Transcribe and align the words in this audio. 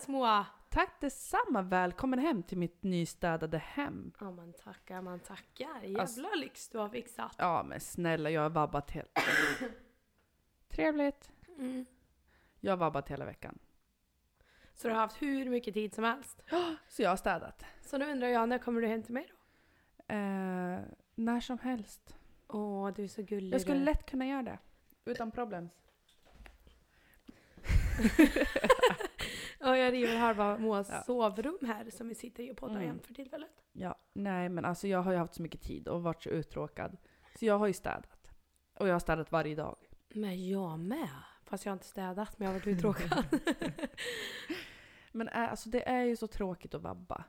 Er 0.00 0.04
små! 0.04 0.44
Tack 0.68 1.00
detsamma! 1.00 1.62
Välkommen 1.62 2.18
hem 2.18 2.42
till 2.42 2.58
mitt 2.58 2.82
nystädade 2.82 3.58
hem. 3.58 4.12
Ja 4.20 4.30
man 4.30 4.52
tackar, 4.52 5.02
man 5.02 5.20
tackar. 5.20 5.80
Jävla 5.82 6.00
Alltså- 6.00 6.34
lyx 6.36 6.68
du 6.68 6.78
har 6.78 6.88
fixat. 6.88 7.34
Ja 7.38 7.62
men 7.62 7.80
snälla, 7.80 8.30
jag 8.30 8.42
har 8.42 8.50
vabbat 8.50 8.90
helt... 8.90 9.18
Trevligt. 10.68 11.30
Mm. 11.58 11.86
Jag 12.60 12.72
har 12.72 12.76
vabbat 12.76 13.08
hela 13.08 13.24
veckan. 13.24 13.58
Så 14.74 14.88
du 14.88 14.94
har 14.94 15.00
haft 15.00 15.22
hur 15.22 15.50
mycket 15.50 15.74
tid 15.74 15.94
som 15.94 16.04
helst. 16.04 16.42
Så 16.88 17.02
jag 17.02 17.10
har 17.10 17.16
städat. 17.16 17.64
Så 17.82 17.98
nu 17.98 18.10
undrar 18.12 18.28
jag, 18.28 18.48
när 18.48 18.58
kommer 18.58 18.80
du 18.80 18.86
hem 18.86 19.02
till 19.02 19.14
mig 19.14 19.28
då? 19.30 19.34
Eh, 20.14 20.80
när 21.14 21.40
som 21.40 21.58
helst. 21.58 22.16
Åh, 22.48 22.90
du 22.96 23.04
är 23.04 23.08
så 23.08 23.22
gullig 23.22 23.54
Jag 23.54 23.60
skulle 23.60 23.78
du. 23.78 23.84
lätt 23.84 24.10
kunna 24.10 24.26
göra 24.26 24.42
det. 24.42 24.58
Utan 25.04 25.30
problems. 25.30 25.72
Ja, 29.60 29.76
jag 29.76 29.92
river 29.92 30.16
halva 30.16 30.58
Moas 30.58 30.88
Ja. 30.90 31.02
sovrum 31.02 31.58
här 31.62 31.90
som 31.90 32.08
vi 32.08 32.14
sitter 32.14 32.42
i 32.42 32.52
och 32.52 32.56
poddar 32.56 32.74
Mm. 32.74 32.82
igen 32.84 33.00
för 33.00 33.14
tillfället. 33.14 33.50
Ja, 33.72 33.94
nej 34.12 34.48
men 34.48 34.64
alltså 34.64 34.88
jag 34.88 35.02
har 35.02 35.12
ju 35.12 35.18
haft 35.18 35.34
så 35.34 35.42
mycket 35.42 35.60
tid 35.62 35.88
och 35.88 36.02
varit 36.02 36.22
så 36.22 36.28
uttråkad. 36.30 36.96
Så 37.38 37.44
jag 37.46 37.58
har 37.58 37.66
ju 37.66 37.72
städat. 37.72 38.30
Och 38.74 38.88
jag 38.88 38.92
har 38.94 39.00
städat 39.00 39.32
varje 39.32 39.54
dag. 39.54 39.76
Men 40.08 40.48
jag 40.48 40.78
med. 40.78 41.08
Fast 41.44 41.64
jag 41.64 41.70
har 41.70 41.76
inte 41.76 41.86
städat, 41.86 42.38
men 42.38 42.46
jag 42.46 42.52
har 42.54 42.60
varit 42.60 42.66
uttråkad. 42.66 43.24
Men 45.12 45.28
alltså 45.28 45.68
det 45.70 45.88
är 45.88 46.02
ju 46.04 46.16
så 46.16 46.26
tråkigt 46.26 46.74
att 46.74 46.82
vabba. 46.82 47.24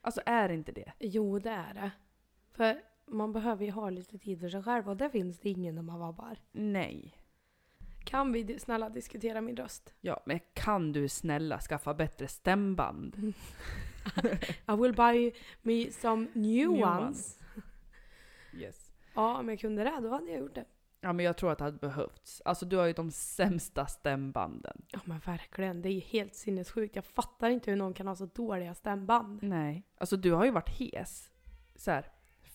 Alltså 0.00 0.20
är 0.26 0.48
det 0.48 0.54
inte 0.54 0.72
det? 0.72 0.92
jo, 0.98 1.38
det 1.38 1.50
är 1.50 1.74
det. 1.74 1.90
För 2.50 2.82
man 3.06 3.32
behöver 3.32 3.64
ju 3.64 3.70
ha 3.70 3.90
lite 3.90 4.18
tid 4.18 4.40
för 4.40 4.48
sig 4.48 4.62
själv 4.62 4.88
och 4.88 4.96
det 4.96 5.10
finns 5.10 5.38
det 5.38 5.48
ingen 5.50 5.74
när 5.74 5.82
man 5.82 5.98
vabbar. 6.00 6.38
Nej. 6.52 7.14
Kan 8.04 8.32
vi 8.32 8.58
snälla 8.58 8.88
diskutera 8.88 9.40
min 9.40 9.56
röst? 9.56 9.94
Ja, 10.00 10.22
men 10.26 10.40
kan 10.54 10.92
du 10.92 11.08
snälla 11.08 11.60
skaffa 11.60 11.94
bättre 11.94 12.28
stämband? 12.28 13.16
I 14.68 14.76
will 14.76 14.94
buy 14.94 15.32
me 15.62 15.90
some 15.92 16.26
new, 16.32 16.70
New 16.70 16.82
ones. 16.82 17.38
Yes. 18.54 18.92
Ja, 19.14 19.38
om 19.38 19.48
jag 19.48 19.60
kunde 19.60 19.84
det, 19.84 20.00
då 20.02 20.08
hade 20.08 20.30
jag 20.30 20.40
gjort 20.40 20.54
det. 20.54 20.64
Ja, 21.00 21.12
men 21.12 21.24
jag 21.24 21.36
tror 21.36 21.52
att 21.52 21.58
det 21.58 21.64
hade 21.64 21.78
behövts. 21.78 22.42
Alltså 22.44 22.66
du 22.66 22.76
har 22.76 22.86
ju 22.86 22.92
de 22.92 23.10
sämsta 23.10 23.86
stämbanden. 23.86 24.82
Ja 24.88 25.00
men 25.04 25.18
verkligen, 25.18 25.82
det 25.82 25.88
är 25.88 25.92
ju 25.92 26.00
helt 26.00 26.34
sinnessjukt. 26.34 26.96
Jag 26.96 27.04
fattar 27.04 27.50
inte 27.50 27.70
hur 27.70 27.78
någon 27.78 27.94
kan 27.94 28.06
ha 28.06 28.16
så 28.16 28.26
dåliga 28.26 28.74
stämband. 28.74 29.42
Nej. 29.42 29.82
Alltså 29.98 30.16
du 30.16 30.32
har 30.32 30.44
ju 30.44 30.50
varit 30.50 30.68
hes. 30.68 31.30
Så 31.74 31.90
här 31.90 32.06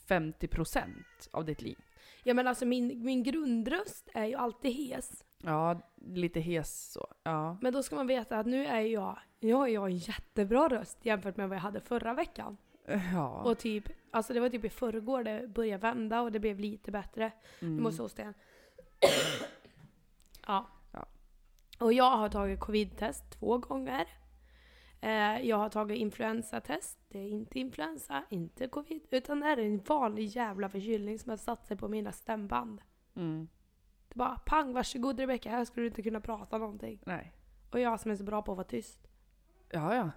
50% 0.08 0.84
av 1.32 1.46
ditt 1.46 1.62
liv. 1.62 1.78
Ja 2.24 2.34
men 2.34 2.48
alltså 2.48 2.66
min, 2.66 3.06
min 3.06 3.24
grundröst 3.24 4.10
är 4.14 4.26
ju 4.26 4.36
alltid 4.36 4.74
hes. 4.74 5.24
Ja, 5.46 5.82
lite 5.96 6.40
hes 6.40 6.92
så. 6.92 7.08
Ja. 7.24 7.58
Men 7.62 7.74
då 7.74 7.84
ska 7.84 7.96
man 7.96 8.08
veta 8.08 8.38
att 8.38 8.46
nu 8.46 8.66
är 8.66 8.82
jag, 8.82 9.18
har 9.42 9.68
jag 9.68 9.86
en 9.86 9.98
jättebra 9.98 10.68
röst 10.68 11.06
jämfört 11.06 11.38
med 11.38 11.50
vad 11.50 11.56
jag 11.56 11.62
hade 11.62 11.82
förra 11.82 12.14
veckan. 12.14 12.58
Ja. 13.14 13.44
Och 13.44 13.58
typ, 13.58 13.84
alltså 14.12 14.34
det 14.34 14.40
var 14.40 14.50
typ 14.50 14.66
i 14.66 14.70
förrgår 14.70 15.24
det 15.24 15.48
började 15.48 15.82
vända 15.82 16.22
och 16.22 16.32
det 16.32 16.40
blev 16.40 16.60
lite 16.60 16.92
bättre. 16.92 17.32
Mm. 17.60 17.78
Du 17.78 17.84
måste 17.84 18.02
hosta 18.02 18.22
igen. 18.22 18.34
ja. 20.48 20.68
Ja. 20.92 21.06
Och 21.80 21.94
jag 21.94 22.18
har 22.18 22.30
tagit 22.30 22.60
covid-test 22.60 23.40
två 23.40 23.58
gånger. 23.58 24.08
Eh, 25.02 25.48
jag 25.48 25.58
har 25.58 25.70
tagit 25.70 25.98
influensatest. 25.98 27.00
Det 27.08 27.20
är 27.20 27.30
inte 27.30 27.60
influensa, 27.60 28.24
inte 28.30 28.68
covid. 28.68 29.02
Utan 29.12 29.40
det 29.40 29.48
är 29.48 29.58
en 29.58 29.78
vanlig 29.78 30.26
jävla 30.26 30.70
förkylning 30.70 31.20
som 31.20 31.30
har 31.30 31.38
satt 31.38 31.68
sig 31.68 31.78
på 31.78 31.88
mina 31.88 32.12
stämband. 32.12 32.82
Mm. 33.16 33.48
Bara 34.16 34.38
pang, 34.46 34.74
varsågod 34.74 35.20
Rebecka, 35.20 35.50
här 35.50 35.66
skulle 35.66 35.84
du 35.84 35.88
inte 35.88 36.02
kunna 36.04 36.22
prata 36.22 36.58
någonting. 36.58 37.00
Nej. 37.06 37.34
Och 37.72 37.80
jag 37.80 38.00
som 38.00 38.12
är 38.12 38.16
så 38.16 38.24
bra 38.24 38.42
på 38.42 38.52
att 38.52 38.58
vara 38.58 38.68
tyst. 38.68 39.08
Ja, 39.70 39.96
ja. 39.96 40.12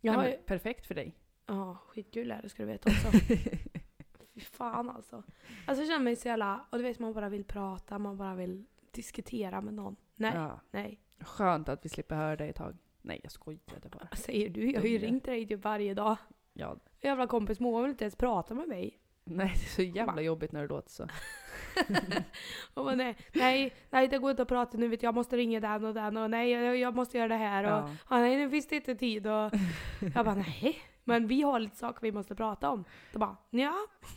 Jag 0.00 0.12
har 0.12 0.26
ju... 0.26 0.32
perfekt 0.36 0.86
för 0.86 0.94
dig. 0.94 1.16
Ja, 1.46 1.76
skitkul 1.86 2.30
är 2.30 2.42
det 2.42 2.48
ska 2.48 2.62
du 2.62 2.66
veta 2.66 2.90
också. 2.90 3.18
Fy 4.34 4.40
fan 4.40 4.90
alltså. 4.90 5.22
Alltså 5.66 5.82
jag 5.82 5.86
känner 5.90 6.04
mig 6.04 6.16
så 6.16 6.28
jävla... 6.28 6.66
Och 6.70 6.78
du 6.78 6.84
vet 6.84 6.98
man 6.98 7.12
bara 7.12 7.28
vill 7.28 7.44
prata, 7.44 7.98
man 7.98 8.16
bara 8.16 8.34
vill 8.34 8.64
diskutera 8.90 9.60
med 9.60 9.74
någon. 9.74 9.96
Nej, 10.16 10.32
Ja. 10.34 10.60
nej. 10.70 11.00
Skönt 11.20 11.68
att 11.68 11.84
vi 11.84 11.88
slipper 11.88 12.16
höra 12.16 12.36
dig 12.36 12.48
ett 12.48 12.56
tag. 12.56 12.76
Nej, 13.02 13.20
jag 13.22 13.32
skojade 13.32 13.88
bara. 13.88 14.06
Vad 14.10 14.18
säger 14.18 14.48
du? 14.50 14.72
Jag 14.72 14.80
har 14.80 14.88
ju 14.88 14.98
ringt 14.98 15.24
dig 15.24 15.46
typ 15.46 15.64
varje 15.64 15.94
dag. 15.94 16.16
Ja. 16.52 16.76
Jävla 17.00 17.26
kompis 17.26 17.60
Moa 17.60 17.82
vill 17.82 17.90
inte 17.90 18.04
ens 18.04 18.16
prata 18.16 18.54
med 18.54 18.68
mig. 18.68 18.98
Nej, 19.24 19.46
det 19.46 19.52
är 19.64 19.74
så 19.74 19.82
jävla 19.82 20.12
Bara- 20.12 20.22
jobbigt 20.22 20.52
när 20.52 20.60
det 20.62 20.68
låter 20.68 20.90
så. 20.90 21.08
Och 22.74 22.84
bara, 22.84 22.94
nej, 22.94 23.16
nej, 23.32 23.72
nej, 23.90 24.08
det 24.08 24.18
går 24.18 24.30
inte 24.30 24.42
att 24.42 24.48
prata 24.48 24.78
nu 24.78 24.88
vet 24.88 25.02
jag, 25.02 25.08
jag 25.08 25.14
måste 25.14 25.36
ringa 25.36 25.60
den 25.60 25.84
och 25.84 25.94
den 25.94 26.16
och 26.16 26.30
nej, 26.30 26.50
jag, 26.50 26.76
jag 26.76 26.94
måste 26.94 27.18
göra 27.18 27.28
det 27.28 27.34
här 27.36 27.64
och 27.64 27.70
Ja. 27.70 27.90
ah, 28.08 28.18
nej, 28.18 28.36
nu 28.36 28.50
finns 28.50 28.66
det 28.68 28.76
inte 28.76 28.94
tid 28.94 29.26
och 29.26 29.32
jag 30.14 30.24
bara 30.24 30.34
nej, 30.34 30.78
men 31.04 31.26
vi 31.26 31.42
har 31.42 31.60
lite 31.60 31.76
saker 31.76 32.00
vi 32.02 32.12
måste 32.12 32.34
prata 32.34 32.70
om. 32.70 32.84
Då 33.12 33.18
bara 33.18 33.36
ja. 33.50 33.74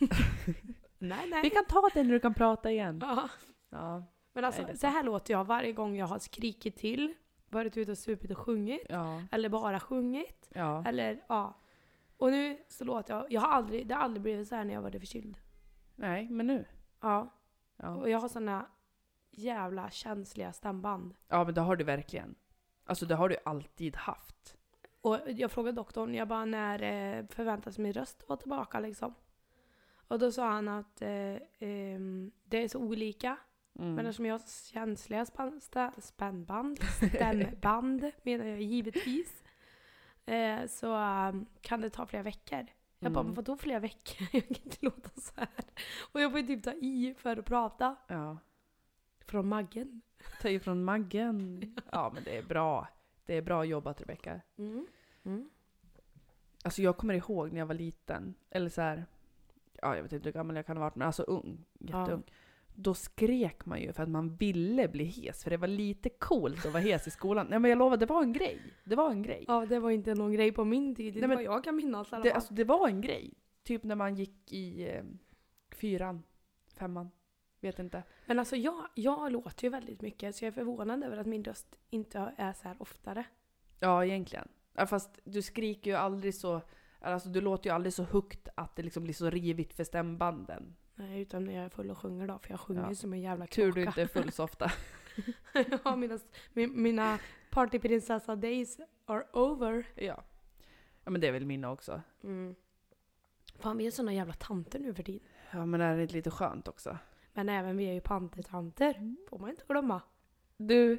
nej, 0.98 1.28
nej. 1.30 1.42
Vi 1.42 1.50
kan 1.50 1.64
ta 1.64 1.88
det 1.94 2.02
när 2.02 2.12
du 2.12 2.20
kan 2.20 2.34
prata 2.34 2.70
igen. 2.70 2.98
Ja. 3.02 3.28
Ja. 3.70 4.04
Men 4.32 4.44
alltså, 4.44 4.62
Nej, 4.62 4.76
så 4.76 4.86
här 4.86 5.02
låter 5.02 5.32
jag 5.34 5.44
varje 5.44 5.72
gång 5.72 5.96
jag 5.96 6.06
har 6.06 6.18
skrikit 6.18 6.76
till, 6.76 7.14
varit 7.50 7.76
ute 7.76 7.90
och 7.90 7.98
supit 7.98 8.30
och 8.30 8.38
sjungit, 8.38 8.86
Ja. 8.88 9.22
eller 9.32 9.48
bara 9.48 9.80
sjungit, 9.80 10.48
Ja. 10.54 10.84
eller 10.86 11.20
ja. 11.28 11.60
Och 12.16 12.30
nu 12.30 12.58
så 12.68 12.84
låter 12.84 13.14
jag, 13.14 13.32
jag 13.32 13.40
har 13.40 13.48
aldrig, 13.48 13.86
det 13.86 13.94
har 13.94 14.02
aldrig 14.02 14.22
blivit 14.22 14.48
så 14.48 14.54
här 14.54 14.64
när 14.64 14.74
jag 14.74 14.82
varit 14.82 15.00
förkyld. 15.00 15.38
Nej, 15.94 16.28
men 16.30 16.46
nu. 16.46 16.64
Ja. 17.00 17.32
Ja. 17.76 17.94
Och 17.94 18.10
jag 18.10 18.18
har 18.18 18.28
såna 18.28 18.66
jävla 19.30 19.90
känsliga 19.90 20.52
stämband. 20.52 21.14
ja, 21.28 21.44
men 21.44 21.54
det 21.54 21.60
har 21.60 21.76
du 21.76 21.84
verkligen. 21.84 22.34
Alltså 22.84 23.06
det 23.06 23.14
har 23.14 23.28
du 23.28 23.36
alltid 23.44 23.96
haft. 23.96 24.56
Och 25.00 25.18
jag 25.26 25.50
frågade 25.50 25.76
doktorn, 25.76 26.14
jag 26.14 26.28
bara 26.28 26.44
när 26.44 26.82
eh, 26.82 27.26
förväntas 27.26 27.78
min 27.78 27.92
röst 27.92 28.24
vara 28.28 28.36
tillbaka 28.38 28.80
liksom? 28.80 29.14
Och 30.08 30.18
då 30.18 30.32
sa 30.32 30.50
han 30.50 30.68
att 30.68 31.02
eh, 31.02 31.36
ehm, 31.58 32.30
det 32.44 32.64
är 32.64 32.68
så 32.68 32.78
olika. 32.78 33.36
Mm. 33.78 33.94
Men 33.94 34.06
eftersom 34.06 34.26
jag 34.26 34.34
har 34.34 34.72
känsliga 34.72 35.26
span, 35.26 35.60
stä, 35.60 35.92
spännband, 35.98 36.78
stämband 36.82 38.10
menar 38.22 38.44
jag 38.44 38.62
givetvis. 38.62 39.42
Eh, 40.26 40.66
så 40.66 40.94
ehm, 40.94 41.46
kan 41.60 41.80
det 41.80 41.90
ta 41.90 42.06
flera 42.06 42.22
veckor. 42.22 42.66
Jag 43.06 43.12
bara, 43.12 43.20
Mm. 43.20 43.26
men 43.26 43.34
vadå 43.34 43.56
flera 43.56 43.78
veckor? 43.78 44.26
Jag 44.32 44.48
kan 44.48 44.56
inte 44.64 44.76
låta 44.80 45.20
så 45.20 45.32
här. 45.36 45.48
Och 46.12 46.20
jag 46.20 46.30
får 46.30 46.40
ju 46.40 46.46
typ 46.46 46.62
ta 46.64 46.72
i 46.72 47.14
för 47.18 47.36
att 47.36 47.44
prata. 47.44 47.96
Ja. 48.08 48.38
Från 49.26 49.48
maggen. 49.48 50.02
Ta 50.42 50.48
ifrån 50.48 50.84
maggen. 50.84 51.62
Ja, 51.92 52.10
men 52.14 52.24
det 52.24 52.36
är 52.36 52.42
bra. 52.42 52.88
Det 53.26 53.34
är 53.36 53.42
bra 53.42 53.64
jobbat 53.64 54.00
Rebecka. 54.00 54.40
Mm. 54.58 54.86
Mm. 55.24 55.50
Alltså 56.64 56.82
jag 56.82 56.96
kommer 56.96 57.14
ihåg 57.14 57.52
när 57.52 57.58
jag 57.58 57.66
var 57.66 57.74
liten. 57.74 58.34
Eller 58.50 58.68
så 58.68 58.80
här. 58.80 59.06
Ja, 59.82 59.96
jag 59.96 60.02
vet 60.02 60.12
inte 60.12 60.28
hur 60.28 60.32
gammal 60.32 60.56
jag 60.56 60.66
kan 60.66 60.76
ha 60.76 60.84
varit, 60.84 60.94
men 60.96 61.06
alltså 61.06 61.22
ung. 61.22 61.64
Jätteung. 61.78 62.22
Då 62.78 62.94
skrek 62.94 63.66
man 63.66 63.80
ju 63.80 63.92
för 63.92 64.02
att 64.02 64.08
man 64.08 64.36
ville 64.36 64.88
bli 64.88 65.04
hes. 65.04 65.44
För 65.44 65.50
det 65.50 65.56
var 65.56 65.68
lite 65.68 66.08
coolt 66.08 66.66
att 66.66 66.72
vara 66.72 66.82
hes 66.82 67.06
i 67.06 67.10
skolan. 67.10 67.46
Nej 67.50 67.58
men 67.58 67.68
jag 67.68 67.78
lovar, 67.78 67.96
det 67.96 68.06
var 68.06 68.22
en 68.22 68.32
grej. 68.32 68.60
Det 68.84 68.96
var 68.96 69.10
en 69.10 69.22
grej. 69.22 69.44
Ja, 69.48 69.66
det 69.66 69.78
var 69.78 69.90
inte 69.90 70.14
någon 70.14 70.32
grej 70.32 70.52
på 70.52 70.64
min 70.64 70.94
tid. 70.94 71.14
Det 71.14 71.20
Nej, 71.20 71.28
var 71.28 71.36
men 71.36 71.44
jag 71.44 71.64
kan 71.64 71.76
minnas 71.76 72.10
Det, 72.10 72.32
alltså, 72.32 72.54
det 72.54 72.64
var 72.64 72.88
en 72.88 73.00
grej. 73.00 73.34
Typ 73.62 73.84
när 73.84 73.94
man 73.94 74.14
gick 74.14 74.52
i 74.52 74.88
eh, 74.88 75.04
fyran, 75.70 76.22
femman. 76.74 77.10
Vet 77.60 77.78
inte. 77.78 78.02
Men 78.26 78.38
alltså 78.38 78.56
jag, 78.56 78.86
jag 78.94 79.32
låter 79.32 79.64
ju 79.64 79.70
väldigt 79.70 80.00
mycket 80.00 80.36
så 80.36 80.44
jag 80.44 80.48
är 80.48 80.52
förvånad 80.52 81.04
över 81.04 81.16
att 81.16 81.26
min 81.26 81.44
röst 81.44 81.76
inte 81.90 82.34
är 82.36 82.52
så 82.52 82.68
här 82.68 82.76
oftare. 82.78 83.24
Ja, 83.80 84.04
egentligen. 84.04 84.48
Ja, 84.72 84.86
fast 84.86 85.20
du 85.24 85.42
skriker 85.42 85.90
ju 85.90 85.96
aldrig 85.96 86.34
så... 86.34 86.60
Alltså 87.00 87.28
du 87.28 87.40
låter 87.40 87.70
ju 87.70 87.74
aldrig 87.74 87.92
så 87.92 88.02
högt 88.02 88.48
att 88.54 88.76
det 88.76 88.82
liksom 88.82 89.04
blir 89.04 89.14
så 89.14 89.30
rivigt 89.30 89.74
för 89.74 89.84
stämbanden. 89.84 90.76
Nej, 90.98 91.20
utan 91.20 91.44
när 91.44 91.54
jag 91.54 91.64
är 91.64 91.68
full 91.68 91.90
och 91.90 91.98
sjunger 91.98 92.26
då, 92.26 92.38
för 92.38 92.50
jag 92.50 92.60
sjunger 92.60 92.88
Ja. 92.88 92.94
som 92.94 93.12
en 93.12 93.20
jävla 93.20 93.46
Tur 93.46 93.62
kråka. 93.72 93.80
du 93.80 93.86
inte 93.86 94.02
är 94.02 94.06
full 94.06 94.32
så 94.32 94.44
ofta. 94.44 94.72
ja, 95.84 95.96
mina, 95.96 96.18
min- 96.52 96.82
mina 96.82 97.18
partyprinsessa 97.50 98.36
days 98.36 98.78
are 99.04 99.24
over. 99.32 99.86
ja. 99.94 100.24
Ja 101.04 101.10
men 101.10 101.20
det 101.20 101.26
är 101.28 101.32
väl 101.32 101.46
mina 101.46 101.70
också. 101.70 102.02
Mm. 102.24 102.54
Fan, 103.58 103.76
vi 103.78 103.86
är 103.86 103.90
såna 103.90 104.12
jävla 104.14 104.32
tanter 104.34 104.78
nu 104.78 104.94
för 104.94 105.02
tiden. 105.02 105.28
Ja 105.50 105.66
men 105.66 105.80
är 105.80 105.96
det 105.96 106.12
lite 106.12 106.30
skönt 106.30 106.68
också? 106.68 106.98
Men 107.32 107.48
även 107.48 107.76
vi 107.76 107.84
är 107.88 107.92
ju 107.92 108.00
pantertanter. 108.00 109.16
Får 109.28 109.38
man 109.38 109.50
inte 109.50 109.64
glömma. 109.68 110.02
Du. 110.56 110.98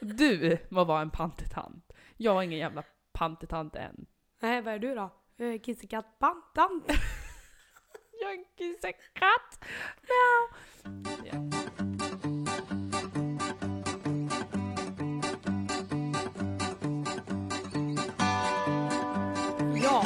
Du 0.00 0.58
må 0.68 0.84
vara 0.84 1.00
en 1.02 1.10
pantetant. 1.10 1.92
Jag 2.16 2.36
är 2.38 2.42
ingen 2.42 2.58
jävla 2.58 2.82
pantetant 3.12 3.76
än. 3.76 4.06
Nej, 4.40 4.62
vad 4.62 4.74
är 4.74 4.78
du 4.78 4.94
då? 4.94 5.10
Jag 5.36 5.62
Jag 8.22 8.30
är 8.30 8.38
en 8.38 8.44
kissekatt. 8.58 9.64
Ja. 10.08 10.56
Ja. 19.82 20.04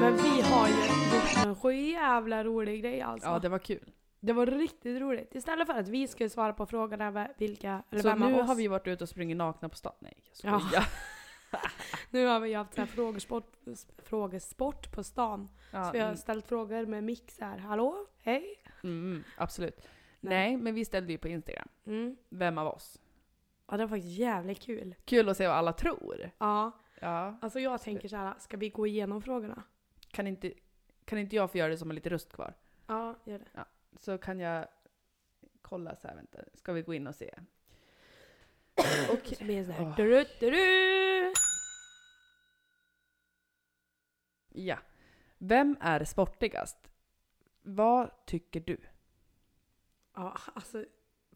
Men 0.00 0.16
vi 0.16 0.40
har 0.40 0.68
ju 0.68 0.74
gjort 0.74 1.46
en 1.46 1.54
så 1.56 1.72
jävla 1.72 2.44
rolig 2.44 2.82
grej 2.82 3.00
alltså. 3.00 3.28
ja, 3.28 3.38
det 3.38 3.48
var 3.48 3.58
kul. 3.58 3.90
Det 4.20 4.32
var 4.32 4.46
riktigt 4.46 5.00
roligt. 5.00 5.34
Istället 5.34 5.66
för 5.66 5.74
att 5.74 5.88
vi 5.88 6.08
skulle 6.08 6.30
svara 6.30 6.52
på 6.52 6.66
frågorna 6.66 7.28
vilka, 7.38 7.82
eller 7.90 8.02
Så 8.02 8.08
vem 8.08 8.22
av 8.22 8.30
nu 8.32 8.40
oss. 8.40 8.46
har 8.48 8.54
vi 8.54 8.68
varit 8.68 8.86
ute 8.86 9.04
och 9.04 9.08
sprungit 9.08 9.36
nakna 9.36 9.68
på 9.68 9.76
stan. 9.76 9.92
Nej, 10.00 10.16
jag 10.42 10.62
Ja. 10.72 10.82
Nu 12.10 12.26
har 12.26 12.40
vi 12.40 12.54
haft 12.54 12.74
så 12.74 12.80
här 12.80 12.86
frågesport, 12.86 13.52
frågesport 13.98 14.92
på 14.92 15.04
stan. 15.04 15.48
Ja, 15.72 15.84
så 15.84 15.92
vi 15.92 15.98
har 15.98 16.06
mm, 16.06 16.16
ställt 16.16 16.46
frågor 16.46 16.86
med 16.86 17.04
mix 17.04 17.36
så 17.36 17.44
här. 17.44 17.58
Hallå? 17.58 18.06
Hej? 18.18 18.62
mm, 18.84 19.10
mm, 19.12 19.24
absolut. 19.36 19.80
Nej. 20.20 20.34
Nej, 20.50 20.56
men 20.56 20.74
vi 20.74 20.84
ställde 20.84 21.12
ju 21.12 21.18
på 21.18 21.28
Instagram. 21.28 21.68
Mm. 21.86 22.16
Vem 22.28 22.58
av 22.58 22.66
oss? 22.66 23.00
Ja, 23.66 23.76
det 23.76 23.86
var 23.86 23.88
faktiskt 23.96 24.18
jävligt 24.18 24.60
kul. 24.60 24.94
Kul 25.04 25.28
att 25.28 25.36
se 25.36 25.46
vad 25.46 25.56
alla 25.56 25.72
tror. 25.72 26.30
Ja, 26.38 26.72
Ja. 27.00 27.38
alltså 27.40 27.60
jag 27.60 27.82
tänker 27.82 28.08
så 28.08 28.16
här. 28.16 28.34
Ska 28.38 28.56
vi 28.56 28.68
gå 28.68 28.86
igenom 28.86 29.22
frågorna? 29.22 29.62
Kan 30.10 30.26
inte, 30.26 30.52
kan 31.04 31.18
inte 31.18 31.36
jag 31.36 31.50
få 31.50 31.58
göra 31.58 31.68
det 31.68 31.78
som 31.78 31.88
har 31.88 31.94
lite 31.94 32.10
röst 32.10 32.32
kvar? 32.32 32.54
Ja, 32.86 33.14
gör 33.24 33.38
det. 33.38 33.64
Så 33.96 34.18
kan 34.18 34.40
jag 34.40 34.66
kolla 35.62 35.96
så 35.96 36.08
här, 36.08 36.14
vänta. 36.14 36.38
Ska 36.54 36.72
vi 36.72 36.82
gå 36.82 36.94
in 36.94 37.06
och 37.06 37.14
se? 37.14 37.34
Okej. 39.12 39.36
Så 39.36 39.44
blir 39.44 39.58
det 39.58 39.64
så 39.64 39.72
här. 39.72 39.82
Åh. 39.82 39.96
Du, 39.96 40.24
du, 40.40 40.50
du. 40.50 41.17
Ja. 44.48 44.78
Vem 45.38 45.76
är 45.80 46.04
sportigast? 46.04 46.90
Vad 47.62 48.10
tycker 48.26 48.60
du? 48.60 48.76
Ja, 50.14 50.36
alltså. 50.54 50.84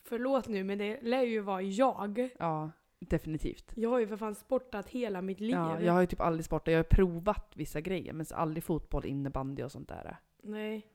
Förlåt 0.05 0.49
nu, 0.49 0.65
men 0.65 0.79
det 0.79 1.03
lär 1.03 1.23
ju 1.23 1.41
vara 1.41 1.63
jag. 1.63 2.29
Ja, 2.39 2.71
definitivt. 2.99 3.73
Jag 3.75 3.91
har 3.91 3.99
ju 3.99 4.07
för 4.07 4.17
fan 4.17 4.35
sportat 4.35 4.89
hela 4.89 5.23
mitt 5.23 5.41
liv. 5.41 5.51
Ja, 5.51 5.81
jag 5.81 5.93
har 5.93 6.01
ju 6.01 6.07
typ 6.07 6.21
aldrig 6.21 6.45
sportat. 6.45 6.73
Jag 6.73 6.79
har 6.79 6.85
provat 6.85 7.53
vissa 7.55 7.81
grejer, 7.81 8.13
men 8.13 8.27
aldrig 8.35 8.65
fotboll, 8.65 9.07
innebandy 9.07 9.63
och 9.63 9.73
sånt 9.73 9.89
där. 9.89 10.17
Nej. 10.43 10.87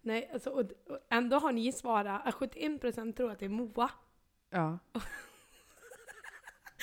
Nej, 0.00 0.30
alltså, 0.32 0.50
och, 0.50 0.60
och 0.60 0.98
ändå 1.10 1.38
har 1.38 1.52
ni 1.52 1.72
svarat 1.72 2.26
att 2.26 2.34
71% 2.34 3.12
tror 3.12 3.30
att 3.30 3.38
det 3.38 3.44
är 3.44 3.48
Moa. 3.48 3.90
Ja. 4.50 4.78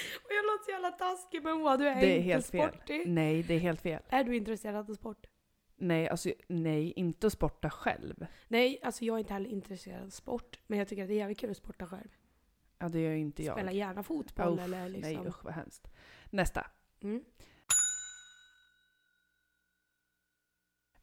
Och 0.23 0.31
jag 0.31 0.45
låter 0.45 0.65
så 0.65 0.71
jävla 0.71 0.91
taskig 0.91 1.43
men 1.43 1.57
Moa, 1.57 1.77
du 1.77 1.87
är, 1.87 1.95
Det 2.01 2.07
är 2.07 2.15
inte 2.17 2.21
helt 2.23 2.45
fel. 2.45 2.69
sportig. 2.69 3.03
Nej, 3.07 3.43
det 3.43 3.53
är 3.53 3.59
helt 3.59 3.81
fel. 3.81 4.01
Är 4.09 4.23
du 4.23 4.35
intresserad 4.35 4.89
av 4.89 4.93
sport? 4.93 5.27
Nej, 5.75 6.09
alltså 6.09 6.31
nej, 6.47 6.91
inte 6.95 7.27
att 7.27 7.33
sporta 7.33 7.69
själv. 7.69 8.27
Nej, 8.47 8.79
alltså 8.83 9.05
jag 9.05 9.15
är 9.15 9.19
inte 9.19 9.33
heller 9.33 9.49
intresserad 9.49 10.03
av 10.03 10.09
sport. 10.09 10.59
Men 10.67 10.79
jag 10.79 10.87
tycker 10.87 11.03
att 11.03 11.07
det 11.09 11.13
är 11.13 11.17
jävligt 11.17 11.39
kul 11.39 11.51
att 11.51 11.57
sporta 11.57 11.87
själv. 11.87 12.09
Ja, 12.79 12.89
det 12.89 12.99
gör 12.99 13.11
ju 13.11 13.19
inte 13.19 13.43
jag. 13.43 13.55
Spela 13.55 13.71
gärna 13.71 14.03
fotboll 14.03 14.53
Uff, 14.53 14.59
eller 14.65 14.89
liksom. 14.89 15.13
Nej, 15.13 15.27
usch 15.27 15.45
vad 15.45 15.53
hemskt. 15.53 15.91
Nästa. 16.29 16.67
Mm. 17.03 17.23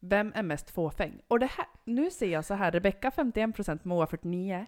Vem 0.00 0.32
är 0.34 0.42
mest 0.42 0.70
fåfäng? 0.70 1.20
Och 1.28 1.38
det 1.40 1.46
här, 1.46 1.66
nu 1.84 2.10
ser 2.10 2.28
jag 2.28 2.44
så 2.44 2.54
här, 2.54 2.72
Rebecka 2.72 3.10
51%, 3.10 3.80
Moa 3.82 4.06
49%. 4.06 4.66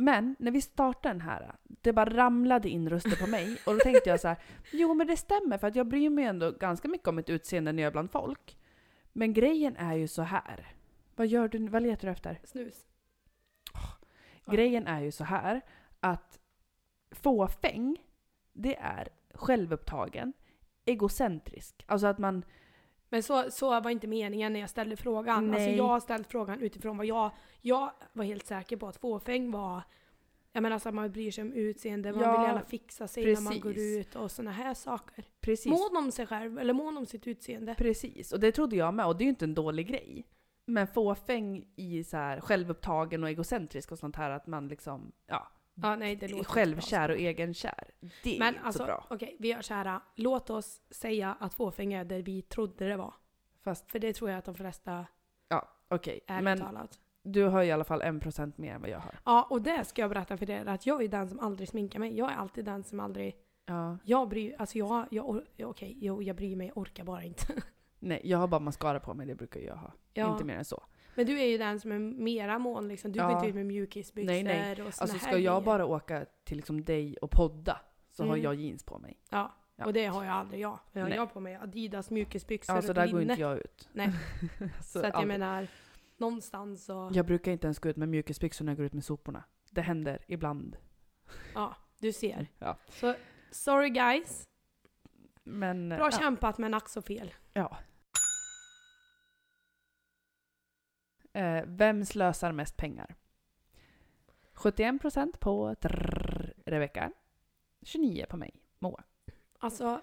Men 0.00 0.36
när 0.38 0.50
vi 0.50 0.60
startade 0.60 1.14
den 1.14 1.20
här, 1.20 1.54
det 1.62 1.92
bara 1.92 2.16
ramlade 2.16 2.68
in 2.68 2.90
röster 2.90 3.16
på 3.24 3.26
mig. 3.26 3.58
Och 3.66 3.74
då 3.74 3.78
tänkte 3.78 4.10
jag 4.10 4.20
så 4.20 4.28
här, 4.28 4.36
jo 4.72 4.94
men 4.94 5.06
det 5.06 5.16
stämmer 5.16 5.58
för 5.58 5.66
att 5.66 5.76
jag 5.76 5.86
bryr 5.86 6.10
mig 6.10 6.24
ändå 6.24 6.50
ganska 6.50 6.88
mycket 6.88 7.08
om 7.08 7.16
mitt 7.16 7.30
utseende 7.30 7.72
när 7.72 7.82
jag 7.82 7.90
är 7.90 7.92
bland 7.92 8.10
folk. 8.10 8.58
Men 9.12 9.32
grejen 9.32 9.76
är 9.76 9.94
ju 9.94 10.08
så 10.08 10.22
här. 10.22 10.66
Vad 11.16 11.26
gör 11.26 11.48
du, 11.48 11.68
vad 11.68 11.82
letar 11.82 12.08
du 12.08 12.12
efter? 12.12 12.40
Snus. 12.44 12.86
Ja. 14.44 14.52
Grejen 14.52 14.86
är 14.86 15.00
ju 15.00 15.12
så 15.12 15.24
här 15.24 15.60
att 16.00 16.38
fåfäng, 17.10 17.96
det 18.52 18.76
är 18.76 19.08
självupptagen, 19.34 20.32
egocentrisk. 20.84 21.84
Alltså 21.86 22.06
att 22.06 22.18
man 22.18 22.44
Men 23.08 23.22
så, 23.22 23.50
så 23.50 23.80
var 23.80 23.90
inte 23.90 24.06
meningen 24.06 24.52
när 24.52 24.60
jag 24.60 24.70
ställde 24.70 24.96
frågan. 24.96 25.36
Alltså 25.50 25.68
Nej. 25.68 25.76
jag 25.76 25.88
har 25.88 26.00
ställt 26.00 26.26
frågan 26.26 26.60
utifrån 26.60 26.96
vad 26.96 27.06
jag... 27.06 27.30
Jag 27.60 27.92
var 28.12 28.24
helt 28.24 28.46
säker 28.46 28.76
på 28.76 28.88
att 28.88 28.96
fåfäng 28.96 29.50
var... 29.50 29.82
Jag 30.52 30.62
menar 30.62 30.78
så 30.78 30.88
att 30.88 30.94
man 30.94 31.12
bryr 31.12 31.30
sig 31.30 31.42
om 31.42 31.52
utseende, 31.52 32.12
man 32.12 32.22
Ja, 32.22 32.38
vill 32.38 32.48
gärna 32.48 32.64
fixa 32.64 33.08
sig 33.08 33.34
när 33.34 33.40
man 33.40 33.60
går 33.60 33.72
precis. 33.72 34.06
ut 34.06 34.16
och 34.16 34.30
såna 34.30 34.50
här 34.50 34.74
saker. 34.74 35.24
precis 35.40 35.70
Mån 35.72 35.96
om 35.96 36.10
sig 36.12 36.26
själv, 36.26 36.58
eller 36.58 36.72
mån 36.74 36.96
om 36.96 37.06
sitt 37.06 37.26
utseende. 37.26 37.74
Precis, 37.78 38.32
och 38.32 38.40
det 38.40 38.52
trodde 38.52 38.76
jag 38.76 38.94
med 38.94 39.06
och 39.06 39.16
det 39.16 39.22
är 39.22 39.26
ju 39.26 39.30
inte 39.30 39.44
en 39.44 39.54
dålig 39.54 39.86
grej. 39.88 40.26
Men 40.64 40.86
fåfäng 40.86 41.66
i 41.76 42.04
så 42.04 42.16
här 42.16 42.40
självupptagen 42.40 43.22
och 43.22 43.30
egocentrisk 43.30 43.92
och 43.92 43.98
sånt 43.98 44.16
här 44.16 44.30
att 44.30 44.46
man 44.46 44.68
liksom, 44.68 45.12
ja, 45.26 45.48
Ja, 45.82 45.96
nej, 45.96 46.16
det 46.16 46.28
låter 46.28 46.44
självkär 46.44 47.08
och 47.08 47.16
egenkär. 47.16 47.90
Det 48.22 48.34
är 48.36 48.38
Men 48.38 48.54
inte 48.54 48.66
alltså, 48.66 48.78
så 48.78 48.84
bra. 48.86 49.06
okej, 49.10 49.36
vi 49.38 49.48
gör 49.48 49.62
så 49.62 49.74
här. 49.74 50.00
Låt 50.14 50.50
oss 50.50 50.80
säga 50.90 51.36
att 51.40 51.54
fåfäng 51.54 51.92
är 51.92 52.04
det 52.04 52.22
vi 52.22 52.42
trodde 52.42 52.88
det 52.88 52.96
var. 52.96 53.14
Fast, 53.64 53.90
För 53.90 53.98
det 53.98 54.12
tror 54.12 54.30
jag 54.30 54.38
att 54.38 54.44
de 54.44 54.54
flesta, 54.54 55.06
ja, 55.48 55.68
okej. 55.88 56.20
ärligt 56.26 56.44
Men 56.44 56.58
talat. 56.58 57.00
du 57.22 57.44
har 57.44 57.62
i 57.62 57.72
alla 57.72 57.84
fall 57.84 58.02
en 58.02 58.20
procent 58.20 58.58
mer 58.58 58.74
än 58.74 58.80
vad 58.80 58.90
jag 58.90 58.98
har. 59.00 59.18
Ja, 59.24 59.46
och 59.50 59.62
det 59.62 59.84
ska 59.84 60.02
jag 60.02 60.10
berätta 60.10 60.36
för 60.36 60.50
er 60.50 60.66
att 60.66 60.86
jag 60.86 61.02
är 61.04 61.08
den 61.08 61.28
som 61.28 61.40
aldrig 61.40 61.68
sminkar 61.68 61.98
mig. 61.98 62.16
Jag 62.18 62.32
är 62.32 62.36
alltid 62.36 62.64
den 62.64 62.84
som 62.84 63.00
aldrig... 63.00 63.36
Ja. 63.66 63.98
Jag 64.04 64.28
bryr... 64.28 64.54
Alltså 64.58 64.78
jag... 64.78 65.06
jag 65.10 65.26
or- 65.26 65.46
ja, 65.56 65.66
okej, 65.66 65.96
jo, 66.00 66.22
jag 66.22 66.36
bryr 66.36 66.56
mig, 66.56 66.72
orkar 66.74 67.04
bara 67.04 67.22
inte. 67.22 67.46
Nej, 67.98 68.20
jag 68.24 68.38
har 68.38 68.48
bara 68.48 68.60
mascara 68.60 69.00
på 69.00 69.14
mig, 69.14 69.26
det 69.26 69.34
brukar 69.34 69.60
jag 69.60 69.76
ha. 69.76 69.92
Ja. 70.14 70.32
Inte 70.32 70.44
mer 70.44 70.56
än 70.56 70.64
så. 70.64 70.82
Men 71.14 71.26
du 71.26 71.40
är 71.40 71.44
ju 71.46 71.58
den 71.58 71.80
som 71.80 71.92
är 71.92 71.98
mera 71.98 72.58
mån 72.58 72.88
liksom. 72.88 73.12
Du 73.12 73.18
går 73.20 73.30
Ja. 73.30 73.36
inte 73.36 73.48
ut 73.48 73.54
med 73.54 73.66
mjukisbyxor 73.66 74.32
Nej, 74.32 74.42
nej. 74.42 74.70
och 74.72 74.76
såna 74.76 74.86
Alltså 74.86 75.06
här 75.06 75.18
ska 75.18 75.30
jag 75.30 75.40
grejer. 75.40 75.60
bara 75.60 75.86
åka 75.86 76.26
till 76.44 76.56
liksom 76.56 76.84
dig 76.84 77.16
och 77.16 77.30
podda 77.30 77.80
så 78.10 78.22
har 78.22 78.28
Mm. 78.34 78.42
jag 78.44 78.54
jeans 78.54 78.84
på 78.84 78.98
mig. 78.98 79.18
Ja. 79.30 79.54
Ja. 79.76 79.84
och 79.86 79.92
det 79.92 80.06
har 80.06 80.24
jag 80.24 80.32
aldrig 80.34 80.60
jag. 80.60 80.78
Jag 80.92 81.02
har 81.02 81.08
Nej. 81.08 81.18
jag 81.18 81.32
på 81.32 81.40
mig 81.40 81.54
Adidas 81.56 82.10
mjukisbyxor 82.10 82.74
Ja, 82.76 82.82
så 82.82 82.88
och 82.88 82.94
där 82.94 83.12
går 83.12 83.22
inte 83.22 83.40
jag 83.40 83.58
ut. 83.58 83.88
Nej. 83.92 84.10
så 84.80 84.82
Så 84.82 84.98
att 84.98 85.04
jag 85.04 85.14
aldrig. 85.14 85.28
menar, 85.40 85.66
någonstans 86.16 86.84
så... 86.84 87.10
Jag 87.12 87.26
brukar 87.26 87.52
inte 87.52 87.66
ens 87.66 87.78
gå 87.78 87.88
ut 87.88 87.96
med 87.96 88.08
mjukisbyxor 88.08 88.64
när 88.64 88.72
jag 88.72 88.76
går 88.76 88.86
ut 88.86 88.92
med 88.92 89.04
soporna. 89.04 89.44
Det 89.70 89.80
händer 89.80 90.24
ibland. 90.26 90.76
Ja, 91.54 91.76
du 91.98 92.12
ser. 92.12 92.46
Ja. 92.58 92.78
Så, 92.88 93.14
sorry 93.50 93.88
guys. 93.90 94.44
Men, 95.44 95.88
Bra 95.88 95.98
ja. 96.12 96.18
kämpat 96.18 96.58
men 96.58 96.74
ack 96.74 96.88
så 96.88 97.02
fel. 97.02 97.34
Ja. 97.52 97.76
Eh, 101.38 101.64
vem 101.66 102.04
slösar 102.04 102.52
mest 102.52 102.76
pengar? 102.76 103.14
71% 104.54 105.38
på 105.38 105.74
trrr, 105.74 106.54
Rebecka. 106.64 107.12
29% 107.80 108.26
på 108.26 108.36
mig, 108.36 108.54
Moa. 108.78 109.04
Alltså, 109.58 110.00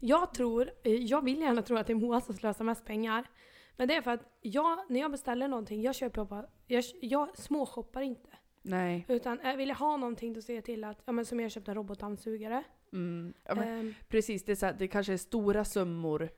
jag 0.00 0.34
tror, 0.34 0.70
eh, 0.84 0.92
jag 0.92 1.24
vill 1.24 1.40
gärna 1.40 1.62
tro 1.62 1.76
att 1.76 1.86
det 1.86 1.92
är 1.92 1.94
Moa 1.94 2.20
som 2.20 2.34
slösar 2.34 2.64
mest 2.64 2.84
pengar. 2.84 3.30
Men 3.76 3.88
det 3.88 3.94
är 3.94 4.02
för 4.02 4.10
att 4.10 4.38
jag, 4.40 4.78
när 4.88 5.00
jag 5.00 5.10
beställer 5.10 5.48
någonting, 5.48 5.82
jag 5.82 5.94
köper 5.94 6.24
bara, 6.24 6.46
jag, 6.66 6.84
jag 7.00 7.38
småshoppar 7.38 8.02
inte. 8.02 8.30
Nej. 8.62 9.04
Utan 9.08 9.40
äh, 9.40 9.56
vill 9.56 9.68
jag 9.68 9.76
ha 9.76 9.96
någonting 9.96 10.32
då 10.32 10.42
ser 10.42 10.54
jag 10.54 10.64
till 10.64 10.84
att, 10.84 11.02
ja 11.04 11.12
men 11.12 11.24
som 11.24 11.40
jag 11.40 11.50
köpte 11.50 11.70
en 11.70 11.74
robotdammsugare. 11.74 12.64
Mm, 12.92 13.34
ja, 13.44 13.54
men, 13.54 13.68
Ehm, 13.68 13.94
precis, 14.08 14.44
det, 14.44 14.52
är 14.52 14.56
så 14.56 14.66
här, 14.66 14.76
det 14.78 14.88
kanske 14.88 15.12
är 15.12 15.16
stora 15.16 15.64
summor 15.64 16.30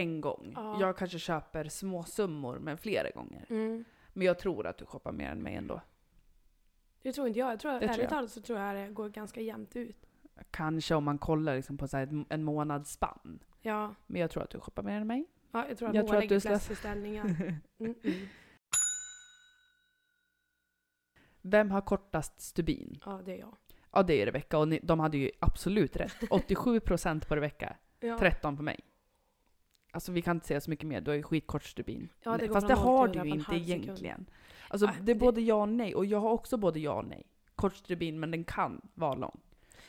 en 0.00 0.20
gång. 0.20 0.52
Ja. 0.56 0.80
Jag 0.80 0.96
kanske 0.96 1.18
köper 1.18 1.64
små 1.68 2.04
summor 2.04 2.58
men 2.58 2.78
flera 2.78 3.10
gånger. 3.10 3.46
mm. 3.50 3.84
Men 4.12 4.26
jag 4.26 4.38
tror 4.38 4.66
att 4.66 4.78
du 4.78 4.86
shoppar 4.86 5.12
mer 5.12 5.30
än 5.30 5.42
mig 5.42 5.54
ändå. 5.54 5.80
Det 7.02 7.12
tror 7.12 7.26
inte 7.26 7.38
jag. 7.38 7.52
jag 7.52 7.60
tror, 7.60 7.72
Det 7.72 7.78
tror 7.78 7.88
ärligt 7.88 8.00
jag. 8.02 8.10
talat 8.10 8.30
så 8.30 8.40
tror 8.40 8.58
jag 8.58 8.76
det 8.76 8.92
går 8.92 9.08
ganska 9.08 9.40
jämnt 9.40 9.76
ut. 9.76 10.06
Kanske 10.50 10.94
om 10.94 11.04
man 11.04 11.18
kollar 11.18 11.56
liksom 11.56 11.76
på 11.78 11.88
så 11.88 11.96
en- 12.28 12.44
månads 12.44 12.92
spann. 12.92 13.38
Ja, 13.60 13.94
Men 14.06 14.20
jag 14.20 14.30
tror 14.30 14.42
att 14.42 14.50
du 14.50 14.60
shoppar 14.60 14.82
mer 14.82 15.00
än 15.00 15.06
mig. 15.06 15.26
ja 15.52 15.68
jag 15.68 15.78
tror 15.78 15.88
att 15.88 15.94
Jag 15.94 16.02
Moa 16.02 16.10
tror 16.10 16.20
lägger 16.20 16.40
flest 16.40 16.68
beställningar. 16.68 17.24
Mm 17.78 17.94
-mm. 17.94 18.26
Vem 21.42 21.70
har 21.70 21.80
kortast 21.80 22.40
stubin? 22.40 23.00
Ja, 23.04 23.20
det 23.24 23.32
är 23.32 23.38
jag. 23.38 23.56
Ja, 23.92 24.02
det 24.02 24.22
är 24.22 24.26
Rebecka 24.26 24.58
och 24.58 24.68
ni, 24.68 24.80
de 24.82 25.00
hade 25.00 25.18
ju 25.18 25.30
absolut 25.38 25.96
rätt. 25.96 26.12
87% 26.30 27.28
på 27.28 27.36
Rebecka, 27.36 27.76
Ja. 28.00 28.18
13 28.18 28.56
på 28.56 28.62
mig. 28.62 28.80
Alltså 29.90 30.12
vi 30.12 30.22
kan 30.22 30.36
inte 30.36 30.46
säga 30.46 30.60
så 30.60 30.70
mycket 30.70 30.86
mer, 30.86 31.00
du 31.00 31.10
har 31.10 31.16
ju 31.16 31.22
skitkort 31.22 31.62
stubin. 31.64 32.08
Ja, 32.22 32.38
det 32.38 32.48
Fast 32.48 32.68
det 32.68 32.74
har 32.74 33.08
du 33.08 33.18
ju 33.18 33.34
inte 33.34 33.56
egentligen. 33.56 34.30
Alltså 34.68 34.86
Ah, 34.86 34.92
det 35.00 35.12
är 35.12 35.14
det- 35.14 35.20
både 35.20 35.40
ja 35.40 35.54
och 35.54 35.68
nej, 35.68 35.94
och 35.94 36.04
jag 36.04 36.20
har 36.20 36.30
också 36.30 36.56
både 36.56 36.80
ja 36.80 36.92
och 36.92 37.04
nej. 37.04 37.26
Kort 37.54 37.74
stubin, 37.74 38.20
men 38.20 38.30
den 38.30 38.44
kan 38.44 38.88
vara 38.94 39.14
lång. 39.14 39.40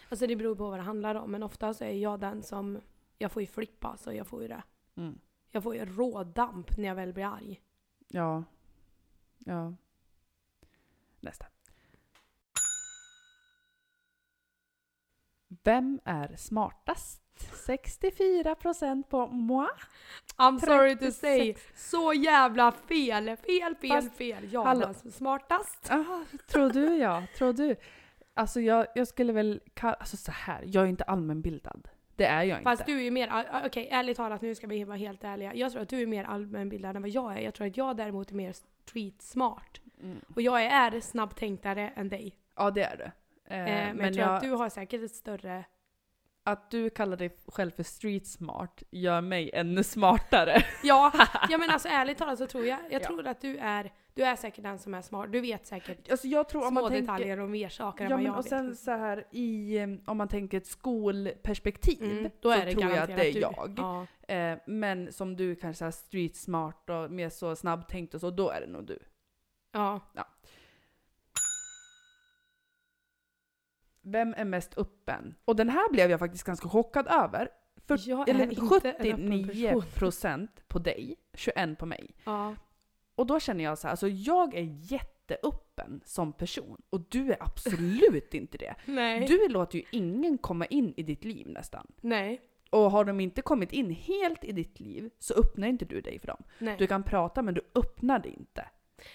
Alltså 0.10 0.28
det 0.28 0.36
beror 0.36 0.56
på 0.56 0.70
vad 0.70 0.80
det 0.80 0.84
handlar 0.84 1.16
om. 1.16 1.32
Men 1.32 1.44
ofta 1.44 1.74
så 1.74 1.84
är 1.84 1.92
jag 1.94 2.20
den 2.20 2.44
som, 2.44 2.82
jag 3.18 3.32
får 3.32 3.42
ju 3.42 3.48
flippa 3.48 3.98
så 3.98 4.14
jag 4.14 4.28
får 4.28 4.42
ju 4.42 4.48
det. 4.48 4.64
Mm. 4.96 5.20
Jag 5.52 5.64
får 5.64 5.76
ju 5.76 5.86
rådamp 5.86 6.78
när 6.78 6.88
jag 6.88 6.96
väl 6.96 7.14
blir 7.14 7.26
arg. 7.26 7.62
Ja. 8.08 8.44
Ja. 9.38 9.74
Nästa. 11.20 11.46
Vem 15.64 16.00
är 16.04 16.36
smartast? 16.36 17.22
64% 17.44 19.04
på 19.04 19.28
moi. 19.28 19.68
I'm 20.38 20.60
sorry 20.60 20.96
to 20.96 21.00
36. 21.00 21.20
say, 21.20 21.56
så 21.76 22.14
jävla 22.14 22.72
fel! 22.72 23.38
Fel, 23.38 23.76
fel, 23.76 23.90
Fast, 23.90 24.18
fel. 24.18 24.54
Jag 24.54 24.62
är 24.62 24.68
hallå. 24.68 24.88
är 25.06 25.12
smartast. 25.12 25.92
Aha, 25.92 26.24
tror 26.48 26.70
du 26.70 26.96
ja, 26.98 27.24
tror 27.38 27.54
du. 27.54 27.76
Alltså 28.34 28.62
jag, 28.62 28.88
jag 28.96 29.08
skulle 29.08 29.34
väl 29.34 29.62
kalla, 29.74 29.94
alltså 29.94 30.18
så 30.18 30.32
här, 30.32 30.64
jag 30.66 30.84
är 30.84 30.88
inte 30.88 31.04
allmänbildad. 31.04 31.90
Det 32.16 32.26
är 32.26 32.44
jag 32.44 32.64
Fast 32.64 32.82
inte. 32.82 32.92
du 32.92 32.98
är 32.98 33.04
ju 33.04 33.12
mer, 33.12 33.46
okej 33.66 33.88
ärligt 33.92 34.18
talat 34.18 34.42
nu 34.42 34.56
ska 34.56 34.68
vi 34.68 34.84
vara 34.84 34.98
helt 34.98 35.24
ärliga. 35.24 35.56
Jag 35.56 35.72
tror 35.72 35.82
att 35.82 35.90
du 35.90 36.02
är 36.02 36.08
mer 36.08 36.24
allmänbildad 36.24 36.96
än 36.96 37.02
vad 37.02 37.12
jag 37.12 37.38
är. 37.38 37.42
Jag 37.42 37.54
tror 37.54 37.68
att 37.68 37.78
jag 37.78 37.98
däremot 37.98 38.32
är 38.32 38.36
mer 38.36 38.54
street 38.54 39.22
smart. 39.22 39.82
Mm. 40.04 40.20
Och 40.36 40.42
jag 40.42 40.64
är 40.64 41.02
snabbtänktare 41.02 41.90
än 41.96 42.10
dig. 42.10 42.36
Ja, 42.56 42.72
det 42.72 42.84
är 42.84 42.98
det. 42.98 43.12
Eh, 43.46 43.90
Eh, 43.90 43.94
men, 43.94 44.06
jag 44.06 44.14
tror 44.14 44.36
att 44.36 44.42
du 44.42 44.52
har 44.52 44.70
säkert 44.70 45.04
ett 45.04 45.16
större... 45.16 45.66
att 46.52 46.72
du 46.72 46.90
kallar 46.90 47.18
dig 47.18 47.38
själv 47.48 47.72
för 47.72 47.84
street 47.84 48.28
smart 48.28 48.84
gör 48.92 49.22
mig 49.22 49.52
ännu 49.54 49.84
smartare. 49.84 50.64
Ja, 50.84 51.12
ja 51.50 51.58
men 51.58 51.70
alltså 51.70 51.88
ärligt 51.92 52.18
talat 52.18 52.38
så 52.40 52.48
tror 52.48 52.66
jag, 52.66 52.80
jag 52.92 53.02
Ja. 53.02 53.08
tror 53.08 53.28
att 53.28 53.42
du 53.42 53.58
är, 53.58 53.94
du 54.14 54.24
är 54.24 54.36
säkert 54.36 54.64
den 54.64 54.80
som 54.80 54.94
är 54.94 55.02
smart. 55.02 55.32
Du 55.32 55.40
vet 55.42 55.68
säkert 55.68 56.12
Alltså 56.12 56.28
jag 56.28 56.50
tror 56.50 56.62
om 56.62 56.68
små 56.72 56.82
man 56.82 56.92
tänker... 56.92 57.02
detaljer 57.02 57.40
och 57.40 57.50
mer 57.50 57.70
saker 57.70 58.04
än 58.06 58.10
Ja 58.12 58.16
vad 58.18 58.24
men 58.24 58.32
jag 58.32 58.40
och 58.40 58.46
vet. 58.46 58.50
sen 58.50 58.76
så 58.76 58.92
här 58.92 59.28
i, 59.32 59.78
eh, 59.78 59.88
om 60.06 60.18
man 60.18 60.28
tänker 60.28 60.58
ett 60.58 60.68
skolperspektiv 60.68 62.04
Mm, 62.04 62.32
då 62.42 62.50
är 62.50 62.66
det 62.66 62.72
tror 62.72 62.84
jag 62.84 62.98
att 62.98 63.08
det 63.16 63.30
är 63.30 63.34
du. 63.34 63.40
jag. 63.40 63.74
Ja. 63.78 64.06
Eh, 64.36 64.58
men 64.68 65.14
som 65.14 65.36
du 65.36 65.56
kanske 65.56 65.86
är 65.86 65.92
street 65.92 66.36
smart 66.36 66.90
och 66.90 67.12
mer 67.12 67.30
så 67.30 67.56
snabbtänkt 67.56 68.14
och 68.14 68.20
så, 68.22 68.30
då 68.32 68.50
är 68.50 68.62
det 68.62 68.68
nog 68.68 68.86
du. 68.86 69.00
ja. 69.74 70.00
Vem 74.02 74.34
är 74.38 74.46
mest 74.46 74.78
öppen? 74.78 75.36
Och 75.46 75.56
den 75.56 75.70
här 75.70 75.92
blev 75.92 76.12
jag 76.12 76.20
faktiskt 76.20 76.44
ganska 76.44 76.70
chockad 76.70 77.08
över. 77.08 77.50
För, 77.88 78.10
Jag 78.10 78.30
eller 78.30 78.44
inte 78.44 78.62
en 78.62 78.96
öppen 78.96 79.28
79 79.28 79.68
person. 79.68 79.82
procent 79.96 80.68
på 80.68 80.80
dig, 80.80 81.16
21 81.34 81.80
på 81.80 81.86
mig. 81.86 82.16
Ja. 82.24 82.56
Och 83.16 83.26
då 83.26 83.40
känner 83.40 83.64
jag 83.64 83.78
så 83.78 83.88
här, 83.88 83.92
alltså 83.92 84.08
jag 84.08 84.54
är 84.56 84.92
jätteöppen 84.92 86.02
som 86.06 86.34
person 86.34 86.82
och 86.90 87.02
du 87.10 87.32
är 87.32 87.38
absolut 87.44 88.34
inte 88.34 88.58
det. 88.58 88.76
Nej. 88.86 89.28
Du 89.28 89.48
låter 89.50 89.78
ju 89.78 89.84
ingen 89.92 90.38
komma 90.38 90.66
in 90.66 90.94
i 90.98 91.04
ditt 91.04 91.26
liv 91.26 91.48
nästan. 91.50 91.88
Nej. 92.02 92.42
Och 92.70 92.92
har 92.92 93.06
de 93.06 93.20
inte 93.20 93.42
kommit 93.42 93.72
in 93.74 93.90
helt 93.90 94.44
i 94.44 94.52
ditt 94.52 94.80
liv 94.80 95.10
så 95.20 95.34
öppnar 95.34 95.68
inte 95.68 95.86
du 95.86 96.02
dig 96.02 96.20
för 96.20 96.28
dem. 96.28 96.44
Nej. 96.60 96.76
Du 96.80 96.88
kan 96.88 97.04
prata 97.04 97.42
men 97.42 97.54
du 97.54 97.62
öppnar 97.76 98.20
dig 98.20 98.34
inte. 98.34 98.66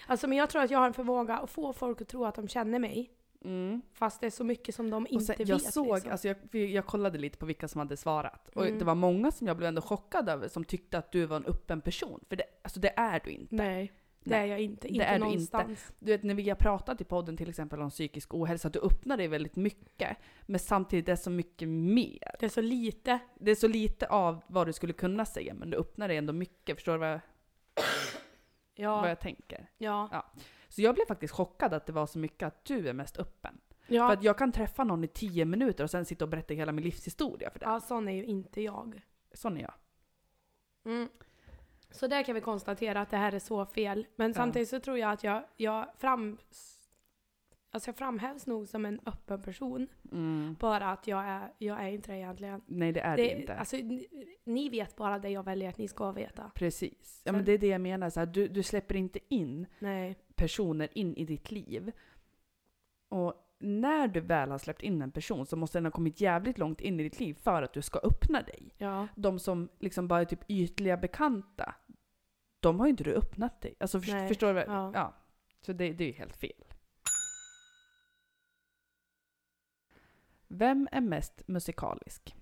Alltså 0.07 0.27
men 0.27 0.37
jag 0.37 0.49
tror 0.49 0.61
att 0.61 0.71
jag 0.71 0.79
har 0.79 0.87
en 0.87 0.93
förmåga 0.93 1.37
att 1.37 1.49
få 1.49 1.73
folk 1.73 2.01
att 2.01 2.07
tro 2.07 2.25
att 2.25 2.35
de 2.35 2.47
känner 2.47 2.79
mig. 2.79 3.11
Mm. 3.45 3.81
Fast 3.93 4.21
det 4.21 4.25
är 4.27 4.31
så 4.31 4.43
mycket 4.43 4.75
som 4.75 4.89
de 4.89 5.07
inte 5.09 5.33
vet. 5.33 5.47
jag 5.47 5.61
såg, 5.61 5.93
liksom. 5.95 6.11
alltså 6.11 6.27
jag, 6.27 6.55
jag 6.55 6.85
kollade 6.85 7.17
lite 7.17 7.37
på 7.37 7.45
vilka 7.45 7.67
som 7.67 7.79
hade 7.79 7.97
svarat. 7.97 8.49
Och 8.55 8.65
Mm. 8.65 8.79
det 8.79 8.85
var 8.85 8.95
många 8.95 9.31
som 9.31 9.47
jag 9.47 9.57
blev 9.57 9.67
ändå 9.67 9.81
chockad 9.81 10.29
över 10.29 10.47
som 10.47 10.63
tyckte 10.65 10.97
att 10.97 11.11
du 11.11 11.25
var 11.25 11.37
en 11.37 11.45
öppen 11.45 11.81
person. 11.81 12.19
För 12.29 12.35
det, 12.35 12.43
alltså 12.61 12.79
det 12.79 12.93
är 12.97 13.21
du 13.23 13.31
inte. 13.31 13.55
Nej. 13.55 13.91
Det 14.23 14.31
Nej. 14.31 14.39
är 14.41 14.45
jag 14.45 14.59
inte. 14.61 14.87
Det 14.87 14.93
Inte 14.93 15.05
är 15.05 15.09
du 15.09 15.15
inte. 15.15 15.25
någonstans. 15.25 15.93
Du 15.99 16.11
vet 16.11 16.23
när 16.23 16.33
vi 16.33 16.49
har 16.49 16.55
pratat 16.55 17.01
i 17.01 17.03
podden 17.03 17.37
till 17.37 17.49
exempel 17.49 17.81
om 17.81 17.89
psykisk 17.89 18.33
ohälsa, 18.33 18.69
du 18.69 18.79
öppnar 18.79 19.17
dig 19.17 19.27
väldigt 19.27 19.55
mycket. 19.55 20.17
Men 20.41 20.59
samtidigt 20.59 21.07
är 21.07 21.11
det 21.13 21.17
så 21.17 21.29
mycket 21.29 21.67
mer. 21.69 22.35
Det 22.39 22.45
är 22.45 22.49
så 22.49 22.61
lite. 22.61 23.19
Det 23.39 23.51
är 23.51 23.55
så 23.55 23.67
lite 23.67 24.07
av 24.07 24.41
vad 24.47 24.67
du 24.67 24.73
skulle 24.73 24.93
kunna 24.93 25.25
säga, 25.25 25.53
men 25.53 25.69
du 25.69 25.77
öppnar 25.77 26.07
dig 26.07 26.17
ändå 26.17 26.33
mycket. 26.33 26.75
Förstår 26.77 26.91
du 26.93 26.97
vad 26.99 27.09
jag, 27.09 27.19
Ja. 28.75 29.01
vad 29.01 29.09
jag 29.09 29.19
tänker? 29.19 29.69
ja. 29.77 30.25
Så 30.75 30.81
jag 30.81 30.95
blev 30.95 31.05
faktiskt 31.05 31.33
chockad 31.33 31.73
att 31.73 31.85
det 31.85 31.93
var 31.93 32.05
så 32.05 32.19
mycket 32.19 32.47
att 32.47 32.65
du 32.65 32.89
är 32.89 32.93
mest 32.93 33.17
öppen. 33.17 33.57
Ja. 33.87 34.07
För 34.07 34.13
att 34.13 34.23
jag 34.23 34.37
kan 34.37 34.51
träffa 34.51 34.83
någon 34.83 35.03
i 35.03 35.07
tio 35.07 35.45
minuter 35.45 35.83
och 35.83 35.89
sen 35.89 36.05
sitta 36.05 36.25
och 36.25 36.29
berätta 36.29 36.53
hela 36.53 36.71
min 36.71 36.83
livshistoria 36.83 37.49
för 37.51 37.59
den. 37.59 37.69
ja, 37.71 37.79
sån 37.79 38.07
är 38.07 38.11
ju 38.13 38.25
inte 38.25 38.61
jag. 38.61 39.01
Sån 39.33 39.57
är 39.57 39.61
jag. 39.61 39.73
Mm. 40.93 41.09
Så 41.91 42.07
där 42.07 42.23
kan 42.23 42.35
vi 42.35 42.41
konstatera 42.41 43.01
att 43.01 43.09
det 43.09 43.17
här 43.17 43.31
är 43.35 43.39
så 43.39 43.65
fel. 43.65 44.07
Men 44.15 44.27
Ja. 44.29 44.33
samtidigt 44.33 44.69
så 44.69 44.79
tror 44.79 44.97
jag 44.97 45.11
att 45.11 45.23
jag, 45.23 45.43
jag, 45.57 45.87
fram, 45.97 46.37
alltså 47.71 47.89
jag 47.89 47.95
framhävs 47.97 48.45
nog 48.47 48.67
som 48.67 48.85
en 48.85 48.99
öppen 49.05 49.41
person. 49.41 49.87
Mm. 50.11 50.55
Bara 50.59 50.91
att 50.91 51.07
jag 51.07 51.25
är, 51.25 51.53
jag 51.57 51.83
är 51.83 51.87
inte 51.89 52.11
det 52.11 52.17
egentligen. 52.17 52.61
Nej 52.65 52.91
det 52.91 52.99
är 53.01 53.17
det, 53.17 53.23
Det, 53.23 53.39
inte. 53.41 53.55
alltså, 53.55 53.75
ni, 53.75 54.07
ni 54.43 54.69
vet 54.69 54.95
bara 54.95 55.19
det 55.19 55.29
jag 55.29 55.43
väljer 55.43 55.69
att 55.69 55.77
ni 55.77 55.87
ska 55.87 56.11
veta. 56.11 56.51
Precis. 56.55 57.21
Ja, 57.23 57.29
Sen- 57.29 57.35
men 57.35 57.45
det 57.45 57.51
är 57.51 57.57
det 57.57 57.67
jag 57.67 57.81
menar. 57.81 58.09
Så 58.09 58.19
här, 58.19 58.27
du, 58.27 58.47
du 58.47 58.63
släpper 58.63 58.95
inte 58.95 59.19
in 59.29 59.67
Nej. 59.79 60.17
Personer 60.35 60.97
in 60.97 61.15
i 61.15 61.25
ditt 61.25 61.51
liv. 61.51 61.91
Och 63.09 63.33
när 63.59 64.07
du 64.07 64.19
väl 64.19 64.51
har 64.51 64.57
släppt 64.57 64.81
in 64.81 65.01
en 65.01 65.11
person 65.11 65.45
så 65.45 65.55
måste 65.55 65.77
den 65.77 65.85
ha 65.85 65.91
kommit 65.91 66.21
jävligt 66.21 66.57
långt 66.57 66.81
in 66.81 66.99
i 66.99 67.03
ditt 67.03 67.19
liv 67.19 67.33
för 67.33 67.61
att 67.61 67.73
du 67.73 67.81
ska 67.81 67.99
öppna 67.99 68.41
dig. 68.41 68.73
Ja. 68.77 69.07
De 69.15 69.39
som 69.39 69.69
liksom 69.79 70.07
bara 70.07 70.21
är 70.21 70.25
typ 70.25 70.43
ytliga 70.47 70.97
bekanta, 70.97 71.75
de 72.59 72.79
har 72.79 72.87
ju 72.87 72.89
inte 72.89 73.03
du 73.03 73.13
öppnat 73.13 73.61
dig. 73.61 73.75
Alltså 73.79 74.01
för, 74.01 74.11
Nej. 74.11 74.27
förstår 74.27 74.53
du? 74.53 74.59
Ja. 74.59 74.91
Ja. 74.93 75.13
Så 75.61 75.73
det, 75.73 75.93
det 75.93 76.03
är 76.03 76.07
ju 76.07 76.13
helt 76.13 76.37
fel. 76.37 76.65
Vem 80.47 80.87
är 80.91 81.01
mest 81.01 81.47
musikalisk? 81.47 82.35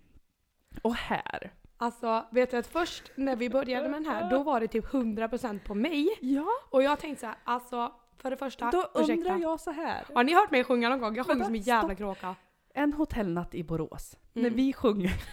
Och 0.82 0.96
här. 0.96 1.54
Alltså, 1.84 2.26
vet 2.32 2.52
du 2.52 2.58
att 2.58 2.68
först 2.68 3.12
när 3.16 3.36
vi 3.36 3.50
började 3.50 3.90
med 3.90 4.02
den 4.04 4.12
här, 4.12 4.30
då 4.30 4.44
var 4.44 4.60
det 4.60 4.68
typ 4.68 4.86
100% 4.86 5.60
på 5.60 5.76
mig. 5.76 6.18
Ja, 6.22 6.48
Och 6.70 6.84
jag 6.84 7.00
tänkte 7.00 7.20
så 7.22 7.26
här, 7.28 7.36
alltså 7.44 7.92
för 8.18 8.30
det 8.32 8.38
första, 8.38 8.72
då 8.72 8.90
ursäkta. 8.96 9.14
undrar 9.14 9.38
jag 9.38 9.60
så 9.60 9.72
här. 9.72 10.06
Har 10.16 10.24
ni 10.24 10.34
hört 10.34 10.52
mig 10.52 10.64
sjunga 10.64 10.90
någon 10.90 11.00
gång? 11.00 11.16
Jag 11.16 11.26
sjunger 11.26 11.46
som 11.46 11.56
en 11.56 11.62
jävla 11.62 11.88
stopp. 11.88 11.98
kråka. 11.98 12.36
En 12.74 12.94
hotellnatt 12.94 13.56
i 13.56 13.64
Borås. 13.64 14.18
Mm. 14.36 14.44
När 14.44 14.58
vi 14.58 14.74
sjunger 14.74 15.12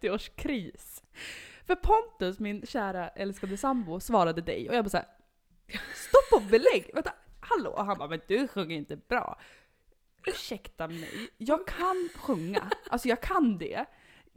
30-årskris. 0.00 1.02
För 1.66 1.74
Pontus, 1.74 2.38
min 2.38 2.66
kära 2.66 3.08
älskade 3.08 3.56
sambo, 3.56 4.00
svarade 4.00 4.40
dig 4.42 4.68
och 4.68 4.74
jag 4.74 4.84
bara 4.84 4.90
såhär 4.90 5.06
Stopp 5.94 6.40
och 6.40 6.46
belägg! 6.50 6.90
Vänta, 6.94 7.12
hallå? 7.40 7.70
Och 7.70 7.84
han 7.84 7.98
bara 7.98 8.08
men 8.08 8.20
du 8.28 8.48
sjunger 8.48 8.76
inte 8.76 8.96
bra. 8.96 9.38
Ursäkta 10.26 10.88
mig, 10.88 11.28
jag 11.38 11.66
kan 11.66 12.08
sjunga. 12.16 12.70
Alltså 12.90 13.08
jag 13.08 13.20
kan 13.20 13.58
det. 13.58 13.84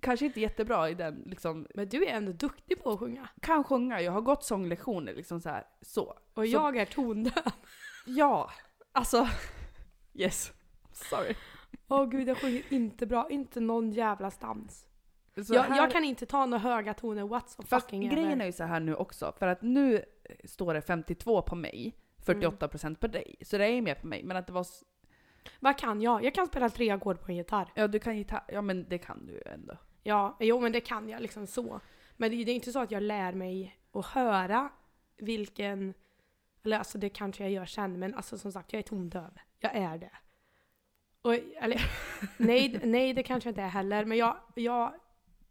Kanske 0.01 0.25
inte 0.25 0.41
jättebra 0.41 0.89
i 0.89 0.93
den 0.93 1.23
liksom, 1.25 1.67
Men 1.75 1.89
du 1.89 2.05
är 2.05 2.13
ändå 2.13 2.31
duktig 2.31 2.83
på 2.83 2.89
att 2.91 2.99
sjunga. 2.99 3.29
kan 3.41 3.63
sjunga, 3.63 4.01
jag 4.01 4.11
har 4.11 4.21
gått 4.21 4.43
sånglektioner 4.43 5.13
liksom 5.13 5.41
så 5.41 5.49
här 5.49 5.63
så. 5.81 6.03
Och 6.03 6.17
Så- 6.33 6.45
jag 6.45 6.77
är 6.77 6.85
tondöv. 6.85 7.33
Ja, 8.05 8.51
alltså 8.91 9.27
yes. 10.13 10.53
Sorry. 10.91 11.35
Åh 11.87 12.05
gud, 12.09 12.27
jag 12.27 12.37
sjunger 12.37 12.63
inte 12.73 13.05
bra. 13.05 13.27
Inte 13.29 13.59
någon 13.59 13.91
jävla 13.91 14.31
stans. 14.31 14.85
Så 15.47 15.53
Jag, 15.53 15.63
här- 15.63 15.77
jag 15.77 15.91
kan 15.91 16.03
inte 16.03 16.25
ta 16.25 16.45
några 16.45 16.63
höga 16.63 16.93
toner 16.93 17.23
what's 17.23 17.55
Fast 17.55 17.69
fucking 17.69 18.09
grejen 18.09 18.31
ever. 18.31 18.41
är 18.41 18.45
ju 18.45 18.51
så 18.51 18.63
här 18.63 18.79
nu 18.79 18.95
också, 18.95 19.33
för 19.39 19.47
att 19.47 19.61
nu 19.61 20.05
står 20.45 20.73
det 20.73 20.81
52 20.81 21.41
på 21.41 21.55
mig, 21.55 21.97
48% 22.25 22.95
på 22.99 23.07
dig. 23.07 23.35
Så 23.41 23.57
det 23.57 23.65
är 23.65 23.69
ju 23.71 23.81
mer 23.81 23.95
på 23.95 24.07
mig. 24.07 24.23
Men 24.23 24.37
att 24.37 24.47
det 24.47 24.53
var... 24.53 24.65
Vad 25.59 25.77
kan 25.77 26.01
jag? 26.01 26.23
Jag 26.23 26.33
kan 26.33 26.47
spela 26.47 26.69
tre 26.69 26.89
ackord 26.89 27.21
på 27.21 27.31
en 27.31 27.35
gitarr. 27.37 27.71
Ja, 27.75 27.87
du 27.87 27.99
kan 27.99 28.17
gitarr. 28.17 28.43
Ja, 28.47 28.61
men 28.61 28.89
det 28.89 28.97
kan 28.97 29.25
du 29.25 29.33
ju 29.33 29.41
ändå. 29.45 29.77
Ja, 30.07 30.37
jo 30.39 30.59
men 30.59 30.71
det 30.71 30.81
kan 30.81 31.09
jag 31.09 31.21
liksom 31.21 31.47
så. 31.47 31.79
Men 32.17 32.31
det, 32.31 32.43
det 32.43 32.51
är 32.51 32.55
inte 32.55 32.71
så 32.71 32.79
att 32.79 32.91
jag 32.91 33.03
lär 33.03 33.33
mig 33.33 33.77
att 33.91 34.05
höra 34.05 34.69
vilken... 35.17 35.93
Eller 36.63 36.77
alltså 36.77 36.97
det 36.97 37.09
kanske 37.09 37.43
jag 37.43 37.51
gör 37.51 37.65
sen, 37.65 37.99
men 37.99 38.15
alltså 38.15 38.37
som 38.37 38.51
sagt 38.51 38.73
jag 38.73 38.79
är 38.79 38.83
tondöv. 38.83 39.39
Jag 39.59 39.75
är 39.75 39.97
det. 39.97 40.11
Och, 41.21 41.33
eller, 41.33 41.81
nej, 42.37 42.79
nej, 42.83 43.13
det 43.13 43.23
kanske 43.23 43.47
jag 43.47 43.51
inte 43.51 43.61
är 43.61 43.67
heller. 43.67 44.05
Men 44.05 44.17
jag, 44.17 44.37
jag, 44.55 44.93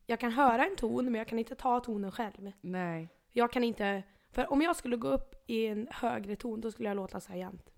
jag 0.07 0.21
kan 0.21 0.33
höra 0.33 0.67
en 0.67 0.77
ton, 0.77 1.05
men 1.05 1.15
jag 1.15 1.29
kan 1.29 1.39
inte 1.39 1.55
ta 1.55 1.81
tonen 1.81 2.13
själv. 2.13 2.53
Nej. 2.61 3.09
Jag 3.33 3.53
kan 3.53 3.65
inte... 3.65 4.03
För 4.31 4.53
om 4.53 4.63
jag 4.63 4.77
skulle 4.77 4.97
gå 4.97 5.09
upp 5.09 5.45
i 5.47 5.67
en 5.67 5.89
högre 5.91 6.37
ton, 6.37 6.61
då 6.61 6.71
skulle 6.71 6.89
jag 6.89 6.97
låta 6.97 7.21
så 7.21 7.33
här 7.33 7.39
jämt. 7.39 7.71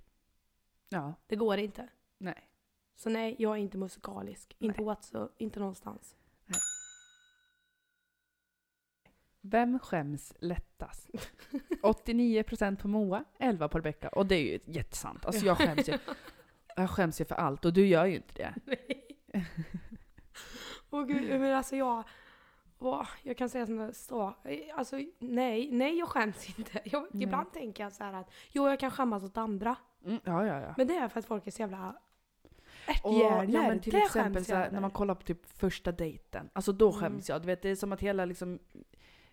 Ja. 0.89 1.15
Det 1.27 1.37
går 1.37 1.59
inte. 1.59 1.89
Nej. 2.19 2.49
Så 2.97 3.11
nej, 3.11 3.37
jag 3.39 3.53
är 3.53 3.61
inte 3.61 3.79
musikalisk. 3.79 4.57
Inte 4.59 4.83
whatso, 4.83 5.29
inte 5.39 5.61
någonstans. 5.61 6.18
Vem 9.41 9.79
skäms 9.79 10.35
lättast? 10.39 11.11
89% 11.83 12.77
på 12.77 12.89
Moa, 12.89 13.25
11 13.39 13.69
på 13.69 13.79
Rebecca. 13.79 14.09
Och 14.09 14.27
det 14.27 14.35
är 14.35 14.43
ju 14.43 14.59
jättesant. 14.65 15.27
Alltså 15.27 15.47
jag 15.47 15.59
skäms 15.59 15.89
ju. 15.89 15.99
Jag 16.77 16.91
skäms 16.91 17.21
ju 17.21 17.25
för 17.25 17.35
allt 17.35 17.65
och 17.65 17.73
du 17.73 17.87
gör 17.87 18.05
ju 18.05 18.17
inte 18.17 18.35
det. 18.35 18.55
Nej. 18.65 19.17
Åh 20.91 21.05
gud, 21.05 21.41
men 21.41 21.55
alltså 21.55 21.77
jag... 21.77 22.05
Åh, 22.79 23.09
jag 23.23 23.37
kan 23.37 23.49
säga 23.49 23.67
det 23.67 23.95
står. 23.95 24.35
Alltså 24.75 24.97
nej, 25.19 25.71
nej 25.73 25.99
jag 25.99 26.09
skäms 26.09 26.59
inte. 26.59 26.81
Jag, 26.85 27.07
Nej. 27.11 27.23
ibland 27.23 27.53
tänker 27.53 27.83
jag 27.83 27.93
så 27.93 28.05
här 28.05 28.13
att 28.13 28.33
jo 28.49 28.69
jag 28.69 28.81
kan 28.81 28.91
skämmas 28.91 29.25
åt 29.25 29.37
andra. 29.37 29.77
Mm, 30.05 30.21
ja, 30.25 30.47
ja, 30.47 30.61
ja. 30.61 30.75
Men 30.77 30.87
det 30.87 30.97
är 30.97 31.09
för 31.09 31.21
att 31.21 31.27
folk 31.27 31.47
är 31.47 31.51
så 31.51 31.63
jävla 31.63 31.97
Ärthjärnor. 32.89 33.55
ja, 33.55 33.63
men 33.69 33.81
till 33.81 33.93
det 33.93 33.99
exempel 33.99 34.45
så 34.45 34.55
här, 34.55 34.71
när 34.71 34.81
man 34.81 34.91
kollar 34.91 35.15
på 35.15 35.23
typ 35.23 35.47
första 35.47 35.93
dejten. 35.93 36.51
Alltså 36.53 36.73
då 36.73 36.89
Mm. 36.89 37.01
skäms 37.01 37.29
jag. 37.29 37.43
Du 37.43 37.47
vet, 37.47 37.63
det 37.63 37.69
är 37.69 37.77
som 37.77 37.93
att 37.93 38.01
hela 38.01 38.25
liksom, 38.25 38.59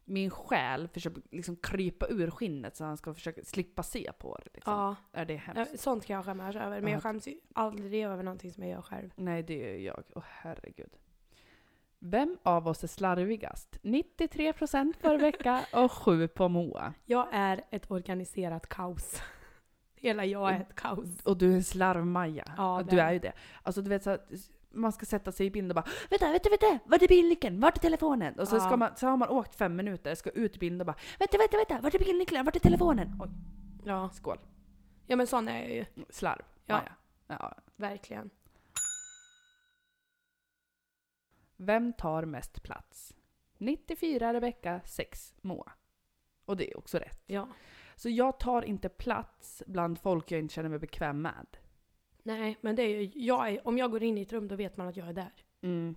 min 0.05 0.29
själ 0.29 0.87
försöker 0.87 1.21
liksom 1.31 1.55
krypa 1.55 2.07
ur 2.09 2.31
skinnet 2.31 2.75
så 2.75 2.83
han 2.83 2.97
ska 2.97 3.13
försöka 3.13 3.43
slippa 3.43 3.83
se 3.83 4.11
på 4.19 4.37
det. 4.43 4.49
Liksom. 4.53 4.73
Ja, 4.73 4.95
Är 5.11 5.25
det 5.25 5.33
ja, 5.33 5.39
hemskt? 5.39 5.79
sånt 5.79 6.05
kan 6.05 6.15
jag 6.15 6.25
skämmas 6.25 6.55
över. 6.55 6.81
Men 6.81 6.83
Ja. 6.83 6.95
jag 6.95 7.03
skäms 7.03 7.27
ju 7.27 7.39
aldrig 7.53 8.03
över 8.03 8.23
någonting 8.23 8.51
som 8.53 8.63
jag 8.63 8.71
gör 8.71 8.81
själv. 8.81 9.09
Nej, 9.15 9.43
det 9.43 9.73
är 9.73 9.77
jag. 9.77 10.03
Åh 10.15 10.23
herregud. 10.27 10.91
Vem 11.99 12.37
av 12.43 12.67
oss 12.67 12.83
är 12.83 12.87
slarvigast? 12.87 13.77
93% 13.81 14.93
på 15.01 15.09
Rebecka 15.09 15.65
och 15.73 15.91
7 15.91 16.27
på 16.27 16.47
Moa. 16.49 16.93
Jag 17.05 17.27
är 17.31 17.61
ett 17.71 17.91
organiserat 17.91 18.67
kaos. 18.69 19.21
Hela 20.05 20.25
jag 20.25 20.53
är 20.53 20.59
ett 20.59 20.75
kaos. 20.75 21.21
Och 21.23 21.37
du 21.37 21.51
är 21.51 21.55
en 21.55 21.63
slarvmaja. 21.63 22.53
Ja, 22.57 22.83
du 22.89 22.99
är 22.99 23.11
ju 23.11 23.19
det. 23.19 23.33
Alltså 23.63 23.81
du 23.81 23.89
vet 23.89 24.03
så 24.03 24.09
att 24.09 24.29
man 24.69 24.91
ska 24.91 25.05
sätta 25.05 25.31
sig 25.31 25.45
i 25.45 25.51
bilen 25.51 25.71
och 25.71 25.75
bara 25.75 25.85
Vänta, 26.09 26.31
vänta, 26.31 26.49
vänta! 26.49 26.79
Vart 26.85 27.01
är 27.01 27.07
bilnyckeln? 27.07 27.59
Vart 27.59 27.77
är 27.77 27.81
telefonen? 27.81 28.39
Och 28.39 28.47
så, 28.47 28.59
ska 28.59 28.77
man, 28.77 28.89
så 28.95 29.07
har 29.07 29.17
man 29.17 29.29
åkt 29.29 29.55
fem 29.55 29.75
minuter, 29.75 30.15
ska 30.15 30.29
ut 30.29 30.55
i 30.55 30.59
bilen 30.59 30.79
och 30.79 30.85
bara 30.85 30.95
Vänta, 31.19 31.37
vänta, 31.37 31.57
vänta! 31.57 31.81
Vart 31.81 31.95
är 31.95 31.99
bilnyckeln? 31.99 32.45
Vart 32.45 32.55
är 32.55 32.59
telefonen? 32.59 33.19
Oj, 33.19 33.29
Ja. 33.85 34.09
skål. 34.13 34.37
ja, 35.07 35.15
men 35.15 35.27
sån 35.27 35.47
är 35.47 35.61
jag 35.61 35.71
ju. 35.71 35.85
Slarv. 36.09 36.41
Ja. 36.65 36.81
ja. 37.27 37.35
ja. 37.39 37.57
Verkligen. 37.75 38.29
Vem 41.57 41.93
tar 41.93 42.25
mest 42.25 42.63
plats? 42.63 43.15
94 43.57 44.33
Rebecka, 44.33 44.81
6 44.85 45.33
Moa. 45.41 45.71
Och 46.45 46.57
det 46.57 46.71
är 46.71 46.77
också 46.77 46.97
rätt. 46.97 47.23
Ja. 47.25 47.47
Så 47.95 48.09
jag 48.09 48.39
tar 48.39 48.61
inte 48.61 48.89
plats 48.89 49.63
bland 49.67 49.99
folk 49.99 50.31
jag 50.31 50.39
inte 50.39 50.53
känner 50.53 50.69
mig 50.69 50.79
bekväm 50.79 51.21
med. 51.21 51.57
Nej, 52.23 52.57
men 52.61 52.75
det 52.75 52.81
är 52.81 53.01
ju, 53.01 53.11
jag 53.13 53.49
är, 53.49 53.67
om 53.67 53.77
jag 53.77 53.91
går 53.91 54.03
in 54.03 54.17
i 54.17 54.21
ett 54.21 54.33
rum 54.33 54.47
då 54.47 54.55
vet 54.55 54.77
man 54.77 54.87
att 54.87 54.97
jag 54.97 55.07
är 55.07 55.13
där. 55.13 55.33
Mm. 55.61 55.95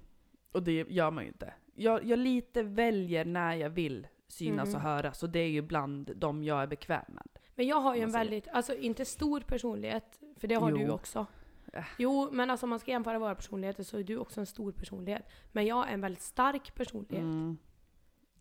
Och 0.53 0.63
det 0.63 0.73
gör 0.89 1.11
man 1.11 1.25
ju 1.25 1.29
inte. 1.29 1.55
Jag, 1.75 2.05
jag 2.05 2.19
lite 2.19 2.63
väljer 2.63 3.25
när 3.25 3.55
jag 3.55 3.71
vill 3.71 4.07
synas 4.27 4.69
Mm. 4.69 4.77
och 4.77 4.83
höras 4.83 5.23
och 5.23 5.31
det 5.31 5.39
är 5.39 5.49
ju 5.49 5.63
bland 5.63 6.13
de 6.17 6.43
jag 6.45 6.63
är 6.63 6.67
bekväm 6.67 7.05
med. 7.09 7.29
Men 7.55 7.67
jag 7.67 7.81
har 7.81 7.95
ju 7.97 8.03
en 8.03 8.13
väldigt, 8.13 8.49
alltså 8.49 8.77
inte 8.77 9.05
stor 9.05 9.41
personlighet, 9.41 10.21
för 10.37 10.49
det 10.49 10.55
har 10.55 10.73
du 10.73 10.83
Jo. 10.83 10.93
också. 10.93 11.27
Äh. 11.73 11.85
Jo, 11.99 12.29
men 12.33 12.51
alltså 12.51 12.67
om 12.67 12.71
man 12.71 12.79
ska 12.79 12.91
jämföra 12.91 13.19
våra 13.19 13.35
personligheter 13.35 13.83
så 13.83 13.99
är 13.99 14.03
du 14.03 14.19
också 14.19 14.41
en 14.41 14.47
stor 14.47 14.73
personlighet. 14.73 15.23
Men 15.53 15.67
jag 15.67 15.89
är 15.89 15.93
en 15.93 16.01
väldigt 16.01 16.23
stark 16.23 16.75
personlighet. 16.75 17.23
Mm. 17.25 17.59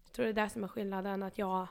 Jag 0.03 0.11
tror 0.13 0.25
det 0.25 0.31
är 0.31 0.43
det 0.43 0.49
som 0.49 0.63
är 0.63 0.67
skillnaden, 0.67 1.23
att 1.23 1.37
jag, 1.37 1.67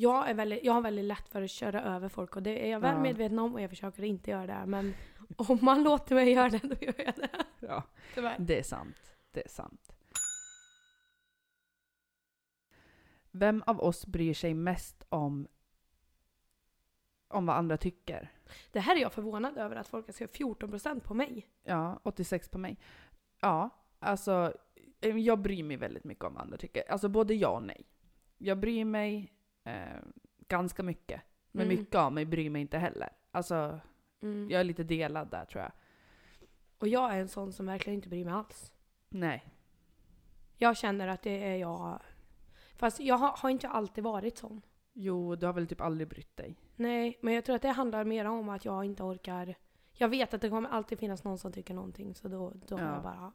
jag, 0.00 0.30
är 0.30 0.34
väldigt, 0.34 0.64
jag 0.64 0.72
har 0.72 0.80
väldigt 0.80 1.04
lätt 1.04 1.28
för 1.28 1.42
att 1.42 1.50
köra 1.50 1.82
över 1.82 2.08
folk 2.08 2.36
och 2.36 2.42
det 2.42 2.66
är 2.66 2.70
jag 2.70 2.80
väl 2.80 2.94
Ja. 2.94 3.00
medveten 3.02 3.38
om 3.38 3.54
och 3.54 3.60
jag 3.60 3.70
försöker 3.70 4.02
inte 4.02 4.30
göra 4.30 4.46
det. 4.46 4.66
Men 4.66 4.94
om 5.36 5.58
man 5.62 5.82
låter 5.88 6.14
mig 6.14 6.32
göra 6.32 6.48
det, 6.48 6.58
då 6.58 6.74
gör 6.80 6.94
jag 7.04 7.14
det. 7.16 7.28
Ja, 7.60 7.82
Tyvärr. 8.14 8.36
det 8.38 8.58
är 8.58 8.62
sant. 8.62 8.96
Det 9.32 9.44
är 9.44 9.48
sant. 9.48 9.92
Vem 13.30 13.62
av 13.66 13.80
oss 13.80 14.06
bryr 14.06 14.34
sig 14.34 14.54
mest 14.54 15.04
om, 15.08 15.48
om 17.28 17.46
vad 17.46 17.56
andra 17.56 17.76
tycker? 17.76 18.32
Det 18.72 18.80
här 18.80 18.96
är 18.96 19.00
jag 19.00 19.12
förvånad 19.12 19.58
över, 19.58 19.76
att 19.76 19.88
folk 19.88 20.14
skrivit 20.14 20.38
14% 20.38 21.00
på 21.00 21.14
mig. 21.14 21.46
Ja, 21.62 22.00
86 22.02 22.48
på 22.48 22.58
mig. 22.58 22.78
Ja, 23.40 23.70
alltså 23.98 24.52
eh, 25.00 25.16
jag 25.16 25.38
bryr 25.38 25.62
mig 25.62 25.76
väldigt 25.76 26.04
mycket 26.04 26.24
om 26.24 26.34
vad 26.34 26.42
andra 26.42 26.56
tycker. 26.56 26.90
Alltså 26.90 27.08
både 27.08 27.34
ja 27.34 27.48
och 27.48 27.62
nej. 27.62 27.86
Jag 28.38 28.58
bryr 28.58 28.84
mig 28.84 29.32
eh, 29.70 30.02
ganska 30.48 30.82
mycket. 30.82 31.20
Men 31.52 31.66
Mm. 31.66 31.78
mycket 31.78 31.94
av 31.94 32.12
mig 32.12 32.24
bryr 32.26 32.50
mig 32.50 32.62
inte 32.62 32.78
heller. 32.78 33.08
Alltså 33.30 33.80
Mm. 34.22 34.50
jag 34.50 34.60
är 34.60 34.64
lite 34.64 34.84
delad 34.84 35.30
där 35.30 35.44
tror 35.44 35.62
jag. 35.62 35.72
Och 36.78 36.88
jag 36.88 37.14
är 37.14 37.20
en 37.20 37.28
sån 37.28 37.52
som 37.52 37.66
verkligen 37.66 37.94
inte 37.94 38.08
bryr 38.08 38.24
mig 38.24 38.34
alls. 38.34 38.72
Nej. 39.08 39.44
Jag 40.56 40.76
känner 40.76 41.08
att 41.08 41.22
det 41.22 41.44
är 41.44 41.56
jag. 41.56 42.00
Fast 42.76 43.00
jag 43.00 43.18
har, 43.18 43.36
har 43.36 43.50
inte 43.50 43.68
alltid 43.68 44.04
varit 44.04 44.38
sån. 44.38 44.62
Jo, 44.92 45.36
du 45.36 45.46
har 45.46 45.52
väl 45.52 45.66
typ 45.66 45.80
aldrig 45.80 46.08
brytt 46.08 46.36
dig? 46.36 46.56
Nej, 46.76 47.18
men 47.22 47.34
jag 47.34 47.44
tror 47.44 47.56
att 47.56 47.62
det 47.62 47.68
handlar 47.68 48.04
mer 48.04 48.24
om 48.24 48.48
att 48.48 48.64
jag 48.64 48.84
inte 48.84 49.02
orkar. 49.02 49.54
Jag 49.92 50.08
vet 50.08 50.34
att 50.34 50.40
det 50.40 50.50
kommer 50.50 50.68
alltid 50.68 50.98
finnas 50.98 51.24
någon 51.24 51.38
som 51.38 51.52
tycker 51.52 51.74
någonting 51.74 52.14
så 52.14 52.28
då, 52.28 52.52
då 52.66 52.76
har 52.78 52.84
Ja. 52.86 52.94
jag 52.94 53.02
bara. 53.02 53.32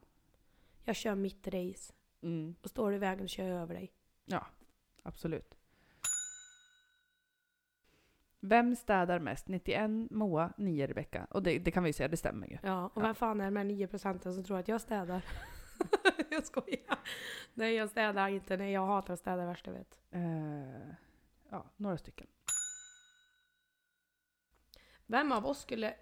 Jag 0.83 0.95
kör 0.95 1.15
mitt 1.15 1.47
race. 1.47 1.93
Mm, 2.21 2.55
Och 2.61 2.69
står 2.69 2.89
du 2.89 2.95
i 2.95 2.99
vägen 2.99 3.27
kör 3.27 3.47
jag 3.47 3.61
över 3.61 3.73
dig. 3.73 3.91
absolut. 5.03 5.57
Vem 8.45 8.75
städar 8.75 9.19
mest? 9.19 9.47
91 9.47 10.11
Moa, 10.11 10.53
9 10.57 10.87
Rebecka. 10.87 11.27
Och 11.29 11.43
det, 11.43 11.59
det 11.59 11.71
kan 11.71 11.83
vi 11.83 11.89
ju 11.89 11.93
säga, 11.93 12.07
det 12.07 12.17
stämmer 12.17 12.47
ju. 12.47 12.57
Ja, 12.63 12.85
och 12.85 13.01
Ja. 13.01 13.01
vem 13.05 13.15
fan 13.15 13.41
är 13.41 13.45
de 13.45 13.55
här 13.55 13.63
9 13.63 13.87
procenten 13.87 14.33
som 14.33 14.43
tror 14.43 14.57
att 14.59 14.67
jag 14.67 14.81
städar? 14.81 15.25
jag 16.29 16.45
skojar. 16.45 16.99
Nej, 17.53 17.73
jag 17.75 17.89
städar 17.89 18.27
inte. 18.27 18.57
Nej, 18.57 18.71
jag 18.71 18.85
hatar 18.85 19.13
att 19.13 19.19
städa 19.19 19.45
värst 19.45 19.67
jag 19.67 19.73
vet. 19.73 19.97
Eh, 20.11 20.93
ja, 21.49 21.65
några 21.77 21.97
stycken. 21.97 22.27
Vem 25.05 25.31
av 25.31 25.45
oss 25.45 25.59
skulle, 25.61 25.93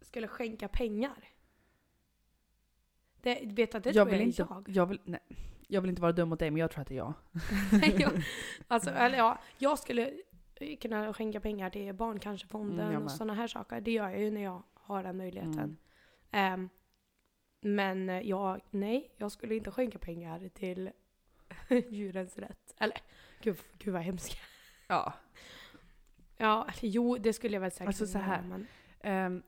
skulle 0.00 0.28
skänka 0.28 0.68
pengar? 0.68 1.28
Det, 3.22 3.40
vet 3.44 3.74
att 3.74 3.82
det 3.84 3.90
jag 3.90 3.94
tror 3.94 4.04
vill 4.18 4.20
jag 4.20 4.28
inte, 4.28 4.46
jag. 4.50 4.64
jag. 4.68 4.86
vill, 4.86 5.00
nej, 5.04 5.20
jag 5.68 5.80
vill 5.80 5.90
inte 5.90 6.02
vara 6.02 6.12
dum 6.12 6.28
mot 6.28 6.38
dig, 6.38 6.50
men 6.50 6.60
jag 6.60 6.70
tror 6.70 6.82
att 6.82 6.88
det 6.88 6.94
är 6.94 6.98
jag, 8.00 8.22
alltså, 8.68 8.90
eller 8.90 9.18
ja, 9.18 9.38
jag 9.58 9.78
skulle 9.78 10.12
kunna 10.80 11.12
skänka 11.12 11.40
pengar 11.40 11.70
till 11.70 11.94
Barncancerfonden 11.94 12.88
Mm, 12.88 13.02
och 13.02 13.10
sådana 13.10 13.34
här 13.34 13.46
saker. 13.46 13.80
Det 13.80 13.90
gör 13.92 14.10
jag 14.10 14.20
ju 14.20 14.30
när 14.30 14.42
jag 14.42 14.62
har 14.74 15.02
den 15.02 15.16
möjligheten. 15.16 15.58
Mm. 15.58 15.76
Ehm, 16.30 16.68
men 17.60 18.28
jag, 18.28 18.60
nej, 18.70 19.10
jag 19.16 19.32
skulle 19.32 19.54
inte 19.54 19.70
skänka 19.70 19.98
pengar 19.98 20.48
till 20.48 20.90
djurens 21.90 22.38
rätt. 22.38 22.74
Eller, 22.78 22.98
gud, 23.42 23.56
gud 23.78 23.92
vad 23.94 24.02
hemskt. 24.02 24.36
Ja. 24.88 25.12
Ja, 26.36 26.68
jo, 26.80 27.16
det 27.16 27.32
skulle 27.32 27.54
jag 27.56 27.60
väl 27.60 27.70
säkert 27.70 27.86
Alltså, 27.86 28.06
så 28.06 28.18
här. 28.18 28.42
Men, 28.42 28.66
Um, 29.04 29.42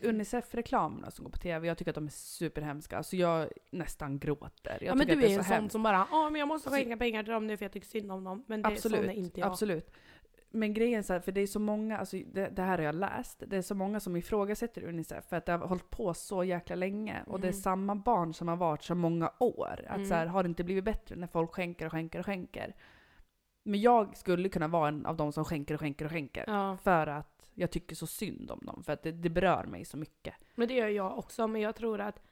Unicef-reklamerna 0.00 1.10
som 1.10 1.24
går 1.24 1.30
på 1.32 1.38
TV, 1.38 1.68
jag 1.68 1.78
tycker 1.78 1.90
att 1.90 1.94
de 1.94 2.06
är 2.06 2.10
superhemska. 2.10 2.96
Alltså 2.96 3.16
jag 3.16 3.48
nästan 3.70 4.18
gråter. 4.18 4.78
Jag 4.80 4.82
ja, 4.90 4.94
men 4.94 5.06
du 5.06 5.12
är 5.12 5.16
det 5.16 5.34
en 5.34 5.44
så 5.44 5.54
sån 5.54 5.70
som 5.70 5.82
bara 5.82 6.06
men 6.30 6.34
jag 6.38 6.48
måste 6.48 6.68
Så- 6.70 6.74
skänka 6.76 6.96
pengar 6.96 7.22
till 7.22 7.32
dem 7.32 7.46
nu 7.46 7.56
för 7.56 7.64
jag 7.64 7.72
tycker 7.72 7.86
synd 7.86 8.12
om 8.12 8.24
dem. 8.24 8.44
Men 8.46 8.62
det, 8.62 8.68
Absolut, 8.68 9.00
sån 9.00 9.10
är 9.10 9.14
inte 9.14 9.40
jag. 9.40 9.46
absolut. 9.48 9.90
Men 10.54 10.74
grejen 10.74 10.98
är 10.98 11.02
så 11.02 11.12
här, 11.12 11.20
för 11.20 11.32
det 11.32 11.40
är 11.40 11.46
så 11.46 11.58
många, 11.58 11.98
alltså 11.98 12.16
det, 12.32 12.48
det 12.48 12.62
här 12.62 12.78
har 12.78 12.84
jag 12.84 12.94
läst, 12.94 13.42
det 13.46 13.56
är 13.56 13.62
så 13.62 13.74
många 13.74 14.00
som 14.00 14.16
ifrågasätter 14.16 14.84
Unicef 14.84 15.24
för 15.24 15.36
att 15.36 15.46
det 15.46 15.52
har 15.52 15.58
hållit 15.66 15.90
på 15.90 16.14
så 16.14 16.44
jäkla 16.44 16.76
länge. 16.76 17.22
Och 17.26 17.40
det 17.40 17.46
är 17.46 17.52
Mm. 17.52 17.62
samma 17.62 17.94
barn 17.94 18.34
som 18.34 18.48
har 18.48 18.56
varit 18.56 18.82
så 18.82 18.94
många 18.94 19.32
år. 19.38 19.84
Att 19.88 19.96
Mm. 19.96 20.08
så 20.08 20.14
här, 20.14 20.26
har 20.26 20.42
det 20.42 20.48
inte 20.48 20.64
blivit 20.64 20.84
bättre 20.84 21.16
när 21.16 21.26
folk 21.26 21.50
skänker 21.54 21.86
och 21.86 21.92
skänker 21.92 22.18
och 22.18 22.26
skänker? 22.26 22.74
Men 23.62 23.80
jag 23.80 24.16
skulle 24.16 24.48
kunna 24.48 24.68
vara 24.68 24.88
en 24.88 25.06
av 25.06 25.16
de 25.16 25.32
som 25.32 25.44
skänker 25.44 25.74
och 25.74 25.80
skänker 25.80 26.04
och 26.04 26.10
skänker. 26.10 26.44
Ja, 26.46 26.76
För 26.76 27.06
att 27.06 27.50
jag 27.54 27.70
tycker 27.70 27.96
så 27.96 28.06
synd 28.06 28.50
om 28.50 28.60
dem. 28.62 28.82
För 28.84 28.92
att 28.92 29.02
det, 29.02 29.12
det 29.12 29.30
berör 29.30 29.64
mig 29.64 29.84
så 29.84 29.96
mycket. 29.96 30.34
men 30.54 30.68
det 30.68 30.74
gör 30.74 30.88
jag 30.88 31.18
också. 31.18 31.46
Men 31.48 31.60
jag 31.60 31.74
tror 31.76 32.00
att 32.00 32.22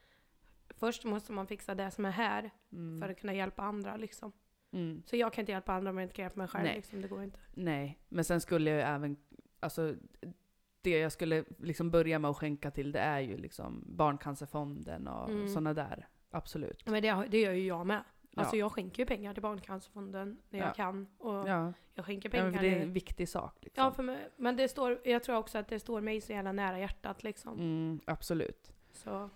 först 0.68 1.04
måste 1.04 1.32
man 1.32 1.46
fixa 1.46 1.74
det 1.74 1.90
som 1.90 2.04
är 2.04 2.10
här 2.10 2.50
Mm. 2.72 3.00
för 3.00 3.08
att 3.08 3.20
kunna 3.20 3.34
hjälpa 3.34 3.62
andra 3.62 3.96
liksom. 3.96 4.32
Mm. 4.72 5.02
Så 5.06 5.16
jag 5.16 5.32
kan 5.32 5.42
inte 5.42 5.52
hjälpa 5.52 5.72
andra 5.72 5.90
om 5.90 5.98
jag 5.98 6.04
inte 6.04 6.14
kan 6.14 6.22
hjälpa 6.22 6.38
mig 6.38 6.48
själv. 6.48 6.64
Nej. 6.64 6.76
Liksom. 6.76 7.02
Det 7.02 7.08
går 7.08 7.22
inte. 7.22 7.38
Nej, 7.54 7.98
men 8.08 8.24
sen 8.24 8.40
skulle 8.40 8.70
jag 8.70 8.76
ju 8.78 8.82
även, 8.82 9.16
alltså 9.60 9.94
det 10.82 10.98
jag 10.98 11.12
skulle 11.12 11.44
liksom 11.58 11.90
börja 11.90 12.18
med 12.18 12.30
att 12.30 12.36
skänka 12.36 12.70
till 12.70 12.92
det 12.92 12.98
är 12.98 13.20
ju 13.20 13.36
liksom 13.36 13.84
Barncancerfonden 13.86 15.08
och 15.08 15.30
Mm. 15.30 15.48
sådana 15.48 15.74
där. 15.74 16.08
Absolut. 16.30 16.86
Men 16.88 17.02
det, 17.02 17.26
det 17.30 17.40
gör 17.40 17.52
ju 17.52 17.66
jag 17.66 17.86
med. 17.86 18.04
Alltså 18.36 18.56
Ja. 18.56 18.60
jag 18.60 18.72
skänker 18.72 19.02
ju 19.02 19.06
pengar 19.06 19.32
till 19.34 19.42
Barncancerfonden 19.42 20.38
när 20.50 20.58
jag 20.58 20.68
Ja. 20.68 20.72
kan. 20.72 21.06
Och 21.18 21.48
Ja, 21.48 21.72
jag 21.94 22.04
skänker 22.06 22.28
ja 22.28 22.30
pengar 22.30 22.44
men 22.44 22.54
för 22.54 22.62
det 22.62 22.74
är 22.76 22.82
en 22.82 22.92
viktig 22.92 23.28
sak. 23.28 23.56
Liksom. 23.60 23.84
Ja, 23.84 23.90
för 23.90 24.02
mig, 24.02 24.28
men 24.36 24.56
det 24.56 24.68
står, 24.68 25.00
jag 25.04 25.22
tror 25.24 25.36
också 25.36 25.58
att 25.58 25.68
det 25.68 25.80
står 25.80 26.00
mig 26.00 26.20
så 26.20 26.32
jävla 26.32 26.52
nära 26.52 26.78
hjärtat 26.78 27.22
liksom. 27.22 27.58
mm, 27.58 28.00
absolut. 28.06 28.72
Så, 28.92 29.30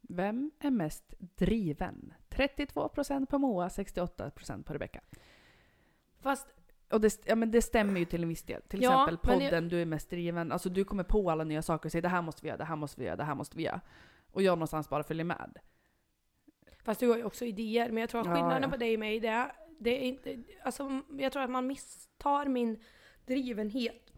Vem 0.00 0.50
är 0.58 0.70
mest 0.70 1.14
driven? 1.18 2.12
32% 2.30 3.26
på 3.26 3.38
Moa, 3.38 3.68
68% 3.68 4.62
på 4.62 4.72
Rebecka. 4.72 5.00
fast 6.20 6.46
Och 6.90 7.00
det, 7.00 7.22
ja, 7.26 7.34
men 7.36 7.50
det 7.50 7.62
stämmer 7.62 8.00
ju 8.00 8.06
till 8.06 8.22
en 8.22 8.28
viss 8.28 8.42
del. 8.42 8.62
Till 8.62 8.82
Ja, 8.82 8.90
exempel 9.08 9.18
men 9.32 9.40
podden, 9.40 9.68
du 9.68 9.82
är 9.82 9.86
mest 9.86 10.10
driven. 10.10 10.52
Alltså 10.52 10.68
du 10.68 10.84
kommer 10.84 11.04
på 11.04 11.30
alla 11.30 11.44
nya 11.44 11.62
saker 11.62 11.86
och 11.88 11.92
säger 11.92 12.02
det 12.02 12.08
här 12.08 12.22
måste 12.22 12.42
vi 12.42 12.48
göra, 12.48 12.56
det 12.58 12.64
här 12.64 12.76
måste 12.76 13.00
vi 13.00 13.06
göra, 13.06 13.16
det 13.16 13.24
här 13.24 13.34
måste 13.34 13.56
vi 13.56 13.62
göra. 13.62 13.80
Och 14.32 14.42
jag 14.42 14.58
någonstans 14.58 14.88
bara 14.88 15.02
följer 15.02 15.24
med. 15.24 15.58
Fast 16.84 17.00
du 17.00 17.08
har 17.08 17.16
ju 17.16 17.24
också 17.24 17.44
idéer, 17.44 17.88
men 17.88 18.00
jag 18.00 18.10
tror 18.10 18.20
att 18.20 18.26
Ja, 18.26 18.34
skillnaden 18.34 18.62
ja. 18.62 18.68
på 18.68 18.76
dig 18.76 18.94
och 18.94 19.00
mig, 19.00 19.20
det 19.20 19.28
är, 19.28 19.52
det 19.78 19.90
är 19.90 20.00
inte... 20.00 20.42
Alltså, 20.62 21.02
jag 21.10 21.32
tror 21.32 21.42
att 21.42 21.50
man 21.50 21.66
misstar 21.66 22.46
min 22.46 22.82
drivenhet 23.26 24.12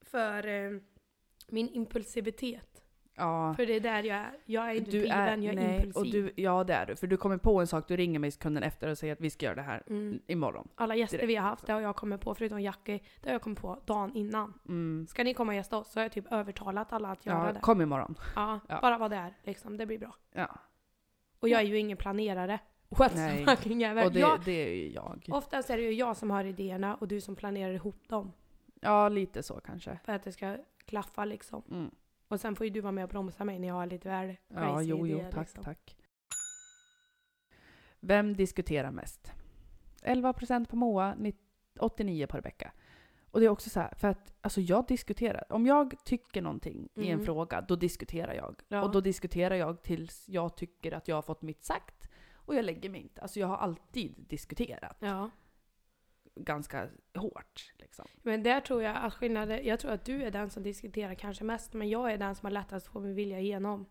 för 0.00 0.46
eh, 0.46 0.80
min 1.48 1.68
impulsivitet. 1.68 2.77
Ja. 3.18 3.54
För 3.54 3.66
det 3.66 3.76
är 3.76 3.80
där 3.80 4.02
jag 4.02 4.16
är. 4.16 4.30
Jag 4.44 4.70
är 4.70 4.74
inte 4.74 4.90
Du 4.90 4.98
driven, 4.98 5.42
jag 5.42 5.54
är 5.54 5.56
nej, 5.60 5.76
impulsiv. 5.76 6.00
och 6.00 6.06
du, 6.06 6.42
ja 6.42 6.64
det 6.64 6.74
är 6.74 6.86
du. 6.86 6.96
För 6.96 7.06
du 7.06 7.16
kommer 7.16 7.36
på 7.36 7.60
en 7.60 7.66
sak, 7.66 7.88
du 7.88 7.96
ringer 7.96 8.18
mig 8.18 8.30
sekunden 8.30 8.62
efter 8.62 8.88
och 8.88 8.98
säger 8.98 9.12
att 9.12 9.20
vi 9.20 9.30
ska 9.30 9.46
göra 9.46 9.54
det 9.54 9.62
här 9.62 9.82
mm. 9.86 10.20
imorgon. 10.26 10.68
Alla 10.74 10.96
gäster 10.96 11.16
direkt. 11.18 11.30
vi 11.30 11.36
har 11.36 11.48
haft, 11.48 11.66
det 11.66 11.72
har 11.72 11.80
jag 11.80 11.96
kommit 11.96 12.20
på, 12.20 12.34
förutom 12.34 12.60
Jackie, 12.60 13.00
det 13.20 13.28
har 13.28 13.34
jag 13.34 13.42
kommit 13.42 13.60
på 13.60 13.82
dagen 13.84 14.12
innan. 14.14 14.54
Mm. 14.68 15.06
Ska 15.06 15.24
ni 15.24 15.34
komma 15.34 15.52
och 15.52 15.56
gästa 15.56 15.76
oss 15.76 15.92
så 15.92 15.98
har 15.98 16.04
jag 16.04 16.12
typ 16.12 16.32
övertalat 16.32 16.92
alla 16.92 17.08
att 17.10 17.26
göra 17.26 17.46
Ja, 17.46 17.52
det. 17.52 17.60
kom 17.60 17.82
imorgon. 17.82 18.14
Ja, 18.36 18.60
Ja. 18.68 18.78
bara 18.82 18.98
vara 18.98 19.08
där 19.08 19.34
liksom. 19.42 19.76
Det 19.76 19.86
blir 19.86 19.98
bra. 19.98 20.14
Ja. 20.32 20.58
Och 21.40 21.48
jag 21.48 21.60
är 21.60 21.64
ju 21.64 21.78
ingen 21.78 21.96
planerare. 21.96 22.58
What 22.88 23.14
Nej. 23.14 23.44
fucking 23.44 23.80
jävel. 23.80 24.06
Och 24.06 24.12
det, 24.12 24.20
jag, 24.20 24.40
det 24.44 24.52
är 24.68 24.74
ju 24.74 24.92
jag. 24.92 25.26
oftast 25.30 25.70
är 25.70 25.76
det 25.76 25.82
ju 25.82 25.92
jag 25.92 26.16
som 26.16 26.30
har 26.30 26.44
idéerna 26.44 26.94
och 26.94 27.08
du 27.08 27.20
som 27.20 27.36
planerar 27.36 27.72
ihop 27.72 28.08
dem. 28.08 28.32
Ja, 28.80 29.08
lite 29.08 29.42
så 29.42 29.60
kanske. 29.60 29.98
För 30.04 30.12
att 30.12 30.22
det 30.22 30.32
ska 30.32 30.56
klaffa 30.86 31.24
liksom. 31.24 31.62
Mm. 31.70 31.90
Och 32.28 32.40
sen 32.40 32.56
får 32.56 32.66
ju 32.66 32.70
du 32.72 32.80
vara 32.80 32.92
med 32.92 33.04
och 33.04 33.10
bromsa 33.10 33.44
mig 33.44 33.58
när 33.58 33.68
jag 33.68 33.74
har 33.74 33.86
lite 33.86 34.08
väl 34.08 34.36
Ja, 34.48 34.82
jo, 34.82 34.96
jo, 34.96 35.06
idéer, 35.06 35.30
tack, 35.30 35.46
liksom. 35.46 35.64
tack. 35.64 35.96
Vem 38.00 38.34
diskuterar 38.36 38.90
mest? 38.90 39.32
11% 40.02 40.66
på 40.66 40.76
Moa, 40.76 41.16
89 41.80 42.26
på 42.26 42.36
Rebecka. 42.36 42.72
Och 43.30 43.40
det 43.40 43.46
är 43.46 43.50
också 43.50 43.70
så 43.70 43.80
här, 43.80 43.94
för 43.96 44.08
att 44.08 44.32
alltså 44.40 44.60
jag 44.60 44.86
diskuterar. 44.86 45.52
Om 45.52 45.66
jag 45.66 45.94
tycker 46.04 46.42
någonting 46.42 46.88
i 46.94 47.06
en 47.08 47.12
Mm. 47.12 47.24
fråga, 47.24 47.60
då 47.60 47.76
diskuterar 47.76 48.34
jag. 48.34 48.62
Ja. 48.68 48.82
Och 48.82 48.90
då 48.90 49.00
diskuterar 49.00 49.54
jag 49.54 49.82
tills 49.82 50.28
jag 50.28 50.56
tycker 50.56 50.92
att 50.92 51.08
jag 51.08 51.14
har 51.16 51.22
fått 51.22 51.42
mitt 51.42 51.64
sagt. 51.64 52.08
Och 52.34 52.54
jag 52.54 52.64
lägger 52.64 52.90
mig 52.90 53.00
inte. 53.00 53.20
Alltså 53.22 53.40
jag 53.40 53.46
har 53.46 53.56
alltid 53.56 54.14
diskuterat. 54.28 54.96
Ja. 55.00 55.30
Ganska 56.44 56.88
hårt. 57.14 57.72
Liksom. 57.78 58.06
Men 58.22 58.42
där 58.42 58.60
tror 58.60 58.82
jag 58.82 58.96
att 58.96 59.14
skillnaden, 59.14 59.66
jag 59.66 59.80
tror 59.80 59.90
att 59.92 60.04
du 60.04 60.22
är 60.22 60.30
den 60.30 60.50
som 60.50 60.62
diskuterar 60.62 61.14
kanske 61.14 61.44
mest, 61.44 61.72
men 61.74 61.88
jag 61.88 62.12
är 62.12 62.18
den 62.18 62.34
som 62.34 62.46
har 62.46 62.50
lättast 62.50 62.86
att 62.86 62.92
få 62.92 63.00
min 63.00 63.14
vilja 63.14 63.40
igenom. 63.40 63.86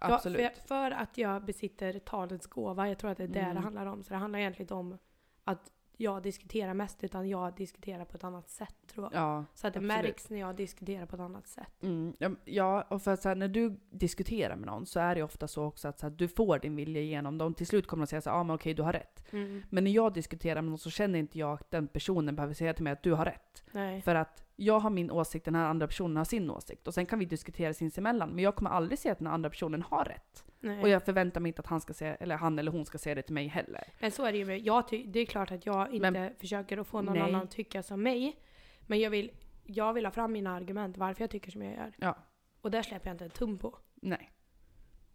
Jag- 0.00 0.12
Absolut. 0.12 0.56
för, 0.58 0.66
för 0.66 0.90
att 0.90 1.18
jag 1.18 1.44
besitter 1.44 1.98
talets 1.98 2.46
gåva, 2.46 2.88
jag 2.88 2.98
tror 2.98 3.10
att 3.10 3.18
det 3.18 3.24
är 3.24 3.28
det 3.28 3.40
Mm. 3.40 3.54
det 3.54 3.60
handlar 3.60 3.86
om. 3.86 4.02
Så 4.02 4.10
det 4.12 4.16
handlar 4.18 4.38
egentligen 4.38 4.64
inte 4.64 4.74
om 4.74 4.98
att 5.44 5.70
jag 5.96 6.22
diskuterar 6.22 6.74
mest, 6.74 7.04
utan 7.04 7.28
jag 7.28 7.54
diskuterar 7.54 8.04
på 8.04 8.16
ett 8.16 8.24
annat 8.24 8.48
sätt 8.48 8.74
tror 8.86 9.08
jag. 9.12 9.22
Ja, 9.22 9.44
Så 9.54 9.66
att 9.66 9.72
det 9.74 9.78
absolut. 9.78 10.02
märks 10.04 10.30
när 10.30 10.38
jag 10.40 10.56
diskuterar 10.56 11.06
på 11.06 11.16
ett 11.16 11.22
annat 11.22 11.46
sätt. 11.48 11.82
Mm, 11.82 12.14
ja, 12.18 12.30
ja, 12.44 12.82
och 12.82 13.02
för 13.02 13.10
att 13.10 13.22
så 13.22 13.28
här, 13.28 13.36
när 13.36 13.48
du 13.48 13.80
diskuterar 13.90 14.56
med 14.56 14.66
någon 14.66 14.86
så 14.86 15.00
är 15.00 15.14
det 15.14 15.22
ofta 15.22 15.48
så 15.48 15.64
också 15.64 15.88
att 15.88 15.98
så 15.98 16.06
här, 16.06 16.10
du 16.10 16.28
får 16.28 16.58
din 16.58 16.76
vilja 16.76 17.00
igenom. 17.02 17.38
De 17.38 17.54
till 17.54 17.66
slut 17.66 17.86
kommer 17.86 18.02
de 18.02 18.06
säga 18.06 18.20
så 18.20 18.30
här, 18.30 18.36
ah, 18.36 18.44
men 18.44 18.54
okej 18.56 18.74
du 18.74 18.82
har 18.82 18.92
rätt. 18.92 19.24
Men 19.70 19.84
när 19.84 19.90
jag 19.90 20.12
diskuterar 20.12 20.62
med 20.62 20.70
någon 20.70 20.78
så 20.78 20.90
känner 20.90 21.18
inte 21.18 21.38
jag 21.38 21.52
att 21.52 21.70
den 21.70 21.88
personen 21.88 22.36
behöver 22.36 22.54
säga 22.54 22.74
till 22.74 22.84
mig 22.84 22.92
att 22.92 23.02
du 23.02 23.12
har 23.12 23.24
rätt. 23.24 23.64
Nej. 23.72 24.02
För 24.02 24.14
att 24.14 24.44
jag 24.56 24.80
har 24.80 24.90
min 24.90 25.10
åsikt, 25.10 25.44
den 25.44 25.54
här 25.54 25.64
andra 25.64 25.86
personen 25.86 26.16
har 26.16 26.24
sin 26.24 26.50
åsikt. 26.50 26.86
Och 26.88 26.94
sen 26.94 27.06
kan 27.06 27.18
vi 27.18 27.24
diskutera 27.24 27.74
sinsemellan. 27.74 28.30
Men 28.30 28.44
jag 28.44 28.56
kommer 28.56 28.70
aldrig 28.70 28.98
säga 28.98 29.12
att 29.12 29.18
den 29.18 29.26
andra 29.26 29.50
personen 29.50 29.82
har 29.82 30.04
rätt. 30.04 30.44
Nej. 30.60 30.82
Och 30.82 30.88
jag 30.88 31.04
förväntar 31.04 31.40
mig 31.40 31.48
inte 31.50 31.60
att 31.60 31.66
han, 31.66 31.80
ska 31.80 31.92
säga, 31.94 32.14
eller 32.14 32.36
han 32.36 32.58
eller 32.58 32.72
hon 32.72 32.86
ska 32.86 32.98
säga 32.98 33.14
det 33.14 33.22
till 33.22 33.34
mig 33.34 33.46
heller. 33.46 33.92
Men 34.00 34.10
så 34.10 34.24
är 34.24 34.32
det 34.32 34.38
ju. 34.38 34.44
med- 34.44 34.60
Jag 34.60 34.84
det 35.06 35.20
är 35.20 35.26
klart 35.26 35.50
att 35.52 35.66
jag 35.66 35.92
inte 35.94 36.32
försöker 36.38 36.78
att 36.78 36.86
få 36.86 37.02
någon 37.02 37.14
Nej. 37.14 37.22
annan 37.22 37.42
att 37.42 37.50
tycka 37.50 37.82
som 37.82 38.02
mig. 38.02 38.36
Men 38.80 39.00
jag 39.00 39.10
vill, 39.10 39.30
jag 39.64 39.92
vill 39.92 40.06
ha 40.06 40.10
fram 40.12 40.32
mina 40.32 40.54
argument 40.54 40.96
varför 40.96 41.22
jag 41.22 41.30
tycker 41.30 41.50
som 41.50 41.62
jag 41.62 41.74
gör. 41.74 41.92
Ja. 41.96 42.18
Och 42.60 42.70
där 42.70 42.82
släpper 42.82 43.06
jag 43.08 43.14
inte 43.14 43.24
en 43.24 43.30
tum 43.30 43.58
på. 43.58 43.78
Nej. 43.94 44.32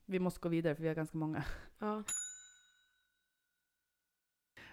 Vi 0.06 0.20
måste 0.20 0.40
gå 0.40 0.50
vidare 0.50 0.76
för 0.76 0.82
vi 0.82 0.88
har 0.88 0.96
ganska 0.96 1.18
många. 1.18 1.44
Ja. 1.80 2.04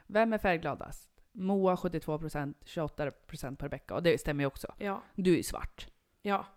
Vem 0.06 0.32
är 0.32 0.38
färggladast? 0.38 1.13
Moa 1.36 1.74
72%, 1.74 2.54
28% 2.64 3.56
per 3.56 3.68
vecka. 3.68 3.94
Och 3.94 4.02
det 4.02 4.20
stämmer 4.20 4.44
ju 4.44 4.46
också. 4.46 4.74
Ja. 4.78 5.02
Du 5.14 5.38
är 5.38 5.42
svart. 5.42 5.88
Ja. 6.22 6.46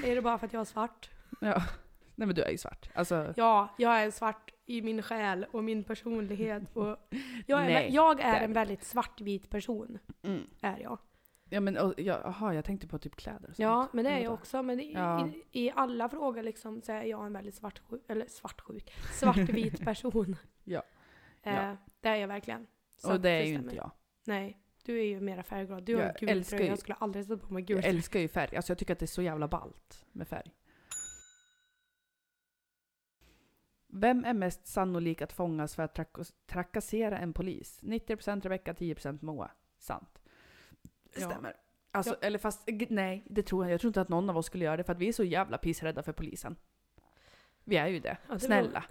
Säger 0.00 0.14
du 0.16 0.20
bara 0.20 0.38
för 0.38 0.46
att 0.46 0.52
jag 0.52 0.60
är 0.60 0.64
svart? 0.64 1.10
Ja. 1.40 1.62
Nej 2.14 2.26
men 2.26 2.34
du 2.34 2.42
är 2.42 2.50
ju 2.50 2.58
svart. 2.58 2.90
Alltså, 2.94 3.34
Ja, 3.36 3.74
jag 3.78 4.00
är 4.02 4.10
svart 4.10 4.50
i 4.66 4.82
min 4.82 5.02
själ 5.02 5.46
och 5.52 5.64
min 5.64 5.84
personlighet. 5.84 6.62
Och 6.76 6.86
jag 7.46 7.60
är, 7.60 7.64
Nej, 7.64 7.94
jag 7.94 8.20
är 8.20 8.40
en 8.44 8.52
väldigt 8.52 8.84
svartvit 8.84 9.50
person. 9.50 9.98
mm. 10.22 10.42
Är 10.60 10.78
jag. 10.78 10.98
Ja 11.50 11.60
men 11.60 11.76
och, 11.78 11.94
ja, 11.96 12.14
aha, 12.14 12.54
jag 12.54 12.64
tänkte 12.64 12.86
på 12.86 12.98
typ 12.98 13.16
kläder 13.16 13.38
och 13.48 13.56
sånt. 13.56 13.58
Ja, 13.58 13.88
men 13.92 14.04
det 14.04 14.10
är 14.10 14.18
jag 14.18 14.32
också. 14.32 14.62
Men 14.62 14.80
i, 14.80 14.92
Ja. 14.92 15.28
i, 15.52 15.66
i 15.66 15.72
alla 15.74 16.08
frågor 16.08 16.42
liksom 16.42 16.82
så 16.82 16.92
är 16.92 17.02
jag 17.02 17.26
en 17.26 17.32
väldigt 17.32 17.54
svartsjuk, 17.54 18.02
eller 18.08 18.26
svartsjuk, 18.26 18.92
svartvit 19.12 19.80
person. 19.84 20.36
Ja. 20.64 20.82
Eh, 21.44 21.54
Ja. 21.54 21.76
Det 22.00 22.08
är 22.08 22.16
jag 22.16 22.28
verkligen. 22.28 22.66
Så 22.96 23.12
Och 23.12 23.20
det 23.20 23.30
är 23.30 23.40
ju 23.42 23.46
stämmer. 23.46 23.58
inte 23.64 23.76
jag. 23.76 23.90
Nej, 24.24 24.58
du 24.84 24.98
är 24.98 25.04
ju 25.04 25.20
mera 25.20 25.42
färgglad. 25.42 25.82
Du 25.84 25.94
har 25.94 26.02
Jag 26.02 26.22
en 26.22 26.28
gul 26.28 26.44
tröja. 26.44 26.62
ju- 26.62 26.68
Jag 26.68 26.78
skulle 26.78 26.94
aldrig 26.94 27.24
sätta 27.26 27.46
på 27.46 27.54
mig 27.54 27.62
gul 27.62 27.76
Jag 27.76 27.84
älskar 27.84 28.20
ju 28.20 28.28
färg. 28.28 28.56
Alltså 28.56 28.70
jag 28.70 28.78
tycker 28.78 28.92
att 28.92 28.98
det 28.98 29.04
är 29.04 29.06
så 29.06 29.22
jävla 29.22 29.48
ballt 29.48 30.04
med 30.12 30.28
färg. 30.28 30.54
Vem 33.86 34.24
är 34.24 34.34
mest 34.34 34.66
sannolik 34.66 35.22
att 35.22 35.32
fångas 35.32 35.74
för 35.74 35.82
att 35.82 35.94
trak- 35.98 36.32
trakassera 36.46 37.18
en 37.18 37.32
polis? 37.32 37.78
90% 37.82 38.42
Rebecca, 38.44 38.74
10% 38.74 39.22
Moa. 39.22 39.50
Sant. 39.78 40.22
Det 41.14 41.20
Ja. 41.20 41.30
stämmer. 41.30 41.56
Alltså, 41.90 42.12
Ja. 42.20 42.26
eller 42.26 42.38
fast, 42.38 42.68
nej, 42.88 43.22
det 43.26 43.42
tror 43.42 43.64
jag. 43.64 43.72
Jag 43.72 43.80
tror 43.80 43.88
inte 43.88 44.00
att 44.00 44.08
någon 44.08 44.30
av 44.30 44.36
oss 44.36 44.46
skulle 44.46 44.64
göra 44.64 44.76
det 44.76 44.84
för 44.84 44.92
att 44.92 44.98
vi 44.98 45.08
är 45.08 45.12
så 45.12 45.24
jävla 45.24 45.58
pissrädda 45.58 46.02
för 46.02 46.12
polisen. 46.12 46.56
Vi 47.64 47.76
är 47.76 47.86
ju 47.86 48.00
det. 48.00 48.16
Ja, 48.28 48.34
det 48.34 48.40
Snälla. 48.40 48.84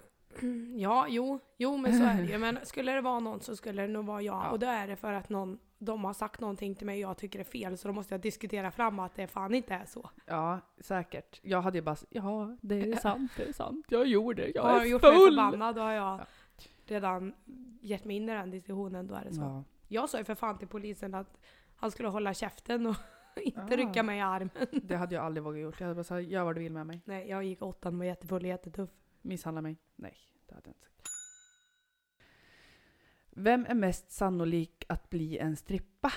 Ja, 0.76 1.06
jo, 1.08 1.38
jo 1.56 1.76
men 1.76 1.98
så 1.98 2.04
är 2.04 2.16
det 2.22 2.24
ju. 2.32 2.38
Men 2.38 2.58
skulle 2.62 2.92
det 2.92 3.00
vara 3.00 3.20
någon 3.20 3.40
så 3.40 3.56
skulle 3.56 3.82
det 3.82 3.88
nog 3.88 4.04
vara 4.06 4.22
jag. 4.22 4.34
Ja. 4.44 4.50
Och 4.50 4.58
då 4.58 4.66
är 4.66 4.86
det 4.86 4.96
för 4.96 5.12
att 5.12 5.28
någon, 5.28 5.58
de 5.78 6.04
har 6.04 6.12
sagt 6.12 6.40
någonting 6.40 6.74
till 6.74 6.86
mig 6.86 7.04
och 7.04 7.10
jag 7.10 7.16
tycker 7.18 7.38
det 7.38 7.42
är 7.42 7.50
fel. 7.50 7.78
Så 7.78 7.88
då 7.88 7.94
måste 7.94 8.14
jag 8.14 8.20
diskutera 8.20 8.70
fram 8.70 8.98
att 8.98 9.14
det 9.14 9.26
fan 9.26 9.54
inte 9.54 9.74
är 9.74 9.84
så. 9.86 10.10
Ja, 10.26 10.60
säkert. 10.80 11.40
Jag 11.42 11.62
hade 11.62 11.78
ju 11.78 11.82
bara 11.82 11.96
ja, 12.10 12.56
det 12.60 12.80
är 12.92 12.96
sant, 13.02 13.32
det 13.36 13.48
är 13.48 13.52
sant. 13.52 13.86
Jag 13.88 14.06
gjorde 14.06 14.42
det. 14.42 14.52
Jag 14.54 14.62
har 14.62 14.76
är 14.76 14.80
du 14.80 14.88
gjort 14.88 15.02
mig 15.02 15.12
full. 15.12 15.28
förbannad 15.36 15.74
då 15.74 15.80
har 15.82 15.92
jag 15.92 16.20
Ja. 16.20 16.26
redan 16.86 17.34
gett 17.80 18.04
mig 18.04 18.16
in 18.16 18.28
i 18.28 18.32
den 18.32 18.50
diskussionen. 18.50 19.06
Då 19.06 19.14
är 19.14 19.24
det 19.24 19.34
så. 19.34 19.40
Ja. 19.42 19.64
Jag 19.88 20.08
sa 20.08 20.18
ju 20.18 20.24
för 20.24 20.34
fan 20.34 20.58
till 20.58 20.68
polisen 20.68 21.14
att 21.14 21.40
han 21.76 21.90
skulle 21.90 22.08
hålla 22.08 22.34
käften 22.34 22.86
och 22.86 22.96
inte 23.42 23.60
Ah. 23.60 23.76
rycka 23.76 24.02
mig 24.02 24.18
i 24.18 24.20
armen. 24.20 24.50
Det 24.82 24.96
hade 24.96 25.14
jag 25.14 25.24
aldrig 25.24 25.44
vågat 25.44 25.60
gjort. 25.60 25.80
Jag 25.80 25.86
hade 25.86 25.94
bara 25.94 26.04
sagt, 26.04 26.28
gör 26.28 26.44
vad 26.44 26.54
du 26.54 26.60
vill 26.60 26.72
med 26.72 26.86
mig. 26.86 27.00
Nej, 27.04 27.28
jag 27.28 27.44
gick 27.44 27.62
åttan 27.62 27.92
och 27.94 27.98
var 27.98 28.04
jättefull 28.04 28.42
och 28.42 28.48
jättetuff. 28.48 28.90
Misshandla 29.24 29.62
mig? 29.62 29.76
Nej, 29.96 30.16
det 30.46 30.54
hade 30.54 30.68
jag 30.68 30.74
inte 30.74 30.86
sagt. 30.86 31.08
Vem 33.30 33.66
är 33.66 33.74
mest 33.74 34.12
sannolik 34.12 34.84
att 34.88 35.10
bli 35.10 35.38
en 35.38 35.56
strippa? 35.56 36.12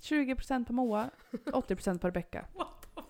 20% 0.00 0.64
på 0.64 0.72
Moa, 0.72 1.10
80% 1.30 1.98
på 1.98 2.06
Rebecca. 2.06 2.46
What 2.54 2.82
the 2.82 3.02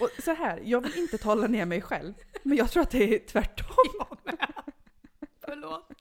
Och 0.00 0.08
så 0.22 0.34
här, 0.34 0.60
jag 0.64 0.80
vill 0.80 0.98
inte 0.98 1.18
tala 1.18 1.46
ner 1.46 1.66
mig 1.66 1.82
själv, 1.82 2.14
men 2.42 2.58
jag 2.58 2.70
tror 2.70 2.82
att 2.82 2.90
det 2.90 3.14
är 3.14 3.26
tvärtom. 3.26 3.76
Jag 3.98 4.18
med. 4.24 4.48
Förlåt. 5.40 5.92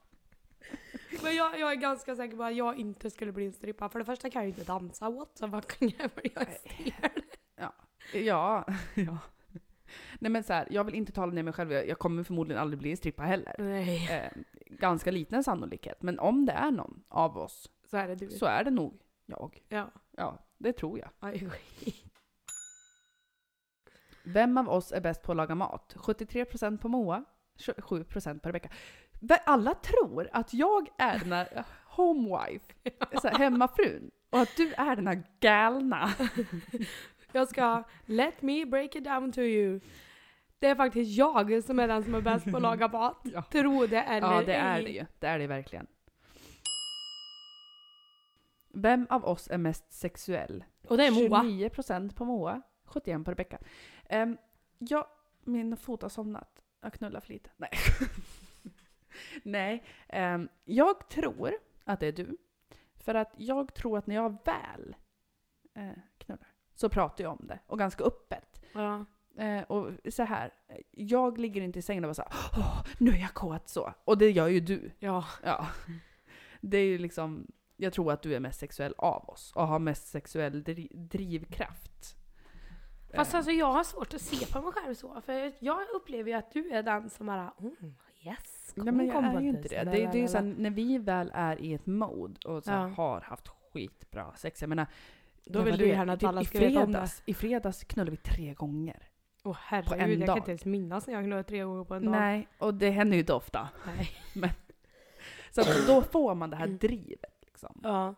Men 1.24 1.36
jag, 1.36 1.60
jag 1.60 1.72
är 1.72 1.76
ganska 1.76 2.16
säker 2.16 2.38
på 2.38 2.44
att 2.44 2.56
jag 2.56 2.78
inte 2.78 3.10
skulle 3.10 3.32
bli 3.32 3.46
en 3.46 3.54
strippa. 3.54 3.90
För 3.90 4.00
det 4.00 4.06
första 4.06 4.30
kan 4.30 4.42
jag 4.42 4.48
ju 4.48 4.54
inte 4.54 4.64
dansa. 4.64 5.10
What 5.10 5.36
the 5.36 5.46
ever. 5.46 6.22
Jag 6.34 6.50
är 6.50 6.58
stel. 6.58 7.24
Ja, 7.56 8.66
ja. 8.96 9.18
Nej 10.20 10.32
men 10.32 10.44
så 10.44 10.54
här, 10.54 10.68
jag 10.72 10.84
vill 10.84 10.96
inte 10.96 11.12
tala 11.12 11.32
ner 11.34 11.44
mig 11.44 11.54
själv. 11.54 11.72
Jag 11.72 12.00
kommer 12.00 12.24
förmodligen 12.24 12.62
aldrig 12.62 12.80
bli 12.80 12.92
en 12.92 12.98
strippa 12.98 13.24
heller. 13.24 13.56
Nej, 13.58 14.08
Eh, 14.12 14.32
ganska 14.66 15.12
liten 15.12 15.44
sannolikhet. 15.44 16.02
Men 16.02 16.20
om 16.20 16.46
det 16.46 16.52
är 16.54 16.72
någon 16.72 17.04
av 17.08 17.38
oss 17.38 17.70
så 17.86 17.98
är 17.98 18.08
det 18.08 18.16
du. 18.16 18.30
så 18.30 18.46
är 18.46 18.64
det 18.64 18.72
nog 18.72 19.02
jag. 19.26 19.62
Ja. 19.70 19.92
Ja, 20.18 20.38
det 20.58 20.74
tror 20.74 21.00
jag. 21.00 21.10
Aj, 21.20 21.50
Vem 24.24 24.58
av 24.58 24.70
oss 24.70 24.92
är 24.92 25.02
bäst 25.02 25.22
på 25.22 25.32
att 25.32 25.36
laga 25.38 25.56
mat? 25.56 25.96
73% 25.98 26.78
på 26.78 26.88
Moa, 26.88 27.24
7% 27.58 28.40
på 28.40 28.50
Rebecca. 28.50 28.70
Va- 29.22 29.40
Alla 29.46 29.74
tror 29.74 30.30
att 30.34 30.54
jag 30.54 30.88
är 30.98 31.20
den 31.20 31.32
här 31.32 31.66
homewife, 31.86 32.66
så 33.22 33.28
här, 33.28 33.38
hemmafrun. 33.38 34.12
Och 34.30 34.40
att 34.40 34.56
du 34.58 34.74
är 34.74 34.96
den 34.96 35.08
här 35.08 35.24
galna. 35.40 36.10
Jag 37.32 37.48
ska 37.48 37.84
let 38.06 38.42
me 38.42 38.66
break 38.66 38.96
it 38.96 39.04
down 39.04 39.32
to 39.32 39.40
you. 39.40 39.80
Det 40.60 40.68
är 40.68 40.76
faktiskt 40.76 41.18
jag 41.18 41.64
som 41.64 41.80
är 41.80 41.88
den 41.88 42.04
som 42.04 42.16
är 42.16 42.22
bäst 42.22 42.52
på 42.52 42.58
att 42.58 42.64
laga 42.64 42.88
mat. 42.88 43.18
Ja. 43.24 43.44
Tro 43.52 43.88
det 43.88 44.02
eller 44.02 44.34
Ja, 44.34 44.44
det 44.46 44.54
är 44.54 44.78
ej. 44.78 44.84
det 44.84 44.92
ju. 44.92 45.06
Det 45.20 45.28
är 45.28 45.40
det 45.40 45.48
verkligen. 45.48 45.88
Vem 48.74 49.08
av 49.10 49.26
oss 49.26 49.48
är 49.52 49.58
mest 49.58 49.94
sexuell? 49.94 50.64
Och 50.88 50.98
det 50.98 51.06
är 51.08 51.12
Moa. 51.12 51.44
29% 51.44 52.16
på 52.16 52.26
Moa, 52.26 52.62
71% 52.86 53.24
på 53.24 53.32
Rebecca. 53.32 53.58
Um, 54.10 54.38
ja, 54.78 55.08
min 55.44 55.78
fot 55.78 56.02
har 56.02 56.10
somnat. 56.10 56.64
Jag 56.82 56.94
knullar 56.94 57.20
för 57.20 57.30
lite. 57.34 57.50
Nej. 57.58 57.70
Nej, 59.44 59.84
ehm, 60.08 60.50
jag 60.66 61.10
tror 61.10 61.52
att 61.84 62.00
det 62.00 62.08
är 62.08 62.12
du. 62.12 62.38
För 62.96 63.16
att 63.16 63.34
jag 63.38 63.74
tror 63.74 63.98
att 63.98 64.08
när 64.08 64.16
jag 64.16 64.38
väl 64.46 64.96
eh, 65.74 65.98
så 66.82 66.90
pratar 66.90 67.24
jag 67.24 67.32
om 67.40 67.48
det. 67.48 67.60
Och 67.68 67.80
ganska 67.80 68.04
öppet. 68.04 68.62
Ja. 68.74 69.06
Eh, 69.38 69.62
och 69.64 69.90
så 70.10 70.24
här, 70.24 70.54
jag 70.92 71.38
ligger 71.38 71.62
inte 71.62 71.80
i 71.80 71.82
sängen 71.82 72.04
och 72.04 72.08
bara 72.08 72.14
såhär 72.14 72.32
Åh, 72.58 72.84
nu 72.98 73.12
är 73.12 73.18
jag 73.22 73.34
kåt 73.34 73.70
så. 73.70 73.94
Och 74.06 74.18
det 74.18 74.32
gör 74.32 74.48
ju 74.48 74.60
du. 74.60 74.92
ja. 75.00 75.26
Ja. 75.44 75.68
Det 76.62 76.78
är 76.78 76.86
ju 76.86 76.98
liksom, 76.98 77.48
jag 77.78 77.94
tror 77.94 78.12
att 78.12 78.22
du 78.22 78.36
är 78.36 78.40
mest 78.40 78.60
sexuell 78.60 78.94
av 78.98 79.30
oss 79.30 79.52
och 79.56 79.68
har 79.68 79.80
mest 79.80 80.08
sexuell 80.08 80.64
dri- 80.64 81.08
drivkraft. 81.08 82.18
Fast 83.16 83.34
Eh, 83.34 83.38
alltså 83.38 83.52
jag 83.52 83.72
har 83.74 83.84
svårt 83.84 84.14
att 84.14 84.22
se 84.22 84.46
på 84.54 84.62
mig 84.62 84.72
själv 84.72 84.94
så. 84.96 85.22
För 85.22 85.52
jag 85.60 85.80
upplever 85.96 86.30
ju 86.32 86.38
att 86.38 86.52
du 86.52 86.70
är 86.72 86.84
den 86.84 87.10
som 87.10 87.26
bara 87.28 87.54
mm, 87.60 87.76
yes. 88.22 88.72
Nej 88.76 88.94
men 88.94 89.06
jag 89.06 89.16
kom 89.16 89.26
är 89.26 89.42
ju 89.42 89.50
inte 89.50 89.68
det. 89.70 89.84
Det, 89.84 89.92
det 89.92 90.18
är 90.18 90.22
ju 90.22 90.28
sen 90.28 90.56
när 90.58 90.70
vi 90.70 90.98
väl 90.98 91.32
är 91.34 91.62
i 91.62 91.74
ett 91.74 91.86
mode 91.86 92.48
och 92.50 92.64
så 92.64 92.72
här, 92.72 92.82
Ja. 92.82 92.88
har 92.88 93.22
haft 93.22 93.48
skitbra 93.48 94.34
sex. 94.36 94.62
Jag 94.62 94.70
menar, 94.70 94.88
Då 95.46 95.62
vill 95.62 95.78
du 95.78 95.88
gärna 95.88 96.14
att 96.14 96.24
alla 96.24 96.42
i 96.42 96.46
ska 96.46 96.60
veta 96.60 96.68
om 96.84 96.92
det. 96.92 96.98
fredags, 96.98 97.24
I 97.26 97.34
fredags 97.34 97.84
knullade 97.84 98.12
vi 98.12 98.18
tre 98.18 98.54
gånger. 98.54 99.08
Åh 99.44 99.54
på 99.54 99.58
herregud, 99.62 100.20
jag 100.20 100.28
dag. 100.28 100.36
kan 100.36 100.38
inte 100.38 100.52
ens 100.52 100.66
minnas 100.66 101.08
när 101.08 101.14
jag 101.14 101.24
knullade 101.24 101.44
tre 101.44 101.64
gånger 101.64 101.84
på 101.84 101.94
en 101.96 102.06
dag. 102.06 102.12
Nej, 102.12 102.48
och 102.58 102.74
det 102.74 102.90
händer 102.90 103.16
ju 103.16 103.20
inte 103.20 103.34
ofta. 103.34 103.70
Nej. 104.34 104.54
Så 105.52 105.62
att 105.62 105.88
då 105.88 106.02
får 106.02 106.36
man 106.36 106.50
det 106.50 106.56
här 106.56 106.68
drivet. 106.68 107.38
Liksom. 107.42 107.80
Ja. 107.84 108.16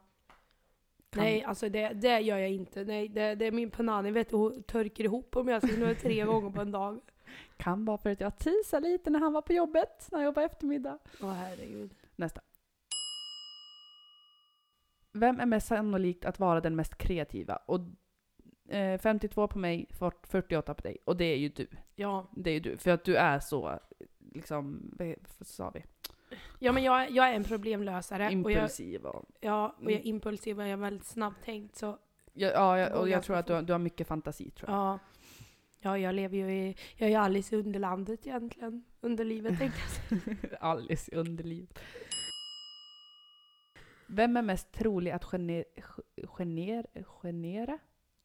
Kan- 1.09 1.23
Nej, 1.23 1.43
alltså 1.43 1.69
det, 1.69 1.89
det 1.89 2.19
gör 2.19 2.37
jag 2.37 2.49
inte. 2.51 2.83
Nej, 2.83 3.07
det, 3.07 3.35
det 3.35 3.45
är 3.45 3.51
min 3.51 3.71
punani 3.71 4.11
vet 4.11 4.29
du, 4.29 4.35
hon 4.35 4.63
törker 4.63 5.03
ihop 5.03 5.35
om 5.35 5.47
jag 5.47 5.61
ska 5.67 5.75
knulla 5.75 5.95
tre 5.95 6.23
gånger 6.25 6.49
på 6.49 6.61
en 6.61 6.71
dag. 6.71 6.99
Kan 7.57 7.85
vara 7.85 7.97
för 7.97 8.09
att 8.09 8.19
jag 8.19 8.37
teasade 8.37 8.87
lite 8.87 9.09
när 9.09 9.19
han 9.19 9.33
var 9.33 9.41
på 9.41 9.53
jobbet, 9.53 10.07
när 10.11 10.19
jag 10.19 10.25
jobbade 10.25 10.45
eftermiddag. 10.45 10.97
Åh 11.21 11.31
herregud. 11.33 11.91
Nästa. 12.15 12.41
Vem 15.13 15.39
är 15.39 15.45
mest 15.45 15.67
sannolikt 15.67 16.25
att 16.25 16.39
vara 16.39 16.61
den 16.61 16.75
mest 16.75 16.97
kreativa? 16.97 17.55
Och 17.55 17.79
eh, 18.75 18.99
52 18.99 19.47
på 19.47 19.59
mig, 19.59 19.87
48 20.23 20.73
på 20.73 20.81
dig. 20.81 20.97
Och 21.05 21.17
det 21.17 21.25
är 21.25 21.37
ju 21.37 21.49
du. 21.49 21.67
Ja. 21.95 22.27
Det 22.35 22.49
är 22.49 22.53
ju 22.53 22.59
du. 22.59 22.77
För 22.77 22.91
att 22.91 23.03
du 23.03 23.15
är 23.15 23.39
så, 23.39 23.79
liksom, 24.33 24.91
vad 24.97 25.47
sa 25.47 25.69
vi? 25.69 25.83
Ja 26.59 26.71
men 26.71 26.83
jag, 26.83 27.11
jag 27.11 27.29
är 27.29 27.33
en 27.33 27.43
problemlösare. 27.43 28.23
Och 28.25 28.31
jag, 28.31 28.33
Impulsiv 28.33 29.05
och... 29.05 29.25
ja, 29.39 29.75
och 29.77 29.83
jag 29.83 29.91
är 29.91 29.95
Mm. 29.97 30.07
impulsiv 30.07 30.57
och 30.59 30.63
jag 30.63 30.71
är 30.71 30.77
väldigt 30.77 31.05
snabbtänkt. 31.07 31.75
Så 31.75 31.97
Ja, 32.33 32.47
ja, 32.51 32.79
jag- 32.79 32.99
och 32.99 33.09
jag 33.09 33.23
tror 33.23 33.35
att 33.35 33.47
du, 33.47 33.53
har- 33.53 33.61
du 33.61 33.73
har 33.73 33.79
mycket 33.79 34.07
fantasi 34.07 34.49
tror 34.51 34.69
jag. 34.71 34.79
ja. 34.79 34.99
Ja, 35.85 35.97
jag 35.97 36.15
lever 36.15 36.37
ju 36.37 36.51
i, 36.51 36.75
jag 36.95 37.09
är 37.11 37.17
Alice 37.19 37.55
i 37.55 37.59
Underlandet 37.59 38.27
egentligen. 38.27 38.83
Underlivet 39.01 39.59
tänkte 39.59 39.79
jag 40.09 40.21
säga. 40.21 40.37
Alice 40.59 41.11
i 41.11 41.15
underlivet. 41.15 41.79
Vem 44.15 44.37
är 44.37 44.41
mest 44.41 44.71
trolig 44.71 45.11
att 45.11 45.23
gener, 45.23 45.65
gener, 46.27 46.85
genera 47.21 47.79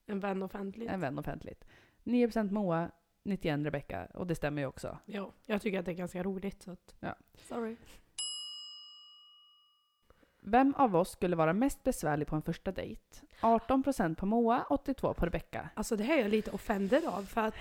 En 0.07 0.21
vän 0.21 0.43
offentligt. 0.43 0.91
en 0.91 1.01
vän 1.01 1.19
offentligt? 1.19 1.65
9% 2.05 2.51
Moa, 2.51 2.91
91 3.23 3.65
Rebecca. 3.65 4.07
Och 4.15 4.27
det 4.27 4.35
stämmer 4.35 4.63
ju 4.63 4.67
också. 4.69 4.99
Ja, 5.05 5.33
jag 5.47 5.63
tycker 5.63 5.79
att 5.79 5.85
det 5.85 5.91
är 5.93 5.95
ganska 5.95 6.23
roligt 6.23 6.63
så 6.63 6.71
att, 6.71 6.95
Ja. 7.01 7.15
sorry. 7.49 7.77
Vem 10.41 10.75
av 10.75 10.97
oss 10.97 11.11
skulle 11.11 11.37
vara 11.37 11.53
mest 11.53 11.83
besvärlig 11.85 12.27
på 12.29 12.37
en 12.37 12.43
första 12.43 12.73
dejt? 12.73 13.03
18% 13.41 14.15
på 14.15 14.27
Moa, 14.27 14.65
82% 14.71 15.15
på 15.15 15.27
Rebecca. 15.27 15.69
Alltså 15.75 15.97
det 15.97 16.05
här 16.05 16.19
är 16.19 16.23
jag 16.23 16.31
lite 16.31 16.51
offended 16.51 17.05
av 17.05 17.23
för 17.23 17.41
att, 17.41 17.55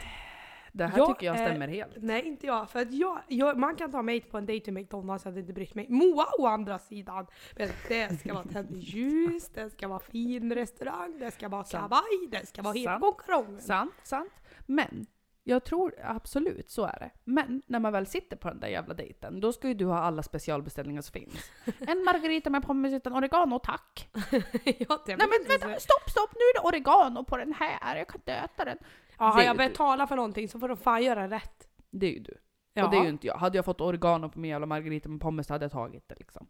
Det 0.78 0.88
här 0.88 0.98
Jag 0.98 1.08
tycker 1.08 1.26
jag 1.28 1.38
är- 1.40 1.46
stämmer 1.50 1.68
helt. 1.68 1.92
nej 1.96 2.26
inte 2.28 2.46
jag, 2.48 2.70
för 2.70 2.82
att 2.82 2.94
jag, 2.94 3.22
jag 3.28 3.58
man 3.58 3.76
kan 3.76 3.92
ta 3.92 4.02
mig 4.02 4.22
på 4.22 4.38
en 4.38 4.46
dejt 4.46 4.64
till 4.64 4.74
McDonalds 4.74 5.26
jag 5.26 5.32
hade 5.32 5.40
inte 5.42 5.54
brytt 5.54 5.76
mig. 5.76 5.86
Moa 5.90 6.26
å 6.40 6.46
andra 6.46 6.80
sidan, 6.80 7.28
det 7.56 8.20
ska 8.20 8.34
vara 8.34 8.44
tända 8.44 8.74
ljus, 8.80 9.50
det 9.50 9.70
ska 9.70 9.88
vara 9.88 10.00
fin 10.00 10.54
restaurang, 10.56 11.20
det 11.20 11.32
ska 11.32 11.50
vara 11.50 11.64
kavaj, 11.64 12.28
det 12.32 12.48
ska 12.48 12.62
vara 12.62 12.74
hela 12.74 13.00
konkarongen. 13.00 13.62
Sant, 13.62 13.94
sant. 14.04 14.32
Men 14.66 15.06
jag 15.44 15.64
tror 15.64 15.96
absolut 16.04 16.70
så 16.70 16.84
är 16.86 17.00
det. 17.00 17.12
Men 17.24 17.62
när 17.68 17.80
man 17.80 17.94
väl 17.94 18.08
sitter 18.08 18.38
på 18.38 18.48
den 18.48 18.60
där 18.60 18.68
jävla 18.68 18.94
dejten, 18.94 19.40
då 19.40 19.54
ska 19.54 19.68
ju 19.68 19.74
du 19.74 19.86
ha 19.86 20.00
alla 20.00 20.24
specialbeställningar 20.24 21.02
som 21.02 21.14
finns. 21.14 21.52
En 21.80 22.04
margarita 22.04 22.50
med 22.50 22.64
pommes 22.64 22.94
utan 22.94 23.14
oregano 23.14 23.60
tack. 23.60 24.10
ja, 24.80 25.04
Nej 25.08 25.18
men 25.18 25.30
vänta, 25.48 25.80
stopp, 25.80 26.10
stopp, 26.10 26.32
nu 26.34 26.40
är 26.40 26.54
det 26.62 26.68
oregano 26.68 27.24
på 27.24 27.38
den 27.38 27.54
här, 27.54 27.96
jag 27.98 28.08
kan 28.08 28.22
inte 28.22 28.34
äta 28.34 28.66
den. 28.66 28.78
Ja, 29.18 29.26
har 29.26 29.42
jag 29.42 29.56
du. 29.56 29.58
betalat 29.58 30.10
för 30.10 30.16
någonting 30.16 30.50
så 30.50 30.60
får 30.60 30.68
de 30.68 30.78
fan 30.78 31.04
göra 31.04 31.30
rätt. 31.30 31.70
Det 31.90 32.08
är 32.08 32.12
ju 32.12 32.20
du. 32.20 32.38
Ja. 32.74 32.86
Och 32.86 32.92
det 32.92 32.98
är 32.98 33.04
ju 33.04 33.10
inte 33.10 33.28
jag. 33.28 33.38
Hade 33.38 33.58
jag 33.58 33.66
fått 33.66 33.82
oregano 33.82 34.30
på 34.30 34.40
min 34.40 34.52
jävla 34.52 34.66
margarita 34.66 35.10
med 35.10 35.22
pommes 35.22 35.48
så 35.48 35.54
hade 35.54 35.66
jag 35.66 35.72
tagit 35.72 36.10
det 36.10 36.16
liksom. 36.16 36.48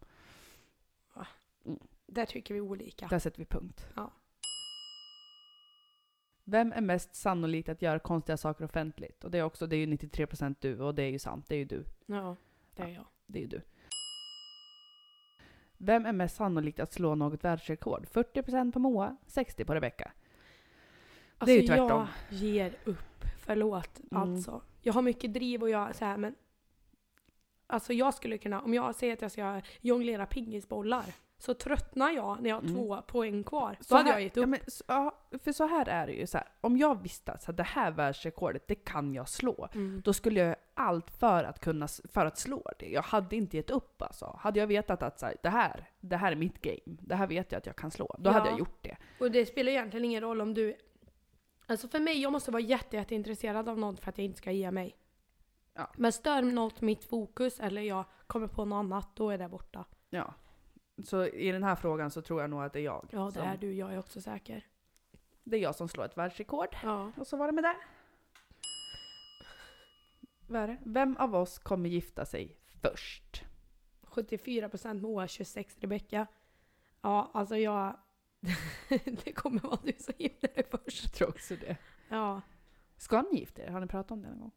Där 2.05 2.25
tycker 2.25 2.53
vi 2.53 2.61
olika. 2.61 3.07
Där 3.07 3.19
sätter 3.19 3.39
vi 3.39 3.45
punkt. 3.45 3.87
Ja. 3.95 4.11
Vem 6.43 6.71
är 6.71 6.81
mest 6.81 7.15
sannolikt 7.15 7.69
att 7.69 7.81
göra 7.81 7.99
konstiga 7.99 8.37
saker 8.37 8.65
offentligt? 8.65 9.23
Och 9.23 9.31
det 9.31 9.37
är 9.37 9.43
också, 9.43 9.67
det 9.67 9.75
är 9.75 9.77
ju 9.77 9.85
93% 9.85 10.55
du 10.59 10.79
och 10.79 10.95
det 10.95 11.03
är 11.03 11.09
ju 11.09 11.19
sant, 11.19 11.45
det 11.47 11.55
är 11.55 11.59
ju 11.59 11.65
du. 11.65 11.83
Ja, 12.05 12.35
det 12.75 12.83
är 12.83 12.87
jag. 12.87 13.05
Det 13.25 13.39
är 13.39 13.41
ju 13.41 13.47
du. 13.47 13.61
Vem 15.77 16.05
är 16.05 16.13
mest 16.13 16.35
sannolikt 16.35 16.79
att 16.79 16.93
slå 16.93 17.15
något 17.15 17.43
världsrekord? 17.43 18.05
40% 18.05 18.71
på 18.71 18.79
Moa, 18.79 19.17
60% 19.27 19.65
på 19.65 19.73
Rebecca. 19.73 20.11
Det 21.45 21.51
är 21.51 21.61
ju 21.61 21.67
tvärtom. 21.67 21.91
Alltså, 21.91 22.13
Jag 22.29 22.39
ger 22.39 22.73
upp. 22.85 22.97
Förlåt 23.39 23.99
Mm. 24.11 24.23
alltså. 24.23 24.61
Jag 24.81 24.93
har 24.93 25.01
mycket 25.01 25.33
driv 25.33 25.61
och 25.61 25.69
jag 25.69 25.95
så 25.95 26.05
här, 26.05 26.17
men 26.17 26.35
Alltså 27.69 27.93
jag 27.93 28.13
skulle 28.13 28.37
kunna, 28.37 28.61
om 28.61 28.73
jag 28.73 28.95
säger 28.95 29.13
att 29.13 29.21
jag 29.21 29.31
ska 29.31 29.61
jonglera 29.81 30.25
pingisbollar 30.25 31.05
så 31.37 31.53
tröttnar 31.53 32.11
jag 32.11 32.41
när 32.41 32.49
jag 32.49 32.55
har 32.55 32.61
Mm. 32.61 32.75
två 32.75 33.01
poäng 33.01 33.43
kvar. 33.43 33.75
Då 33.79 33.83
Så 33.83 33.95
hade 33.95 34.07
här- 34.09 34.13
jag 34.15 34.21
gett 34.23 34.35
Ja, 34.35 34.43
upp. 34.43 34.49
men, 34.49 34.59
s- 34.67 34.83
ja, 34.87 35.17
för 35.43 35.51
så 35.51 35.67
här 35.67 35.87
är 35.89 36.07
det 36.07 36.13
ju. 36.13 36.27
Så 36.27 36.37
här, 36.37 36.47
om 36.61 36.77
jag 36.77 37.01
visste 37.03 37.31
att 37.31 37.57
det 37.57 37.63
här 37.63 37.91
världsrekordet, 37.91 38.67
det 38.67 38.75
kan 38.75 39.13
jag 39.13 39.29
slå. 39.29 39.67
Mm. 39.73 40.01
Då 40.05 40.13
skulle 40.13 40.39
jag 40.39 40.55
allt 40.73 41.11
för 41.11 41.43
att, 41.43 41.59
kunna, 41.59 41.87
för 41.87 42.25
att 42.25 42.37
slå 42.37 42.69
det. 42.79 42.85
Jag 42.89 43.01
hade 43.01 43.35
inte 43.35 43.57
gett 43.57 43.69
upp 43.69 44.01
alltså. 44.01 44.37
Hade 44.39 44.59
jag 44.59 44.67
vetat 44.67 45.03
att 45.03 45.19
så 45.19 45.25
här, 45.25 45.35
det, 45.43 45.49
här, 45.49 45.89
det 45.99 46.17
här 46.17 46.31
är 46.31 46.35
mitt 46.35 46.61
game, 46.61 46.97
det 47.01 47.15
här 47.15 47.27
vet 47.27 47.51
jag 47.51 47.59
att 47.59 47.65
jag 47.65 47.75
kan 47.75 47.91
slå, 47.91 48.15
då 48.19 48.29
Ja. 48.29 48.33
hade 48.33 48.49
jag 48.49 48.59
gjort 48.59 48.83
det. 48.83 48.97
Och 49.19 49.31
det 49.31 49.45
spelar 49.45 49.71
egentligen 49.71 50.05
ingen 50.05 50.21
roll 50.21 50.41
om 50.41 50.53
du... 50.53 50.75
Alltså 51.69 51.87
för 51.87 51.99
mig, 51.99 52.21
jag 52.21 52.31
måste 52.31 52.51
vara 52.51 52.61
jätte, 52.61 52.95
jätteintresserad 52.95 53.69
av 53.69 53.79
något 53.79 53.99
för 53.99 54.09
att 54.09 54.17
jag 54.17 54.25
inte 54.25 54.37
ska 54.37 54.51
ge 54.51 54.71
mig. 54.71 54.97
Ja. 55.73 55.91
Men 55.95 56.13
stör 56.13 56.41
något 56.41 56.81
mitt 56.81 57.03
fokus 57.03 57.59
eller 57.59 57.81
jag 57.81 58.05
kommer 58.27 58.47
på 58.47 58.65
något 58.65 58.77
annat, 58.77 59.15
då 59.15 59.29
är 59.29 59.37
det 59.37 59.49
borta. 59.49 59.85
Ja. 60.09 60.33
Så 61.03 61.25
i 61.25 61.51
den 61.51 61.63
här 61.63 61.75
frågan 61.75 62.11
så 62.11 62.21
tror 62.21 62.41
jag 62.41 62.49
nog 62.49 62.63
att 62.63 62.73
det 62.73 62.79
är 62.79 62.83
jag. 62.83 63.07
Ja, 63.11 63.25
det 63.25 63.31
som, 63.31 63.41
är 63.41 63.57
du. 63.57 63.73
Jag 63.73 63.93
är 63.93 63.99
också 63.99 64.21
säker. 64.21 64.65
Det 65.43 65.57
är 65.57 65.61
jag 65.61 65.75
som 65.75 65.89
slår 65.89 66.05
ett 66.05 66.17
världsrekord. 66.17 66.77
Ja. 66.83 67.11
Och 67.17 67.27
så 67.27 67.37
var 67.37 67.47
det 67.47 67.53
med 67.53 67.63
det. 67.63 67.75
Vad 70.47 70.61
är 70.61 70.67
det? 70.67 70.77
Vem 70.85 71.17
av 71.17 71.35
oss 71.35 71.59
kommer 71.59 71.89
gifta 71.89 72.25
sig 72.25 72.57
först? 72.81 73.43
74% 74.01 75.01
Moa, 75.01 75.27
26 75.27 75.77
Rebecka. 75.79 76.27
Ja, 77.01 77.31
alltså 77.33 77.57
jag... 77.57 77.99
det 79.25 79.31
kommer 79.33 79.59
vara 79.61 79.79
du 79.83 79.93
som 79.99 80.13
gifter 80.17 80.47
dig 80.55 80.63
först. 80.71 81.03
Jag 81.03 81.11
tror 81.13 81.29
också 81.29 81.55
det. 81.55 81.77
Ja. 82.09 82.41
Ska 82.97 83.21
ni 83.21 83.39
gifta 83.39 83.61
er? 83.61 83.67
Har 83.67 83.79
ni 83.79 83.87
pratat 83.87 84.11
om 84.11 84.21
det 84.21 84.29
någon 84.29 84.39
gång? 84.39 84.51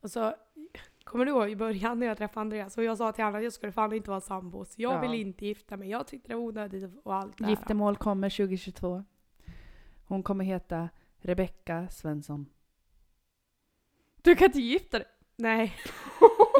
Och 0.00 0.10
så, 0.10 0.34
kommer 1.04 1.24
du 1.24 1.30
ihåg 1.30 1.50
i 1.50 1.56
början 1.56 1.98
när 1.98 2.06
jag 2.06 2.18
träffade 2.18 2.40
Andreas 2.40 2.78
och 2.78 2.84
jag 2.84 2.98
sa 2.98 3.12
till 3.12 3.24
honom 3.24 3.38
att 3.38 3.44
jag 3.44 3.52
skulle 3.52 3.72
fan 3.72 3.92
inte 3.92 4.10
vara 4.10 4.20
sambos. 4.20 4.78
Jag 4.78 4.92
Ja. 4.94 5.00
vill 5.00 5.14
inte 5.20 5.46
gifta 5.46 5.76
mig. 5.76 5.88
Jag 5.90 6.06
tyckte 6.06 6.28
det 6.28 6.34
var 6.34 6.42
onödigt 6.42 6.90
och 7.04 7.14
allt 7.14 7.38
det. 7.38 7.50
Giftermål 7.50 7.96
kommer 7.96 8.30
2022. 8.30 9.04
Hon 10.06 10.22
kommer 10.22 10.44
heta 10.44 10.88
Rebecka 11.18 11.88
Svensson. 11.88 12.46
Du 14.22 14.36
kan 14.36 14.46
inte 14.46 14.60
gifta 14.60 14.98
dig! 14.98 15.06
Nej. 15.36 15.76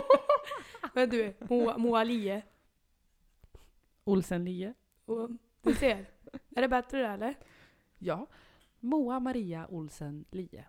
Men 0.95 1.11
du, 1.11 1.35
Moa, 1.41 1.79
Moa 1.79 2.05
Lie. 2.05 2.43
Olsen 4.05 4.45
Lie. 4.45 4.75
Och 5.05 5.31
du 5.63 5.75
ser. 5.75 6.07
Är 6.57 6.63
det 6.63 6.69
bättre 6.69 6.99
det 6.99 7.09
eller? 7.09 7.35
Ja. 7.99 8.27
Moa 8.81 9.21
Maria 9.21 9.67
Olsen 9.69 10.25
Lie. 10.31 10.65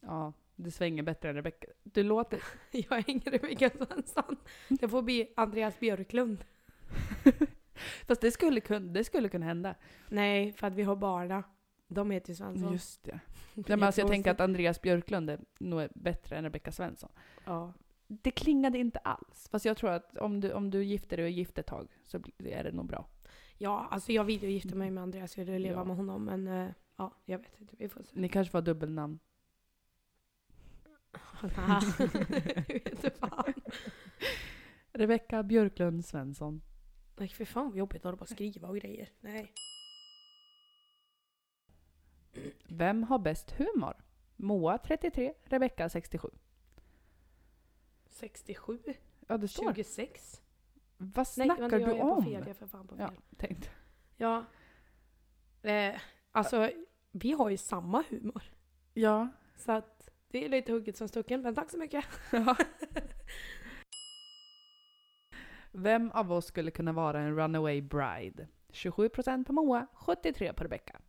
Ja, 0.00 0.32
det 0.56 0.70
svänger 0.70 1.02
bättre 1.02 1.28
än 1.28 1.34
Rebecka. 1.34 1.66
Du 1.82 2.02
låter... 2.02 2.42
Jag 2.70 2.92
är 2.98 3.10
ingen 3.10 3.32
Rebecka 3.32 3.70
Svensson. 3.70 4.36
Det 4.68 4.88
får 4.88 5.02
bli 5.02 5.32
Andreas 5.36 5.80
Björklund. 5.80 6.44
Fast 8.06 8.20
det 8.20 8.30
skulle, 8.30 8.60
kunna, 8.60 8.92
det 8.92 9.04
skulle 9.04 9.28
kunna 9.28 9.46
hända. 9.46 9.74
Nej, 10.08 10.52
för 10.52 10.66
att 10.66 10.74
vi 10.74 10.82
har 10.82 10.96
barna. 10.96 11.42
De 11.88 12.10
heter 12.10 12.28
ju 12.28 12.34
Svensson. 12.34 12.72
Just 12.72 13.04
det. 13.04 13.20
Ja, 13.54 13.62
men 13.66 13.82
alltså 13.82 14.00
jag 14.00 14.10
tänker 14.10 14.30
att 14.30 14.40
Andreas 14.40 14.82
Björklund 14.82 15.30
är 15.30 15.40
nog 15.58 15.88
bättre 15.94 16.36
än 16.36 16.44
Rebecka 16.44 16.72
Svensson. 16.72 17.10
Ja. 17.44 17.72
Det 18.06 18.30
klingade 18.30 18.78
inte 18.78 18.98
alls. 18.98 19.48
Fast 19.50 19.64
jag 19.64 19.76
tror 19.76 19.90
att 19.90 20.16
om 20.18 20.40
du, 20.40 20.52
om 20.52 20.70
du 20.70 20.84
gifter 20.84 21.16
dig 21.16 21.24
och 21.24 21.30
är 21.30 21.34
gift 21.34 21.58
ett 21.58 21.66
tag 21.66 21.88
så 22.06 22.20
är 22.38 22.64
det 22.64 22.72
nog 22.72 22.86
bra. 22.86 23.06
Ja, 23.62 23.88
alltså 23.90 24.12
jag 24.12 24.24
vill 24.24 24.42
ju 24.42 24.50
gifta 24.50 24.74
mig 24.74 24.90
med 24.90 25.02
Andreas. 25.02 25.38
Jag 25.38 25.44
vill 25.44 25.62
leva 25.62 25.80
Ja. 25.80 25.84
med 25.84 25.96
honom. 25.96 26.24
Men 26.24 26.48
eh, 26.48 26.70
ja, 26.96 27.14
jag 27.24 27.38
vet 27.38 27.60
inte. 27.60 27.76
Vi 27.78 27.88
får 27.88 28.02
se. 28.02 28.10
Ni 28.20 28.28
kanske 28.28 28.50
får 28.50 28.58
ha 28.58 28.64
dubbelnamn. 28.64 29.18
Nej, 31.42 31.80
jag 32.68 32.74
vet 32.74 32.88
inte 32.90 33.10
fan. 33.10 33.54
Rebecka 34.92 35.42
Björklund 35.42 36.04
Svensson. 36.04 36.62
Nej, 37.16 37.28
för 37.28 37.44
fan 37.44 37.68
vad 37.68 37.78
jobbigt 37.78 37.96
att 37.96 38.04
hålla 38.04 38.16
på 38.16 38.22
och 38.22 38.28
skriva 38.28 38.68
och 38.68 38.76
grejer. 38.76 39.08
Nej. 39.20 39.52
Vem 42.68 43.02
har 43.02 43.18
bäst 43.18 43.50
humor? 43.50 43.94
Moa 44.36 44.78
33, 44.78 45.34
Rebecka 45.44 45.88
67. 45.88 46.28
67? 48.10 48.78
Ja, 49.28 49.36
det 49.38 49.48
står. 49.48 49.64
26? 49.74 50.39
Vad 51.02 51.16
Nej, 51.16 51.46
snackar 51.46 51.60
vänta, 51.60 51.78
jag 51.78 51.88
du 51.88 51.94
är 51.94 52.00
på 52.00 52.10
om? 52.10 52.24
fel. 52.24 52.32
Jag 52.32 52.48
är 52.48 52.54
för 52.54 52.66
fan 52.66 52.86
på 52.86 52.96
fel. 52.96 53.10
Ja, 53.14 53.36
tänkt. 53.36 53.70
Ja. 54.16 54.44
Eh, 55.62 56.00
alltså, 56.32 56.70
vi 57.10 57.32
har 57.32 57.50
ju 57.50 57.56
samma 57.56 58.04
humor. 58.08 58.42
Ja. 58.94 59.28
Så 59.56 59.72
att 59.72 60.08
det 60.28 60.44
är 60.44 60.48
lite 60.48 60.72
hugget 60.72 60.96
som 60.96 61.08
stucken, 61.08 61.42
men 61.42 61.54
tack 61.54 61.70
så 61.70 61.78
mycket. 61.78 62.04
Vem 65.72 66.10
av 66.10 66.32
oss 66.32 66.46
skulle 66.46 66.70
kunna 66.70 66.92
vara 66.92 67.20
en 67.20 67.36
runaway 67.36 67.80
bride? 67.82 68.48
27% 68.68 69.44
på 69.44 69.52
Moa, 69.52 69.86
73% 69.94 70.52
på 70.52 70.64
Rebecka. 70.64 71.00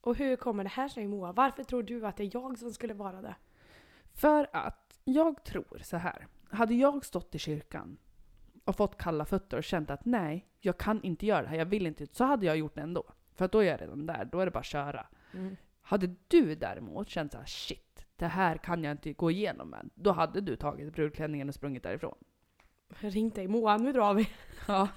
Och 0.00 0.16
hur 0.16 0.36
kommer 0.36 0.64
det 0.64 0.70
här 0.70 0.88
sig 0.88 1.08
Moa? 1.08 1.32
Varför 1.32 1.64
tror 1.64 1.82
du 1.82 2.06
att 2.06 2.16
det 2.16 2.22
är 2.22 2.30
jag 2.34 2.58
som 2.58 2.72
skulle 2.72 2.94
vara 2.94 3.22
det? 3.22 3.34
För 4.14 4.48
att 4.52 5.00
jag 5.04 5.44
tror 5.44 5.80
så 5.84 5.96
här. 5.96 6.26
Hade 6.50 6.74
jag 6.74 7.04
stått 7.04 7.34
i 7.34 7.38
kyrkan 7.38 7.98
och 8.68 8.76
fått 8.76 8.98
kalla 8.98 9.24
fötter 9.24 9.56
och 9.56 9.64
känt 9.64 9.90
att 9.90 10.04
nej, 10.04 10.48
jag 10.60 10.78
kan 10.78 11.02
inte 11.02 11.26
göra 11.26 11.42
det 11.42 11.48
här, 11.48 11.56
jag 11.56 11.66
vill 11.66 11.86
inte, 11.86 12.06
så 12.12 12.24
hade 12.24 12.46
jag 12.46 12.56
gjort 12.56 12.74
det 12.74 12.80
ändå. 12.80 13.04
För 13.34 13.44
att 13.44 13.52
då 13.52 13.58
är 13.58 13.66
jag 13.66 13.80
redan 13.80 14.06
där, 14.06 14.24
då 14.24 14.40
är 14.40 14.44
det 14.44 14.50
bara 14.50 14.58
att 14.58 14.66
köra. 14.66 15.06
Hade 15.82 16.14
du 16.28 16.54
däremot 16.54 17.08
känt 17.08 17.32
så 17.32 17.38
här, 17.38 17.44
shit, 17.44 18.06
det 18.16 18.26
här 18.26 18.56
kan 18.56 18.84
jag 18.84 18.90
inte 18.90 19.12
gå 19.12 19.30
igenom 19.30 19.70
med. 19.70 19.90
Då 19.94 20.12
hade 20.12 20.40
du 20.40 20.56
tagit 20.56 20.92
brudklänningen 20.92 21.48
och 21.48 21.54
sprungit 21.54 21.82
därifrån. 21.82 22.14
Ring 22.88 23.30
dig 23.30 23.48
Moa, 23.48 23.76
nu 23.76 23.92
drar 23.92 24.14
vi. 24.14 24.28
Ja. 24.68 24.88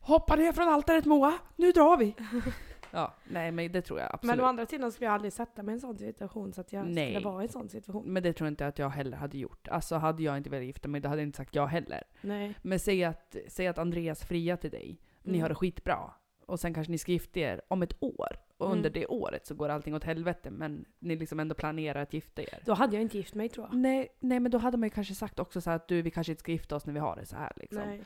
Hoppa 0.00 0.36
ner 0.36 0.52
från 0.52 0.68
altaret 0.68 1.04
Moa, 1.04 1.38
nu 1.56 1.72
drar 1.72 1.96
vi! 1.96 2.14
ja, 2.92 3.14
nej 3.30 3.52
men 3.52 3.72
det 3.72 3.82
tror 3.82 4.00
jag 4.00 4.08
absolut. 4.12 4.36
Men 4.36 4.44
å 4.44 4.48
andra 4.48 4.66
sidan 4.66 4.92
skulle 4.92 5.06
jag 5.06 5.14
aldrig 5.14 5.32
sätta 5.32 5.62
mig 5.62 5.72
i 5.72 5.74
en 5.74 5.80
sån 5.80 5.98
situation 5.98 6.52
så 6.52 6.60
att 6.60 6.72
jag 6.72 6.86
Nej. 6.86 7.12
skulle 7.14 7.24
vara 7.24 7.42
i 7.42 7.46
en 7.46 7.52
sån 7.52 7.68
situation. 7.68 8.04
Men 8.12 8.22
det 8.22 8.32
tror 8.32 8.46
jag 8.46 8.52
inte 8.52 8.66
att 8.66 8.78
jag 8.78 8.88
heller 8.90 9.16
hade 9.16 9.38
gjort. 9.38 9.68
Alltså 9.68 9.96
hade 9.96 10.22
jag 10.22 10.36
inte 10.36 10.50
velat 10.50 10.66
gifta 10.66 10.88
mig, 10.88 11.00
då 11.00 11.08
hade 11.08 11.20
jag 11.22 11.28
inte 11.28 11.36
sagt 11.36 11.54
ja 11.54 11.66
heller. 11.66 12.02
Nej. 12.20 12.54
Men 12.62 12.78
säg 12.78 13.04
att, 13.04 13.36
säg 13.48 13.66
att 13.66 13.78
Andreas 13.78 14.24
friar 14.24 14.56
till 14.56 14.70
dig, 14.70 15.00
ni 15.22 15.30
Mm. 15.30 15.42
har 15.42 15.48
det 15.48 15.54
skitbra. 15.54 15.98
Och 16.46 16.60
sen 16.60 16.74
kanske 16.74 16.90
ni 16.90 16.98
ska 16.98 17.12
gifta 17.12 17.40
er 17.40 17.60
om 17.68 17.82
ett 17.82 18.02
år. 18.02 18.28
Och 18.58 18.66
Mm. 18.66 18.76
under 18.78 18.90
det 18.90 19.06
året 19.06 19.46
så 19.46 19.54
går 19.54 19.68
allting 19.68 19.94
åt 19.94 20.04
helvete, 20.04 20.50
men 20.50 20.84
ni 20.98 21.16
liksom 21.16 21.40
ändå 21.40 21.54
planerar 21.54 22.02
att 22.02 22.12
gifta 22.14 22.42
er. 22.42 22.58
Då 22.64 22.74
hade 22.74 22.96
jag 22.96 23.02
inte 23.02 23.16
gift 23.16 23.34
mig 23.34 23.48
tror 23.48 23.66
jag. 23.70 23.76
Nej, 23.78 24.08
nej 24.20 24.40
men 24.40 24.50
då 24.52 24.58
hade 24.58 24.76
man 24.76 24.86
ju 24.86 24.90
kanske 24.90 25.14
sagt 25.14 25.38
också 25.38 25.60
så 25.60 25.70
här 25.70 25.76
att 25.76 25.88
du, 25.88 26.02
vi 26.02 26.10
kanske 26.10 26.32
inte 26.32 26.40
ska 26.40 26.52
gifta 26.52 26.76
oss 26.76 26.86
när 26.86 26.92
vi 26.94 27.00
har 27.00 27.16
det 27.16 27.26
så 27.26 27.36
här 27.36 27.52
liksom. 27.56 27.82
Nej, 27.86 28.02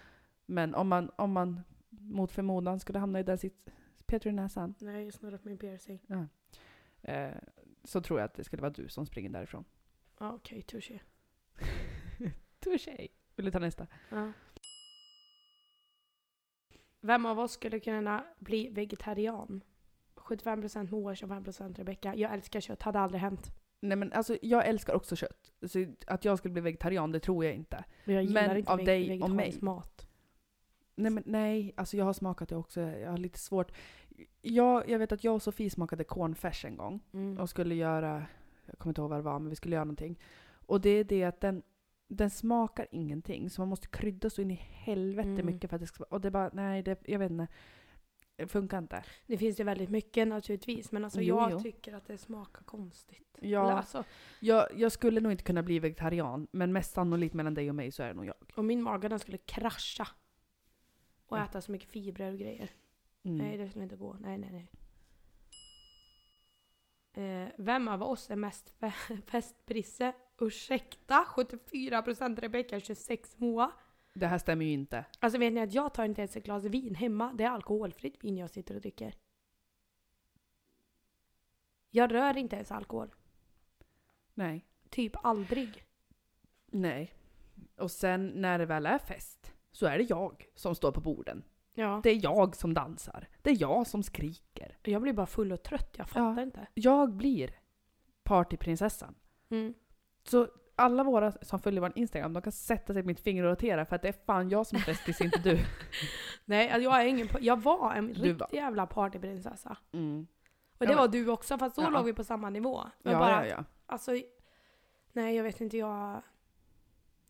Men 0.46 0.74
om 0.74 0.88
man, 0.88 1.10
om 1.16 1.32
man 1.32 1.60
mot 1.90 2.32
förmodan 2.32 2.80
skulle 2.80 2.98
hamna 2.98 3.20
i 3.20 3.22
den 3.22 3.38
sitt 3.38 3.68
Peter 4.10 4.30
i 4.30 4.32
näsan, 4.32 4.74
nej, 4.78 5.04
jag 5.04 5.12
snurrar 5.14 5.38
på 5.38 5.48
min 5.48 5.58
piercing. 5.58 6.00
eh, 7.02 7.30
så 7.84 8.00
tror 8.00 8.20
jag 8.20 8.24
att 8.24 8.34
det 8.34 8.44
skulle 8.44 8.62
vara 8.62 8.72
du 8.72 8.88
som 8.88 9.06
springer 9.06 9.30
därifrån. 9.30 9.64
Ja, 10.18 10.32
okej, 10.32 10.62
touché. 10.62 11.00
Touché! 12.60 13.08
Vill 13.36 13.44
du 13.44 13.50
ta 13.50 13.58
nästa? 13.58 13.86
Ja. 14.10 14.32
Vem 17.00 17.26
av 17.26 17.38
oss 17.38 17.52
skulle 17.52 17.80
kunna 17.80 18.24
bli 18.38 18.68
vegetarian? 18.68 19.64
75% 20.16 20.90
Moa, 20.90 21.14
25% 21.14 21.74
Rebecka. 21.74 22.14
Jag 22.14 22.32
älskar 22.34 22.60
kött, 22.60 22.82
hade 22.82 22.98
aldrig 23.00 23.20
hänt. 23.20 23.50
Nej 23.80 23.96
men 23.96 24.12
alltså 24.12 24.36
jag 24.42 24.66
älskar 24.68 24.94
också 24.94 25.16
kött. 25.16 25.52
Så 25.66 25.86
att 26.06 26.24
jag 26.24 26.38
skulle 26.38 26.52
bli 26.52 26.62
vegetarian, 26.62 27.12
det 27.12 27.20
tror 27.20 27.44
jag 27.44 27.54
inte. 27.54 27.84
Men 28.04 28.14
jag 28.14 28.24
gillar 28.24 28.48
Men 28.48 28.56
inte 28.56 28.72
av 28.72 28.84
dig 28.84 29.22
och 29.22 29.30
mig. 29.30 29.58
mat. 29.60 30.06
Nej 30.94 31.12
men 31.12 31.22
nej, 31.26 31.72
alltså 31.76 31.96
jag 31.96 32.04
har 32.04 32.12
smakat 32.12 32.48
det 32.48 32.56
också. 32.56 32.80
Jag 32.80 33.10
har 33.10 33.18
lite 33.18 33.38
svårt. 33.38 33.72
Jag, 34.42 34.88
jag 34.88 34.98
vet 34.98 35.12
att 35.12 35.24
jag 35.24 35.34
och 35.34 35.42
Sofie 35.42 35.70
smakade 35.70 36.04
cornfärs 36.04 36.64
en 36.64 36.76
gång. 36.76 37.00
Mm. 37.12 37.38
och 37.38 37.50
skulle 37.50 37.74
göra, 37.74 38.26
jag 38.66 38.78
kommer 38.78 38.90
inte 38.90 39.00
ihåg 39.00 39.10
vad 39.10 39.18
det 39.18 39.22
var, 39.22 39.38
men 39.38 39.48
vi 39.50 39.56
skulle 39.56 39.74
göra 39.74 39.84
någonting. 39.84 40.18
Och 40.66 40.80
det 40.80 40.90
är 40.90 41.04
det 41.04 41.24
att 41.24 41.40
den, 41.40 41.62
den 42.08 42.30
smakar 42.30 42.86
ingenting, 42.90 43.50
så 43.50 43.60
man 43.60 43.68
måste 43.68 43.88
krydda 43.88 44.30
så 44.30 44.42
in 44.42 44.50
i 44.50 44.54
helvete 44.54 45.28
Mm. 45.28 45.46
mycket 45.46 45.70
för 45.70 45.76
att 45.76 45.80
det 45.80 45.86
ska 45.86 46.04
Och 46.04 46.20
det 46.20 46.30
bara, 46.30 46.50
nej, 46.52 46.82
det, 46.82 47.00
jag 47.08 47.18
vet 47.18 47.30
inte. 47.30 47.48
Det 48.36 48.46
funkar 48.46 48.78
inte. 48.78 49.04
Det 49.26 49.38
finns 49.38 49.60
ju 49.60 49.64
väldigt 49.64 49.90
mycket 49.90 50.28
naturligtvis, 50.28 50.92
men 50.92 51.04
alltså 51.04 51.20
Jo, 51.22 51.36
jag 51.36 51.50
jo. 51.52 51.60
tycker 51.60 51.94
att 51.94 52.06
det 52.06 52.18
smakar 52.18 52.62
konstigt. 52.62 53.38
Ja, 53.40 53.72
alltså, 53.72 54.04
jag, 54.40 54.66
jag 54.76 54.92
skulle 54.92 55.20
nog 55.20 55.32
inte 55.32 55.44
kunna 55.44 55.62
bli 55.62 55.78
vegetarian, 55.78 56.46
men 56.52 56.72
mest 56.72 56.92
sannolikt 56.94 57.34
mellan 57.34 57.54
dig 57.54 57.68
och 57.68 57.74
mig 57.74 57.92
så 57.92 58.02
är 58.02 58.08
det 58.08 58.14
nog 58.14 58.26
jag. 58.26 58.34
och 58.54 58.64
min 58.64 58.82
mage 58.82 59.08
den 59.08 59.18
skulle 59.18 59.38
krascha. 59.38 60.08
Och 61.26 61.36
Ja. 61.38 61.44
äta 61.44 61.60
så 61.60 61.72
mycket 61.72 61.88
fibrer 61.88 62.32
och 62.32 62.38
grejer. 62.38 62.70
Mm. 63.22 63.38
Nej, 63.38 63.56
det 63.56 63.68
skulle 63.68 63.82
inte 63.82 63.96
gå. 63.96 64.16
Nej, 64.20 64.38
nej, 64.38 64.50
nej. 64.52 64.66
Eh, 67.12 67.48
vem 67.58 67.88
av 67.88 68.02
oss 68.02 68.30
är 68.30 68.36
mest 68.36 68.74
fe- 68.80 69.22
festprisse? 69.26 70.12
Ursäkta? 70.40 71.24
74% 71.36 72.40
Rebecka, 72.40 72.80
26 72.80 73.38
Moa. 73.38 73.72
Det 74.14 74.26
här 74.26 74.38
stämmer 74.38 74.64
ju 74.64 74.70
inte. 74.72 75.04
Alltså 75.18 75.38
vet 75.38 75.52
ni 75.52 75.60
att 75.60 75.72
jag 75.74 75.94
tar 75.94 76.04
inte 76.04 76.20
ens 76.20 76.36
ett 76.36 76.44
glas 76.44 76.64
vin 76.64 76.94
hemma. 76.94 77.32
Det 77.32 77.44
är 77.44 77.50
alkoholfritt 77.50 78.24
vin 78.24 78.36
jag 78.36 78.50
sitter 78.50 78.74
och 78.74 78.80
dricker. 78.80 79.14
Jag 81.90 82.14
rör 82.14 82.36
inte 82.36 82.56
ens 82.56 82.70
alkohol. 82.72 83.14
Nej. 84.34 84.66
Typ 84.88 85.12
aldrig. 85.22 85.84
Nej. 86.66 87.14
Och 87.76 87.90
sen 87.90 88.26
när 88.28 88.58
det 88.58 88.66
väl 88.66 88.86
är 88.86 88.98
fest, 88.98 89.54
så 89.72 89.86
är 89.86 89.98
det 89.98 90.04
jag 90.04 90.46
som 90.54 90.74
står 90.74 90.92
på 90.92 91.00
borden. 91.00 91.44
Ja. 91.74 92.00
Det 92.02 92.10
är 92.10 92.20
jag 92.22 92.56
som 92.56 92.74
dansar. 92.74 93.28
Det 93.42 93.50
är 93.50 93.56
jag 93.60 93.86
som 93.86 94.02
skriker. 94.02 94.76
Jag 94.82 95.02
blir 95.02 95.12
bara 95.12 95.26
full 95.26 95.52
och 95.52 95.62
trött. 95.62 95.94
Jag 95.98 96.08
fattar 96.08 96.36
Ja. 96.36 96.42
inte. 96.42 96.66
Jag 96.74 97.12
blir 97.12 97.50
partyprinsessan. 98.22 99.14
Mm. 99.50 99.74
Så 100.24 100.48
alla 100.76 101.04
våra 101.04 101.32
som 101.32 101.58
följer 101.60 101.80
vår 101.80 101.92
Instagram, 101.94 102.32
de 102.32 102.42
kan 102.42 102.52
sätta 102.52 102.92
sig 102.92 103.02
på 103.02 103.06
mitt 103.06 103.20
finger 103.20 103.44
och 103.44 103.50
rotera 103.50 103.84
för 103.86 103.96
att 103.96 104.02
det 104.02 104.08
är 104.08 104.12
fan 104.26 104.48
jag 104.48 104.66
som 104.66 104.78
är 104.78 104.86
bästis, 104.86 105.20
inte 105.20 105.38
du. 105.38 105.58
Nej, 106.44 106.70
alltså 106.70 106.84
jag 106.90 107.00
är 107.02 107.06
ingen... 107.06 107.28
Jag 107.40 107.62
var 107.62 107.92
en 107.94 108.06
Du 108.06 108.12
riktig 108.12 108.38
var. 108.38 108.48
jävla 108.52 108.86
partyprinsessa. 108.86 109.76
Mm. 109.92 110.26
Och 110.78 110.86
det 110.86 110.92
Ja, 110.92 110.98
var 110.98 111.08
du 111.08 111.28
också, 111.30 111.58
fast 111.58 111.76
då 111.76 111.82
Ja. 111.82 111.88
låg 111.90 112.04
vi 112.04 112.12
på 112.12 112.24
samma 112.24 112.50
nivå. 112.50 112.80
Men 113.02 113.12
Ja, 113.12 113.18
bara, 113.18 113.46
ja, 113.48 113.54
ja. 113.56 113.64
alltså... 113.86 114.12
Nej, 115.12 115.36
jag 115.36 115.44
vet 115.44 115.60
inte. 115.60 115.76
Jag... 115.76 116.22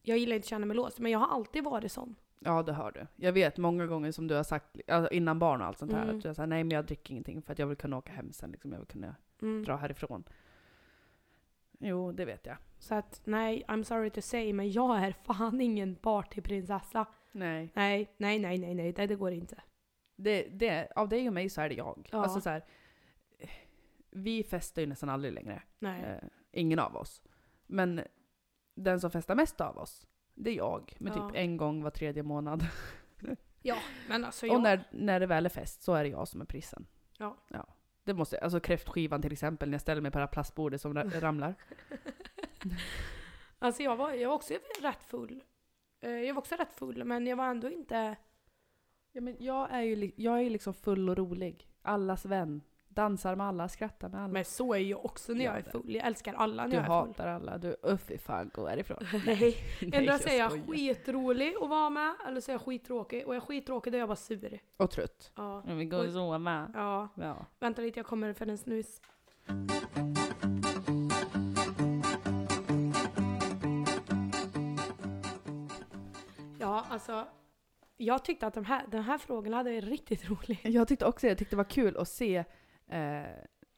Jag 0.03 0.19
gillar 0.19 0.37
inte 0.37 0.45
att 0.45 0.49
känna 0.49 0.67
mig 0.67 0.77
låst, 0.77 0.99
men 0.99 1.13
jag 1.13 1.19
har 1.19 1.29
alltid 1.35 1.65
varit 1.65 1.93
sån. 1.93 2.17
Ja, 2.39 2.63
det 2.63 2.73
har 2.73 2.93
du. 2.93 3.07
Jag 3.17 3.33
vet 3.33 3.57
många 3.59 3.87
gånger 3.87 4.13
som 4.13 4.27
du 4.27 4.35
har 4.35 4.43
sagt, 4.43 4.81
alltså 4.91 5.13
innan 5.13 5.39
barn 5.39 5.61
och 5.61 5.67
allt 5.67 5.79
sånt 5.79 5.93
här, 5.93 6.03
Mm. 6.03 6.17
att 6.17 6.23
du 6.23 6.29
har 6.29 6.35
sagt 6.35 6.49
nej 6.49 6.65
men 6.65 6.71
jag 6.77 6.85
dricker 6.87 7.11
ingenting 7.13 7.43
för 7.43 7.53
att 7.53 7.59
jag 7.59 7.67
vill 7.67 7.77
kunna 7.77 7.97
åka 7.99 8.13
hem 8.13 8.33
sen, 8.33 8.51
liksom, 8.53 8.73
jag 8.73 8.79
vill 8.79 8.89
kunna 8.89 9.15
Mm. 9.43 9.65
dra 9.65 9.77
härifrån. 9.77 10.25
Jo, 11.79 12.13
det 12.13 12.25
vet 12.25 12.47
jag. 12.47 12.57
Så 12.79 12.95
att 12.95 13.21
nej, 13.25 13.65
I'm 13.69 13.83
sorry 13.83 14.11
to 14.11 14.21
say, 14.21 14.53
men 14.53 14.71
jag 14.73 14.99
är 15.05 15.13
fan 15.25 15.61
ingen 15.61 15.95
partyprinsessa. 15.97 17.07
Nej. 17.33 17.73
Nej, 17.75 18.15
nej, 18.17 18.39
nej, 18.39 18.59
nej, 18.59 18.75
nej, 18.75 18.93
det, 18.93 19.07
det 19.07 19.15
går 19.17 19.33
inte. 19.33 19.63
Det, 20.17 20.43
det, 20.43 20.93
av 20.97 21.09
dig 21.09 21.29
och 21.29 21.35
mig 21.35 21.49
så 21.49 21.61
är 21.61 21.69
det 21.69 21.75
jag. 21.75 22.09
Ja. 22.13 22.23
Alltså 22.23 22.41
så 22.41 22.51
här, 22.51 22.65
vi 24.11 24.43
festar 24.45 24.83
ju 24.83 24.89
nästan 24.89 25.09
aldrig 25.09 25.33
längre. 25.33 25.63
Nej. 25.79 26.03
Eh, 26.03 26.29
ingen 26.53 26.79
av 26.79 26.97
oss. 26.97 27.23
Men 27.67 28.01
den 28.75 29.01
som 29.01 29.11
festar 29.11 29.35
mest 29.35 29.61
av 29.61 29.79
oss, 29.79 30.07
det 30.35 30.51
är 30.51 30.55
jag. 30.55 30.95
Med 30.99 31.13
Ja. 31.17 31.29
typ 31.29 31.37
en 31.37 31.57
gång 31.57 31.83
var 31.83 31.91
tredje 31.91 32.23
månad. 32.23 32.67
Ja, 33.63 33.77
men 34.09 34.25
alltså 34.25 34.47
Och 34.47 34.55
jag... 34.55 34.63
när, 34.63 34.89
när 34.91 35.21
det 35.21 35.27
väl 35.27 35.45
är 35.47 35.51
fest 35.51 35.83
så 35.83 35.95
är 35.95 36.03
det 36.05 36.11
jag 36.11 36.29
som 36.29 36.41
är 36.41 36.45
prissen. 36.45 36.87
Ja. 37.19 37.37
ja. 37.49 37.67
Det 38.05 38.15
måste, 38.15 38.39
alltså 38.41 38.61
kräftskivan 38.61 39.23
till 39.23 39.33
exempel, 39.33 39.69
när 39.71 39.75
jag 39.75 39.81
ställer 39.81 40.01
mig 40.03 40.11
på 40.11 40.19
det 40.19 40.25
här 40.25 40.33
plastbordet 40.33 40.81
som 40.81 40.95
ra- 40.99 41.21
ramlar. 41.21 41.55
Alltså 43.59 43.83
jag 43.83 43.97
var, 43.97 44.13
jag 44.13 44.29
var 44.29 44.37
också 44.37 44.55
rätt 44.83 45.03
full. 45.05 45.43
Eh, 46.01 46.11
Jag 46.11 46.35
var 46.35 46.41
också 46.41 46.55
rätt 46.55 46.73
full, 46.73 47.05
men 47.05 47.27
jag 47.27 47.37
var 47.37 47.45
ändå 47.47 47.71
inte... 47.71 48.17
Ja, 49.13 49.21
men 49.21 49.37
jag 49.41 49.71
är 49.71 49.81
ju 49.83 49.97
li- 49.97 50.15
jag 50.17 50.39
är 50.39 50.43
ju 50.43 50.51
liksom 50.51 50.75
full 50.75 51.09
och 51.11 51.17
rolig. 51.17 51.69
Allas 51.83 52.25
vän. 52.25 52.63
Dansar 52.95 53.37
med 53.37 53.47
alla, 53.47 53.69
skrattar 53.69 54.09
med 54.09 54.21
alla. 54.21 54.33
Men 54.33 54.45
så 54.45 54.75
är 54.75 54.79
jag 54.79 55.05
också 55.05 55.33
när 55.33 55.45
Ja, 55.45 55.51
jag 55.51 55.59
är 55.67 55.71
full. 55.71 55.95
Jag 55.95 56.07
älskar 56.07 56.35
alla 56.35 56.63
när 56.63 56.71
du 56.71 56.77
jag 56.77 56.83
är 56.85 56.87
full. 56.87 57.09
hatar 57.09 57.27
alla. 57.29 57.59
Du, 57.59 57.77
uff 57.83 58.01
fy 58.09 58.19
fan, 58.19 58.51
gå 58.55 58.67
härifrån. 58.69 58.99
Nej. 59.27 59.57
Nej, 59.81 59.91
Ändå 59.95 60.19
säger 60.19 60.39
jag 60.39 60.51
skojar. 60.53 60.67
skitrolig 60.95 61.55
att 61.63 61.69
vara 61.69 61.91
med, 61.91 62.15
eller 62.27 62.41
så 62.41 62.51
är 62.51 62.55
jag 62.55 62.61
skittråkig. 62.63 63.27
Och 63.27 63.33
är 63.33 63.37
jag 63.37 63.43
skittråkig 63.43 63.93
då 63.93 63.97
är 63.97 64.01
jag 64.01 64.09
bara 64.09 64.17
sur. 64.17 64.61
Och 64.77 64.91
trött. 64.91 65.33
Ja. 65.37 65.63
Men 65.67 65.79
vi 65.79 65.85
går 65.85 66.07
och 66.07 66.13
sova. 66.13 66.71
ja. 66.75 67.09
Ja. 67.15 67.47
Vänta 67.61 67.83
lite, 67.83 67.99
jag 67.99 68.07
kommer 68.07 68.33
för 68.33 68.47
en 68.47 68.59
snus. 68.59 69.01
Ja, 76.59 76.85
alltså. 76.91 77.27
Jag 77.97 78.25
tyckte 78.25 78.47
att 78.47 78.55
de 78.55 78.65
här, 78.65 78.87
den 78.91 79.03
här 79.03 79.19
frågan 79.19 79.53
hade 79.53 79.71
varit 79.71 79.85
riktigt 79.85 80.31
rolig. 80.31 80.61
Jag 80.63 80.89
tyckte 80.89 81.07
också 81.07 81.27
jag 81.27 81.39
tyckte 81.39 81.53
det 81.53 81.59
var 81.59 81.65
kul 81.71 81.97
att 81.97 82.09
se 82.09 82.45
eh, 82.91 83.23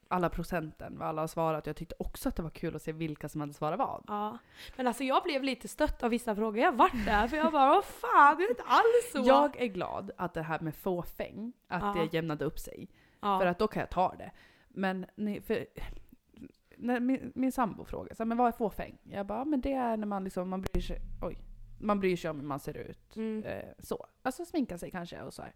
alla 0.07 0.29
procenten, 0.29 0.97
vad 0.99 1.07
alla 1.07 1.21
har 1.21 1.27
svarat. 1.27 1.67
Jag 1.67 1.75
tyckte 1.75 1.95
också 1.99 2.29
att 2.29 2.35
det 2.35 2.43
var 2.43 2.49
kul 2.49 2.75
att 2.75 2.81
se 2.81 2.91
vilka 2.91 3.29
som 3.29 3.41
hade 3.41 3.53
svarat 3.53 3.79
vad. 3.79 4.03
Ja. 4.07 4.37
Men 4.75 4.87
alltså 4.87 5.03
jag 5.03 5.23
blev 5.23 5.43
lite 5.43 5.67
stött 5.67 6.03
av 6.03 6.09
vissa 6.09 6.35
frågor. 6.35 6.57
Jag 6.59 6.71
vart 6.77 7.05
där 7.05 7.27
för 7.27 7.37
jag 7.37 7.51
bara, 7.51 7.69
vad 7.69 7.85
fan, 7.85 8.37
det 8.37 8.43
är 8.43 8.49
inte 8.49 8.63
alls 8.63 9.11
så. 9.11 9.21
Jag 9.29 9.61
är 9.61 9.67
glad 9.67 10.11
att 10.17 10.33
det 10.33 10.41
här 10.41 10.59
med 10.59 10.75
fåfäng, 10.75 11.53
att 11.67 11.81
Ja. 11.97 12.01
det 12.01 12.13
jämnade 12.17 12.45
upp 12.45 12.59
sig. 12.59 12.89
ja. 13.19 13.39
För 13.39 13.45
att 13.45 13.59
då 13.59 13.67
kan 13.67 13.79
jag 13.79 13.89
ta 13.89 14.15
det. 14.15 14.31
Men 14.67 15.05
för, 15.15 15.65
när 16.77 16.99
min, 16.99 17.31
min 17.35 17.51
sambo 17.51 17.85
så 17.85 18.07
här, 18.17 18.25
men 18.25 18.37
vad 18.37 18.47
är 18.47 18.51
fåfäng? 18.51 18.97
Jag 19.03 19.25
bara, 19.25 19.39
"Ja, 19.39 19.45
men 19.45 19.61
det 19.61 19.73
är 19.73 19.97
när 19.97 20.07
man 20.07 20.23
liksom, 20.23 20.49
man 20.49 20.61
bryr 20.61 20.81
sig, 20.81 20.99
oj, 21.21 21.37
man 21.79 21.99
bryr 21.99 22.17
sig 22.17 22.29
om 22.31 22.39
hur 22.39 22.47
man 22.47 22.59
ser 22.59 22.77
ut. 22.77 23.15
Mm. 23.15 23.43
Eh, 23.43 23.63
så. 23.79 24.05
Alltså 24.21 24.45
sminka 24.45 24.77
sig 24.77 24.91
kanske 24.91 25.21
och 25.21 25.33
så 25.33 25.41
här. 25.41 25.53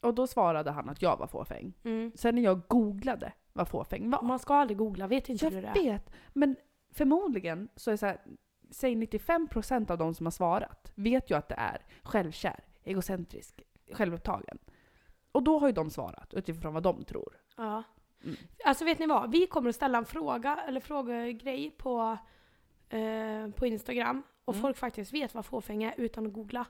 Och 0.00 0.14
då 0.14 0.26
svarade 0.26 0.70
han 0.70 0.88
att 0.88 1.02
jag 1.02 1.16
var 1.16 1.26
fåfäng. 1.26 1.72
Mm. 1.84 2.12
Sen 2.14 2.34
när 2.34 2.42
jag 2.42 2.60
googlade 2.68 3.32
vad 3.52 3.68
fåfäng 3.68 4.10
var. 4.10 4.22
Man 4.22 4.38
ska 4.38 4.54
aldrig 4.54 4.78
googla, 4.78 5.06
vet 5.06 5.28
inte 5.28 5.44
Jag 5.44 5.52
du 5.52 5.60
det? 5.60 5.72
vet, 5.74 6.10
men 6.32 6.56
förmodligen 6.92 7.68
så 7.76 7.90
är 7.90 7.92
det 7.92 7.98
så 7.98 8.06
här, 8.06 8.20
säg 8.70 8.94
95% 8.94 9.90
av 9.90 9.98
de 9.98 10.14
som 10.14 10.26
har 10.26 10.30
svarat 10.30 10.92
vet 10.94 11.30
ju 11.30 11.34
att 11.36 11.48
det 11.48 11.54
är 11.54 11.86
självkär, 12.02 12.64
egocentrisk, 12.84 13.62
självupptagen. 13.92 14.58
Och 15.32 15.42
då 15.42 15.58
har 15.58 15.66
ju 15.66 15.72
de 15.72 15.90
svarat 15.90 16.34
utifrån 16.34 16.74
vad 16.74 16.82
de 16.82 17.04
tror. 17.04 17.36
Ja. 17.56 17.82
Mm. 18.24 18.36
Alltså 18.64 18.84
vet 18.84 18.98
ni 18.98 19.06
vad? 19.06 19.30
Vi 19.30 19.46
kommer 19.46 19.68
att 19.68 19.74
ställa 19.76 19.98
en 19.98 20.04
fråga, 20.04 20.56
eller 20.68 20.80
frågegrej 20.80 21.70
på, 21.70 22.18
eh, 22.88 23.50
på 23.56 23.66
Instagram. 23.66 24.22
Och 24.44 24.54
Mm. 24.54 24.62
folk 24.62 24.76
faktiskt 24.76 25.12
vet 25.12 25.34
vad 25.34 25.46
fåfäng 25.46 25.82
är 25.82 25.94
utan 25.96 26.26
att 26.26 26.32
googla. 26.32 26.66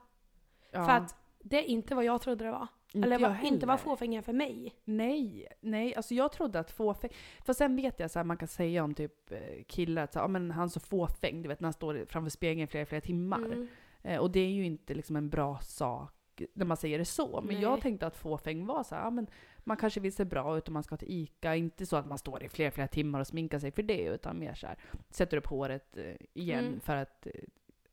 Ja, 0.71 0.85
För 0.85 0.93
att 0.93 1.17
det 1.39 1.57
är 1.59 1.63
inte 1.63 1.95
vad 1.95 2.05
jag 2.05 2.21
trodde 2.21 2.45
det 2.45 2.51
var. 2.51 2.67
Inte 2.93 3.07
eller 3.07 3.19
vad, 3.19 3.45
inte 3.45 3.67
vad 3.67 3.79
heller. 3.79 3.91
fåfäng 3.91 4.15
är 4.15 4.23
för 4.23 4.33
mig. 4.33 4.75
Nej, 4.85 5.47
nej, 5.61 5.95
alltså 5.95 6.15
jag 6.15 6.33
trodde 6.33 6.59
att 6.61 6.71
fåfäng... 6.71 7.11
För 7.45 7.53
sen 7.53 7.77
vet 7.77 8.01
jag 8.01 8.11
så 8.11 8.19
här, 8.19 8.25
man 8.25 8.37
kan 8.37 8.49
säga 8.49 8.85
om 8.85 8.95
typ 8.95 9.33
eh, 9.33 9.65
killar 9.67 10.03
att 10.05 10.13
så, 10.13 10.19
här, 10.19 10.25
ja, 10.25 10.29
men 10.29 10.51
han 10.51 10.65
är 10.65 10.69
så 10.69 10.81
fåfäng, 10.81 11.43
du 11.43 11.49
vet 11.49 11.61
när 11.61 11.67
han 11.67 11.73
står 11.73 12.05
framför 12.09 12.31
spegeln 12.31 12.69
flera, 12.69 12.87
flera 12.87 13.01
timmar. 13.01 13.45
Mm. 13.45 13.69
Eh, 14.03 14.19
och 14.19 14.31
det 14.31 14.41
är 14.41 14.51
ju 14.51 14.65
inte 14.65 14.95
liksom 14.95 15.17
en 15.17 15.29
bra 15.29 15.59
sak 15.59 16.15
när 16.55 16.67
man 16.67 16.77
säger 16.77 16.99
det 16.99 17.05
så. 17.05 17.41
Men 17.41 17.55
Nej. 17.55 17.63
jag 17.63 17.81
tänkte 17.81 18.07
att 18.07 18.17
fåfäng 18.17 18.67
var 18.67 18.83
så 18.83 18.95
här, 18.95 19.03
ja, 19.03 19.11
men 19.11 19.27
man 19.59 19.77
kanske 19.77 20.01
vill 20.01 20.13
se 20.13 20.25
bra 20.25 20.59
ut 20.59 20.69
om 20.69 20.75
man 20.75 20.83
ska 20.83 20.97
till 20.97 21.11
ICA. 21.11 21.57
Inte 21.57 21.87
så 21.87 21.97
att 21.97 22.07
man 22.07 22.19
står 22.19 22.43
i 22.43 22.49
flera, 22.49 22.71
flera 22.71 22.89
timmar 22.89 23.21
och 23.21 23.27
sminkar 23.27 23.59
sig 23.59 23.71
för 23.71 23.83
det, 23.83 24.03
utan 24.05 24.39
mer 24.39 24.55
så 24.55 24.67
här, 24.67 24.79
sätter 25.11 25.37
upp 25.37 25.47
håret 25.47 25.97
eh, 25.97 26.05
igen 26.35 26.65
Mm. 26.67 26.81
för 26.81 26.97
att 26.97 27.27
eh, 27.27 27.33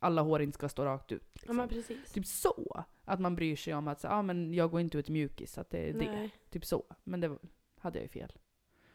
alla 0.06 0.22
hår 0.22 0.42
inte 0.42 0.56
ska 0.56 0.70
stå 0.70 0.86
rakt 0.86 1.12
ut. 1.12 1.22
Ja 1.34 1.40
Liksom. 1.40 1.58
men 1.58 1.70
precis. 1.70 2.12
Typ 2.12 2.26
så. 2.26 2.84
Att 3.06 3.20
man 3.20 3.36
bryr 3.36 3.56
sig 3.56 3.74
om 3.76 3.88
att 3.88 4.00
så, 4.02 4.08
ja, 4.08 4.22
men 4.22 4.54
jag 4.54 4.72
går 4.72 4.82
inte 4.82 4.98
ut 4.98 5.10
mjukis, 5.10 5.58
att 5.58 5.70
det 5.70 5.90
är 5.90 5.94
det. 5.94 6.30
Typ 6.50 6.66
så. 6.66 6.84
Men 7.04 7.20
det 7.20 7.38
hade 7.80 7.98
jag 8.00 8.04
ju 8.04 8.10
fel. 8.10 8.34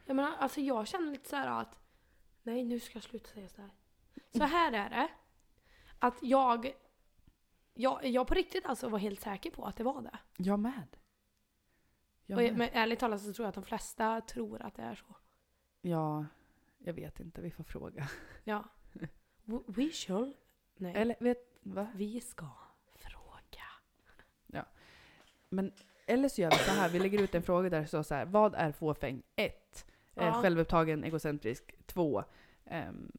Jag 0.06 0.16
menar, 0.16 0.36
alltså 0.38 0.60
jag 0.60 0.86
känner 0.86 1.10
lite 1.12 1.28
så 1.28 1.36
här 1.36 1.60
att 1.60 1.78
nej 2.42 2.64
nu 2.64 2.80
ska 2.80 2.96
jag 2.96 3.02
sluta 3.02 3.28
säga 3.28 3.48
så 3.48 3.60
här. 3.62 3.70
Så 4.32 4.42
här 4.44 4.72
är 4.72 4.90
det. 4.90 5.08
Att 5.98 6.18
jag, 6.22 6.72
jag, 7.74 8.04
jag 8.06 8.26
på 8.26 8.34
riktigt 8.34 8.66
alltså 8.66 8.88
var 8.88 8.98
helt 8.98 9.20
säker 9.20 9.50
på 9.50 9.64
att 9.64 9.76
det 9.76 9.84
var 9.84 10.02
det. 10.02 10.18
Jag 10.36 10.58
med. 10.58 10.96
Jag 12.26 12.36
Och 12.36 12.42
med. 12.42 12.50
jag, 12.50 12.58
men 12.58 12.68
ärligt 12.72 12.98
talat 12.98 13.20
så 13.22 13.32
tror 13.32 13.44
jag 13.44 13.48
att 13.48 13.54
de 13.54 13.64
flesta 13.64 14.20
tror 14.20 14.62
att 14.62 14.74
det 14.74 14.82
är 14.82 14.94
så. 14.94 15.14
Ja, 15.80 16.26
jag 16.78 16.92
vet 16.94 17.20
inte. 17.20 17.40
Vi 17.40 17.50
får 17.50 17.64
fråga. 17.64 18.08
Ja. 18.44 18.64
We 19.66 19.90
shall... 19.92 20.34
Nej. 20.80 20.92
Eller 20.96 21.16
vet, 21.20 21.58
va? 21.62 21.86
Vi 21.94 22.20
ska 22.20 22.46
fråga. 22.94 23.62
Men, 25.52 25.72
eller 26.06 26.28
så 26.28 26.40
gör 26.40 26.50
vi 26.50 26.56
så 26.56 26.70
här, 26.70 26.88
vi 26.88 26.98
lägger 26.98 27.22
ut 27.22 27.34
en 27.34 27.42
fråga 27.42 27.70
där 27.70 27.80
det 27.80 27.86
står 27.86 28.02
så 28.02 28.14
här, 28.14 28.24
vad 28.26 28.54
är 28.54 28.72
fåfäng? 28.72 29.22
1. 29.36 29.86
Eh, 30.16 30.24
Ja. 30.26 30.32
självupptagen, 30.42 31.04
egocentrisk. 31.04 31.74
2. 31.86 32.24
ehm, 32.64 33.12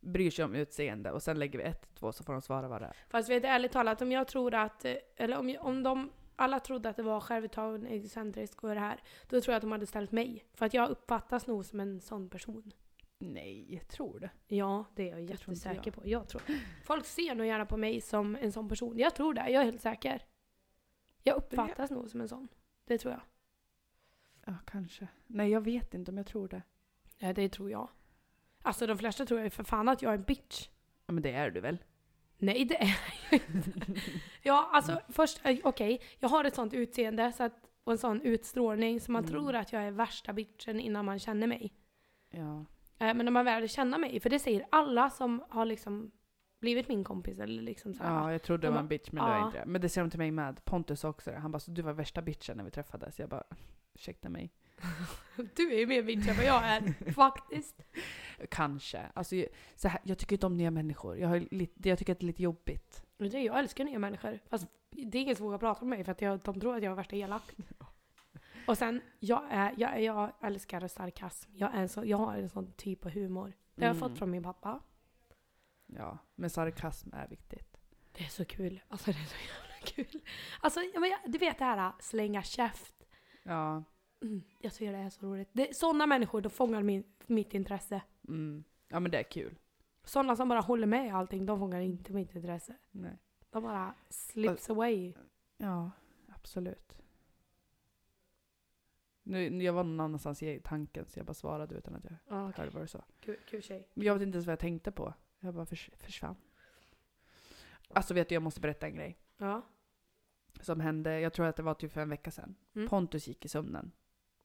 bryr 0.00 0.30
sig 0.30 0.44
om 0.44 0.54
utseende. 0.54 1.10
Och 1.12 1.22
sen 1.22 1.38
lägger 1.38 1.58
vi 1.58 1.64
1, 1.64 1.94
2 1.94 2.12
så 2.12 2.24
får 2.24 2.32
de 2.32 2.42
svara 2.42 2.68
vad 2.68 2.82
det 2.82 2.86
är. 2.86 2.96
Fast 3.08 3.28
vet 3.30 3.42
du, 3.42 3.48
ärligt 3.48 3.72
talat, 3.72 4.02
om 4.02 4.12
jag 4.12 4.28
tror 4.28 4.54
att, 4.54 4.84
eh, 4.84 4.94
eller 5.16 5.38
om, 5.38 5.56
om 5.60 5.82
de 5.82 6.10
alla 6.36 6.60
trodde 6.60 6.88
att 6.88 6.96
det 6.96 7.02
var 7.02 7.20
självuttagen, 7.20 7.86
egocentrisk 7.86 8.64
och 8.64 8.74
det 8.74 8.80
här, 8.80 9.00
då 9.28 9.40
tror 9.40 9.52
jag 9.52 9.56
att 9.56 9.62
de 9.62 9.72
hade 9.72 9.86
ställt 9.86 10.12
mig. 10.12 10.44
För 10.54 10.66
att 10.66 10.74
jag 10.74 10.88
uppfattas 10.90 11.46
nog 11.46 11.64
som 11.64 11.80
en 11.80 12.00
sån 12.00 12.28
person. 12.28 12.72
Nej, 13.22 13.74
jag 13.74 13.88
tror 13.88 14.20
det. 14.20 14.30
Ja, 14.46 14.84
det 14.94 15.02
är 15.10 15.10
jag 15.10 15.22
jättesäker 15.22 15.82
jag. 15.84 15.94
på. 15.94 16.08
Jag 16.08 16.28
tror. 16.28 16.42
Folk 16.84 17.06
ser 17.06 17.34
nog 17.34 17.46
gärna 17.46 17.66
på 17.66 17.76
mig 17.76 18.00
som 18.00 18.36
en 18.36 18.52
sån 18.52 18.68
person. 18.68 18.98
Jag 18.98 19.14
tror 19.14 19.34
det, 19.34 19.40
jag 19.50 19.60
är 19.60 19.64
helt 19.64 19.80
säker. 19.80 20.22
Jag 21.22 21.36
uppfattas 21.36 21.90
nog 21.90 22.10
som 22.10 22.20
en 22.20 22.28
sån. 22.28 22.48
Det 22.84 22.98
tror 22.98 23.12
jag. 23.12 23.20
Ja, 24.46 24.54
kanske. 24.66 25.08
Nej, 25.26 25.50
jag 25.50 25.60
vet 25.60 25.94
inte 25.94 26.10
om 26.10 26.16
jag 26.16 26.26
tror 26.26 26.48
det. 26.48 26.62
Ja, 27.18 27.32
det 27.32 27.48
tror 27.48 27.70
jag. 27.70 27.88
Alltså 28.62 28.86
de 28.86 28.98
flesta 28.98 29.26
tror 29.26 29.40
ju 29.40 29.50
för 29.50 29.64
fan 29.64 29.88
att 29.88 30.02
jag 30.02 30.12
är 30.14 30.18
en 30.18 30.22
bitch. 30.24 30.68
Ja, 31.06 31.12
men 31.12 31.22
det 31.22 31.32
är 31.32 31.50
du 31.50 31.60
väl? 31.60 31.78
Nej, 32.38 32.64
det 32.64 32.82
är 32.82 32.98
jag 33.30 33.40
inte. 33.54 33.72
Ja, 34.42 34.70
alltså 34.72 35.00
först, 35.08 35.40
eh, 35.46 35.58
okej, 35.64 36.00
jag 36.18 36.28
har 36.28 36.44
ett 36.44 36.54
sånt 36.54 36.74
utseende 36.74 37.32
så 37.32 37.42
att, 37.42 37.70
och 37.84 37.92
en 37.92 37.98
sån 37.98 38.22
utstrålning 38.22 39.00
så 39.00 39.12
man 39.12 39.24
Mm. 39.24 39.30
tror 39.32 39.54
att 39.54 39.72
jag 39.72 39.82
är 39.82 39.90
värsta 39.90 40.32
bitchen 40.32 40.80
innan 40.80 41.04
man 41.04 41.18
känner 41.18 41.46
mig. 41.46 41.72
Ja. 42.30 42.64
Eh, 43.00 43.14
Men 43.14 43.24
när 43.24 43.30
man 43.30 43.44
väl 43.44 43.68
känner 43.68 43.98
mig, 43.98 44.20
för 44.20 44.30
det 44.30 44.38
säger 44.38 44.66
alla 44.70 45.10
som 45.10 45.44
har 45.48 45.64
liksom 45.64 46.10
blivit 46.60 46.88
min 46.88 47.04
kompis 47.04 47.38
eller 47.38 47.62
liksom 47.62 47.94
så 47.94 48.02
här. 48.02 48.14
Ja, 48.14 48.32
jag 48.32 48.42
trodde 48.42 48.60
De 48.62 48.66
det 48.66 48.72
var 48.72 48.80
en 48.80 48.88
bitch, 48.88 49.08
men 49.12 49.24
det 49.24 49.30
var 49.30 49.38
ja. 49.38 49.46
inte 49.46 49.58
det. 49.58 49.66
Men 49.66 49.80
det 49.80 49.88
säger 49.88 50.04
de 50.04 50.10
till 50.10 50.18
mig 50.18 50.30
med. 50.30 50.64
Pontus 50.64 51.04
också. 51.04 51.32
Han 51.32 51.52
bara, 51.52 51.58
så 51.58 51.70
du 51.70 51.82
var 51.82 51.92
värsta 51.92 52.22
bitchen 52.22 52.56
när 52.56 52.64
vi 52.64 52.70
träffades. 52.70 53.18
Jag 53.18 53.28
bara, 53.28 53.44
ursäkta 53.94 54.28
mig. 54.28 54.52
Du 55.56 55.72
är 55.74 55.78
ju 55.78 55.86
mer 55.86 56.02
bitch 56.02 56.28
än 56.28 56.36
vad 56.36 56.44
jag 56.46 56.64
är, 56.64 57.12
faktiskt. 57.12 57.82
Kanske. 58.50 59.00
Alltså, 59.14 59.44
så 59.76 59.88
här, 59.88 60.00
jag 60.04 60.18
tycker 60.18 60.36
inte 60.36 60.46
om 60.46 60.56
nya 60.56 60.70
människor. 60.70 61.18
Jag, 61.18 61.28
har 61.28 61.46
lite, 61.50 61.88
jag 61.88 61.98
tycker 61.98 62.12
att 62.12 62.18
det 62.20 62.24
är 62.24 62.26
lite 62.26 62.42
jobbigt. 62.42 63.02
Det- 63.18 63.26
Jag 63.42 63.58
älskar 63.58 63.84
nya 63.84 63.98
människor. 63.98 64.38
Fast 64.50 64.66
det 64.90 65.18
är 65.18 65.22
ingen 65.22 65.36
som 65.36 65.44
vågar 65.46 65.58
prata 65.58 65.84
med 65.84 65.98
mig 65.98 66.04
för 66.04 66.12
att 66.12 66.22
jag, 66.22 66.40
de 66.40 66.60
tror 66.60 66.76
att 66.76 66.82
jag 66.82 66.90
är 66.92 66.96
värsta 66.96 67.16
elak. 67.16 67.42
Och 68.66 68.78
sen, 68.78 69.00
jag, 69.20 69.42
är, 69.50 69.74
jag, 69.76 70.02
jag 70.02 70.32
älskar 70.40 70.88
sarkasm. 70.88 71.50
Jag, 71.54 71.74
är 71.74 71.86
så, 71.86 72.04
jag 72.04 72.16
har 72.18 72.36
en 72.36 72.48
sån 72.48 72.72
typ 72.72 73.06
av 73.06 73.12
humor. 73.12 73.52
Det 73.74 73.82
har 73.86 73.88
jag 73.94 73.96
Mm. 73.96 74.08
fått 74.08 74.18
från 74.18 74.30
min 74.30 74.42
pappa. 74.42 74.80
Ja, 75.86 76.18
men 76.34 76.50
sarkasm 76.50 77.10
är 77.12 77.28
viktigt. 77.28 77.76
Det 78.12 78.24
är 78.24 78.28
så 78.28 78.44
kul. 78.44 78.80
Alltså 78.88 79.10
det 79.10 79.18
är 79.18 79.24
så 79.24 79.36
jävla 79.36 79.86
kul. 80.10 80.20
Alltså, 80.60 80.80
ja, 80.94 81.00
men 81.00 81.10
jag, 81.10 81.18
du 81.26 81.38
vet 81.38 81.58
det 81.58 81.64
här 81.64 81.92
slänga 82.00 82.42
käft. 82.42 82.94
Ja. 83.42 83.84
Mm, 84.22 84.42
jag 84.60 84.74
tycker 84.74 84.92
det 84.92 84.98
är 84.98 85.10
så 85.10 85.26
roligt. 85.26 85.48
Det, 85.52 85.76
sådana 85.76 86.06
människor, 86.06 86.40
de 86.40 86.50
fångar 86.50 86.82
min, 86.82 87.04
mitt 87.26 87.54
intresse. 87.54 88.02
Mm. 88.28 88.64
Ja, 88.88 89.00
men 89.00 89.10
det 89.10 89.18
är 89.18 89.22
kul. 89.30 89.58
Sådana 90.04 90.36
som 90.36 90.48
bara 90.48 90.60
håller 90.60 90.86
med 90.86 91.06
i 91.06 91.10
allting, 91.10 91.46
de 91.46 91.58
fångar 91.58 91.80
inte 91.80 92.12
mitt 92.12 92.34
intresse. 92.34 92.74
Nej. 92.90 93.18
De 93.50 93.62
bara 93.62 93.94
slips 94.10 94.70
away. 94.70 95.14
Ja, 95.56 95.90
absolut. 96.28 96.99
Nu, 99.30 99.62
jag 99.62 99.72
var 99.72 99.84
någon 99.84 100.00
annanstans 100.00 100.42
i 100.42 100.60
tanken 100.64 101.06
så 101.08 101.18
jag 101.18 101.26
bara 101.26 101.34
svarade 101.34 101.74
utan 101.74 101.94
att 101.94 102.04
jag 102.04 102.12
Ja, 102.28 102.48
okej. 102.48 102.54
hörde 102.64 102.70
vad 102.70 102.82
du 102.82 102.86
sa. 102.88 103.04
Kul, 103.20 103.36
kul 103.48 103.62
tjej. 103.62 103.88
Men 103.94 104.06
jag 104.06 104.14
vet 104.14 104.22
inte 104.22 104.36
ens 104.36 104.46
vad 104.46 104.52
jag 104.52 104.58
tänkte 104.58 104.92
på. 104.92 105.14
Jag 105.40 105.54
bara 105.54 105.66
förs 105.66 105.90
försvann. 105.94 106.36
Alltså 107.88 108.14
vet 108.14 108.28
du, 108.28 108.34
jag 108.34 108.42
måste 108.42 108.60
berätta 108.60 108.86
en 108.86 108.94
grej. 108.94 109.18
Ja. 109.36 109.62
Som 110.60 110.80
hände, 110.80 111.20
jag 111.20 111.32
tror 111.32 111.46
att 111.46 111.56
det 111.56 111.62
var 111.62 111.74
typ 111.74 111.92
för 111.92 112.00
en 112.00 112.08
vecka 112.08 112.30
sedan. 112.30 112.54
Mm. 112.74 112.88
Pontus 112.88 113.28
gick 113.28 113.44
i 113.44 113.48
sömnen. 113.48 113.92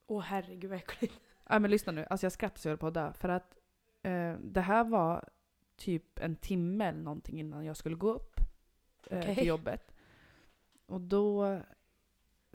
Åh 0.08 0.22
herregud 0.22 0.70
vad 0.70 0.80
äckligt. 0.80 1.14
Ja 1.50 1.60
men 1.60 1.72
lyssna 1.72 1.92
nu, 1.92 2.06
alltså 2.10 2.26
jag 2.26 2.32
skrattar 2.32 2.58
så 2.60 2.68
jag 2.68 2.72
höll 2.72 2.78
på 2.78 2.88
att 2.88 2.94
dö. 2.94 3.14
För 3.14 3.30
att 3.30 3.58
eh, 4.02 4.34
det 4.42 4.62
här 4.62 4.84
var 4.84 5.30
typ 5.76 6.20
en 6.20 6.36
timme 6.36 6.86
eller 6.86 7.00
någonting 7.00 7.40
innan 7.40 7.66
jag 7.66 7.78
skulle 7.78 7.96
gå 7.96 8.14
upp 8.14 8.40
eh, 9.10 9.20
Okej. 9.20 9.36
till 9.36 9.48
jobbet. 9.48 9.96
Och 10.86 11.02
då 11.02 11.60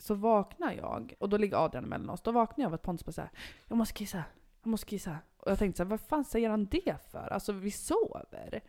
så 0.01 0.15
vaknar 0.15 0.73
jag, 0.73 1.15
och 1.19 1.29
då 1.29 1.37
ligger 1.37 1.65
Adrian 1.65 1.85
mellan 1.85 2.11
oss. 2.11 2.21
Då 2.21 2.33
vaknar 2.33 2.63
jag 2.63 2.69
av 2.69 2.75
att 2.75 2.83
Pontus 2.83 3.05
bara 3.05 3.13
såhär, 3.13 3.31
jag 3.69 3.79
måste 3.79 3.95
kissa, 3.95 4.25
jag 4.63 4.71
måste 4.71 4.87
kissa. 4.87 5.19
Och 5.37 5.51
jag 5.51 5.59
tänkte 5.59 5.77
såhär, 5.77 5.91
vad 5.91 6.01
fan 6.01 6.25
säger 6.25 6.51
han 6.51 6.67
det 6.67 6.97
för? 7.11 7.33
Alltså 7.33 7.53
vi 7.53 7.71
sover. 7.71 8.61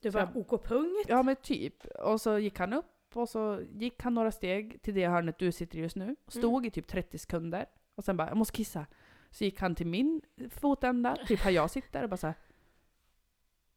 Du 0.00 0.10
bara 0.10 0.30
OK 0.34 0.64
punkt. 0.64 1.06
Ja 1.08 1.22
men 1.22 1.36
typ. 1.36 1.86
Och 1.86 2.20
så 2.20 2.38
gick 2.38 2.58
han 2.58 2.72
upp 2.72 3.16
och 3.16 3.28
så 3.28 3.60
gick 3.72 4.02
han 4.02 4.14
några 4.14 4.32
steg 4.32 4.82
till 4.82 4.94
det 4.94 5.08
hörnet 5.08 5.38
du 5.38 5.52
sitter 5.52 5.78
just 5.78 5.96
nu. 5.96 6.16
Stod 6.28 6.66
i 6.66 6.70
typ 6.70 6.86
30 6.86 7.18
sekunder. 7.18 7.66
Och 7.94 8.04
sen 8.04 8.16
bara, 8.16 8.28
jag 8.28 8.36
måste 8.36 8.56
kissa. 8.56 8.86
Så 9.30 9.44
gick 9.44 9.60
han 9.60 9.74
till 9.74 9.86
min 9.86 10.20
fotända, 10.50 11.16
typ 11.26 11.40
här 11.40 11.50
jag 11.50 11.70
sitter 11.70 12.02
och 12.02 12.08
bara 12.08 12.16
så 12.16 12.26
här, 12.26 12.36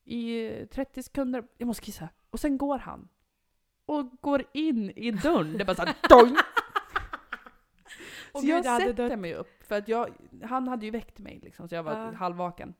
I 0.04 0.50
30 0.72 1.04
sekunder, 1.04 1.44
jag 1.58 1.68
måste 1.68 1.84
kissa. 1.86 2.10
Och 2.30 2.40
sen 2.40 2.58
går 2.58 2.78
han. 2.78 3.08
Och 3.86 4.12
går 4.22 4.44
in 4.54 4.90
i 4.90 5.12
dörren. 5.12 5.54
Det 5.54 5.62
är 5.64 5.66
bara 5.66 5.76
såhär 5.76 5.96
Så 8.42 8.48
jag 8.48 8.66
jag 8.66 8.72
hade 8.72 8.86
sätter 8.86 9.10
dött. 9.10 9.20
mig 9.20 9.34
upp. 9.34 9.64
För 9.64 9.78
att 9.78 9.88
jag, 9.88 10.10
han 10.44 10.68
hade 10.68 10.86
ju 10.86 10.92
väckt 10.92 11.20
mig 11.20 11.40
liksom, 11.44 11.68
så 11.70 11.76
jag 11.76 11.84
var 11.84 11.92
Ja. 11.98 12.12
halvvaken. 12.12 12.74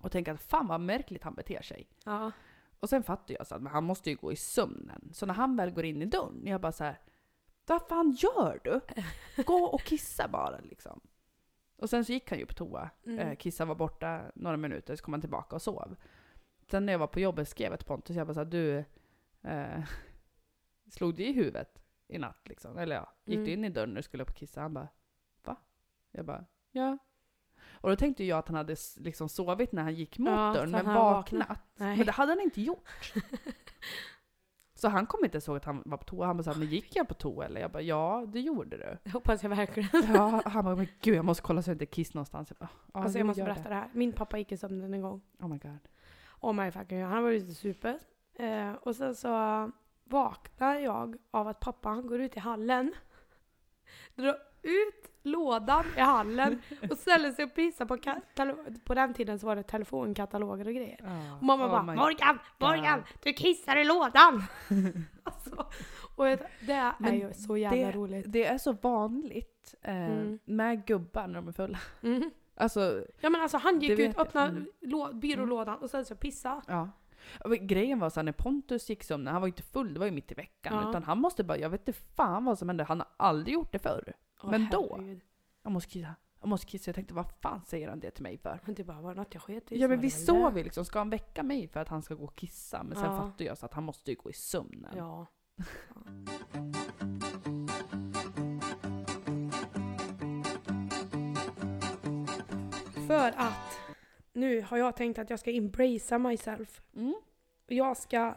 Och 0.00 0.12
tänkte 0.12 0.32
att 0.32 0.40
fan 0.42 0.66
vad 0.66 0.80
märkligt 0.80 1.22
han 1.22 1.34
beter 1.34 1.62
sig. 1.62 1.88
Ja. 2.04 2.32
Och 2.80 2.88
sen 2.88 3.02
fattar 3.02 3.34
jag 3.38 3.46
så 3.46 3.54
att 3.54 3.68
han 3.68 3.84
måste 3.84 4.10
ju 4.10 4.16
gå 4.16 4.32
i 4.32 4.36
sömnen. 4.36 5.10
Så 5.12 5.26
när 5.26 5.34
han 5.34 5.56
väl 5.56 5.70
går 5.70 5.84
in 5.84 6.02
i 6.02 6.06
dörren, 6.06 6.42
jag 6.46 6.60
bara 6.60 6.72
så 6.72 6.84
här. 6.84 7.00
Vad 7.66 7.82
fan 7.88 8.10
gör 8.18 8.60
du? 8.64 8.80
Gå 9.42 9.54
och 9.64 9.80
kissa 9.82 10.28
bara 10.28 10.58
liksom. 10.60 11.00
Och 11.76 11.90
sen 11.90 12.04
så 12.04 12.12
gick 12.12 12.30
han 12.30 12.38
ju 12.38 12.46
på 12.46 12.54
toa. 12.54 12.90
Mm. 13.06 13.18
Eh, 13.18 13.36
Kissa 13.36 13.64
var 13.64 13.74
borta 13.74 14.22
några 14.34 14.56
minuter, 14.56 14.96
så 14.96 15.04
kom 15.04 15.12
han 15.14 15.20
tillbaka 15.20 15.56
och 15.56 15.62
sov. 15.62 15.96
Sen 16.70 16.86
när 16.86 16.92
jag 16.92 16.98
var 16.98 17.06
på 17.06 17.20
jobbet 17.20 17.48
skrev 17.48 17.70
jag 17.72 17.78
till 17.78 17.86
Pontus, 17.88 18.16
jag 18.16 18.26
bara 18.26 18.34
så 18.34 18.40
här, 18.40 18.44
du, 18.44 18.84
eh, 19.42 19.84
slog 20.90 21.14
du 21.14 21.24
i 21.24 21.32
huvudet 21.32 21.82
i 22.08 22.18
natt 22.18 22.48
liksom? 22.48 22.78
Eller 22.78 22.96
ja, 22.96 23.12
gick 23.24 23.36
du 23.38 23.42
Mm. 23.52 23.58
in 23.58 23.64
i 23.64 23.68
dörren 23.68 23.88
när 23.88 23.96
du 23.96 24.02
skulle 24.02 24.22
upp 24.22 24.28
och 24.30 24.36
kissa? 24.36 24.60
Han 24.60 24.74
bara, 24.74 24.88
va? 25.44 25.56
Jag 26.10 26.24
bara, 26.24 26.44
ja. 26.70 26.98
Och 27.70 27.90
då 27.90 27.96
tänkte 27.96 28.24
jag 28.24 28.38
att 28.38 28.48
han 28.48 28.56
hade 28.56 28.76
liksom 28.96 29.28
sovit 29.28 29.72
när 29.72 29.82
han 29.82 29.94
gick 29.94 30.18
mot 30.18 30.30
Ja, 30.30 30.52
dörren, 30.54 30.70
men 30.70 30.86
vaknat. 30.86 31.58
Nej. 31.76 31.96
Men 31.96 32.06
det 32.06 32.12
hade 32.12 32.32
han 32.32 32.40
inte 32.40 32.60
gjort. 32.62 33.12
Så 34.74 34.88
han 34.88 35.06
kom 35.06 35.24
inte 35.24 35.38
ihåg 35.38 35.56
att 35.56 35.64
han 35.64 35.82
var 35.86 35.96
på 35.98 36.04
toa. 36.04 36.26
Han 36.26 36.36
bara 36.36 36.42
såhär, 36.42 36.58
men 36.58 36.68
gick 36.68 36.96
jag 36.96 37.08
på 37.08 37.14
toa 37.14 37.44
eller? 37.44 37.60
Jag 37.60 37.70
bara, 37.70 37.82
ja 37.82 38.24
det 38.28 38.40
gjorde 38.40 38.76
du. 38.76 38.98
Det 39.04 39.10
hoppas 39.10 39.42
jag 39.42 39.50
verkligen. 39.50 39.88
Ja, 40.14 40.42
han 40.44 40.64
bara, 40.64 40.76
men 40.76 40.86
gud 41.00 41.14
jag 41.16 41.24
måste 41.24 41.42
kolla 41.42 41.62
så 41.62 41.70
jag 41.70 41.74
inte 41.74 41.86
kiss 41.86 42.14
någonstans. 42.14 42.50
Jag 42.50 42.56
bara, 42.58 43.02
alltså 43.04 43.18
jag 43.18 43.26
måste 43.26 43.42
berätta 43.44 43.68
det. 43.68 43.74
här. 43.74 43.90
Min 43.92 44.12
pappa 44.12 44.38
gick 44.38 44.52
i 44.52 44.56
sömnen 44.56 44.94
en 44.94 45.00
gång. 45.02 45.20
Oh 45.38 45.48
my 45.48 45.58
god. 45.58 45.78
Oh 46.40 46.52
my 46.52 46.70
fucking 46.70 47.00
God. 47.00 47.08
Han 47.08 47.22
var 47.22 47.30
ute 47.30 47.54
super. 47.54 47.98
Eh, 48.34 48.72
och 48.72 48.96
sen 48.96 49.14
så 49.14 49.28
vaknar 50.08 50.74
jag 50.74 51.16
av 51.30 51.48
att 51.48 51.60
pappa 51.60 51.88
han 51.88 52.06
går 52.06 52.20
ut 52.20 52.36
i 52.36 52.40
hallen. 52.40 52.94
Drar 54.14 54.36
ut 54.62 55.10
lådan 55.22 55.84
i 55.96 56.00
hallen 56.00 56.62
och 56.90 56.98
ställer 56.98 57.32
sig 57.32 57.44
och 57.44 57.54
pissar 57.54 57.86
på 57.86 57.96
katalog. 57.98 58.84
På 58.84 58.94
den 58.94 59.14
tiden 59.14 59.38
så 59.38 59.46
var 59.46 59.56
det 59.56 59.62
telefonkataloger 59.62 60.66
och 60.66 60.74
grejer. 60.74 61.00
Ja. 61.02 61.36
Och 61.36 61.42
mamma 61.42 61.66
Oh 61.66 61.70
bara 61.70 61.82
Morgan, 61.82 62.38
Morgan, 62.58 62.98
God. 62.98 63.06
du 63.22 63.32
kissar 63.32 63.76
i 63.76 63.84
lådan! 63.84 64.42
alltså, 65.22 65.66
och 66.16 66.24
det 66.60 66.72
är 66.72 66.92
Men 66.98 67.14
ju 67.20 67.32
så 67.34 67.56
jävla 67.56 67.86
det- 67.86 67.92
roligt. 67.92 68.24
Det 68.28 68.44
är 68.46 68.58
så 68.58 68.72
vanligt 68.72 69.74
eh, 69.82 69.96
Mm. 69.96 70.38
med 70.44 70.86
gubbar 70.86 71.26
när 71.26 71.34
de 71.34 71.48
är 71.48 71.52
fulla. 71.52 71.78
Mm. 72.02 72.30
Alltså, 72.54 73.04
Ja 73.20 73.30
men 73.30 73.40
alltså 73.40 73.56
han 73.58 73.80
gick 73.80 73.98
ut, 73.98 74.18
öppnade 74.18 74.48
Mm. 74.48 74.66
lå- 74.80 75.12
byrålådan 75.20 75.78
och 75.78 75.88
ställde 75.88 76.04
sig 76.04 76.14
och 76.14 76.20
pissade. 76.20 76.60
ja. 76.68 76.88
Grejen 77.60 77.98
var 77.98 78.10
så 78.10 78.20
här, 78.20 78.24
när 78.24 78.32
Pontus 78.32 78.90
gick 78.90 79.04
sömnen, 79.04 79.32
han 79.32 79.42
var 79.42 79.48
ju 79.48 79.52
inte 79.52 79.62
full, 79.62 79.94
det 79.94 80.00
var 80.00 80.06
ju 80.06 80.12
mitt 80.12 80.32
i 80.32 80.34
veckan. 80.34 80.74
Ja. 80.82 80.90
Utan 80.90 81.02
han 81.02 81.18
måste 81.20 81.44
bara, 81.44 81.58
jag 81.58 81.70
vet 81.70 81.88
inte 81.88 82.00
fan 82.00 82.44
vad 82.44 82.58
som 82.58 82.68
hände, 82.68 82.84
han 82.84 82.98
har 83.00 83.08
aldrig 83.16 83.54
gjort 83.54 83.72
det 83.72 83.78
förr. 83.78 84.12
Åh, 84.42 84.50
Men 84.50 84.68
då? 84.70 84.96
herregud. 84.96 85.20
Jag 85.62 85.72
måste 85.72 85.90
kissa, 85.90 86.14
jag 86.40 86.48
måste 86.48 86.66
kissa. 86.66 86.88
Jag 86.88 86.94
tänkte, 86.94 87.14
vad 87.14 87.26
fan 87.40 87.64
säger 87.64 87.88
han 87.88 88.00
det 88.00 88.10
till 88.10 88.22
mig 88.22 88.38
för? 88.38 88.60
Men 88.64 88.74
det 88.74 88.84
bara 88.84 89.00
var 89.00 89.14
det 89.14 89.20
något 89.20 89.34
jag 89.34 89.42
sket 89.42 89.72
i 89.72 89.80
Ja 89.80 89.88
men 89.88 90.00
vi 90.00 90.10
det. 90.52 90.58
ju 90.58 90.64
liksom, 90.64 90.84
ska 90.84 90.98
han 90.98 91.10
väcka 91.10 91.42
mig 91.42 91.68
för 91.68 91.80
att 91.80 91.88
han 91.88 92.02
ska 92.02 92.14
gå 92.14 92.24
och 92.24 92.36
kissa? 92.36 92.82
Men 92.82 92.96
sen 92.96 93.04
Ja. 93.12 93.16
fattar 93.16 93.44
jag 93.44 93.58
så 93.58 93.66
att 93.66 93.74
han 93.74 93.84
måste 93.84 94.10
ju 94.10 94.16
gå 94.16 94.30
i 94.30 94.32
sömnen. 94.32 94.94
Ja. 94.96 95.26
För 103.06 103.32
att 103.36 103.65
nu 104.36 104.62
har 104.62 104.76
jag 104.78 104.96
tänkt 104.96 105.18
att 105.18 105.30
jag 105.30 105.40
ska 105.40 105.50
embracea 105.50 106.18
myself. 106.18 106.82
Mm. 106.96 107.14
Jag 107.66 107.96
ska 107.96 108.34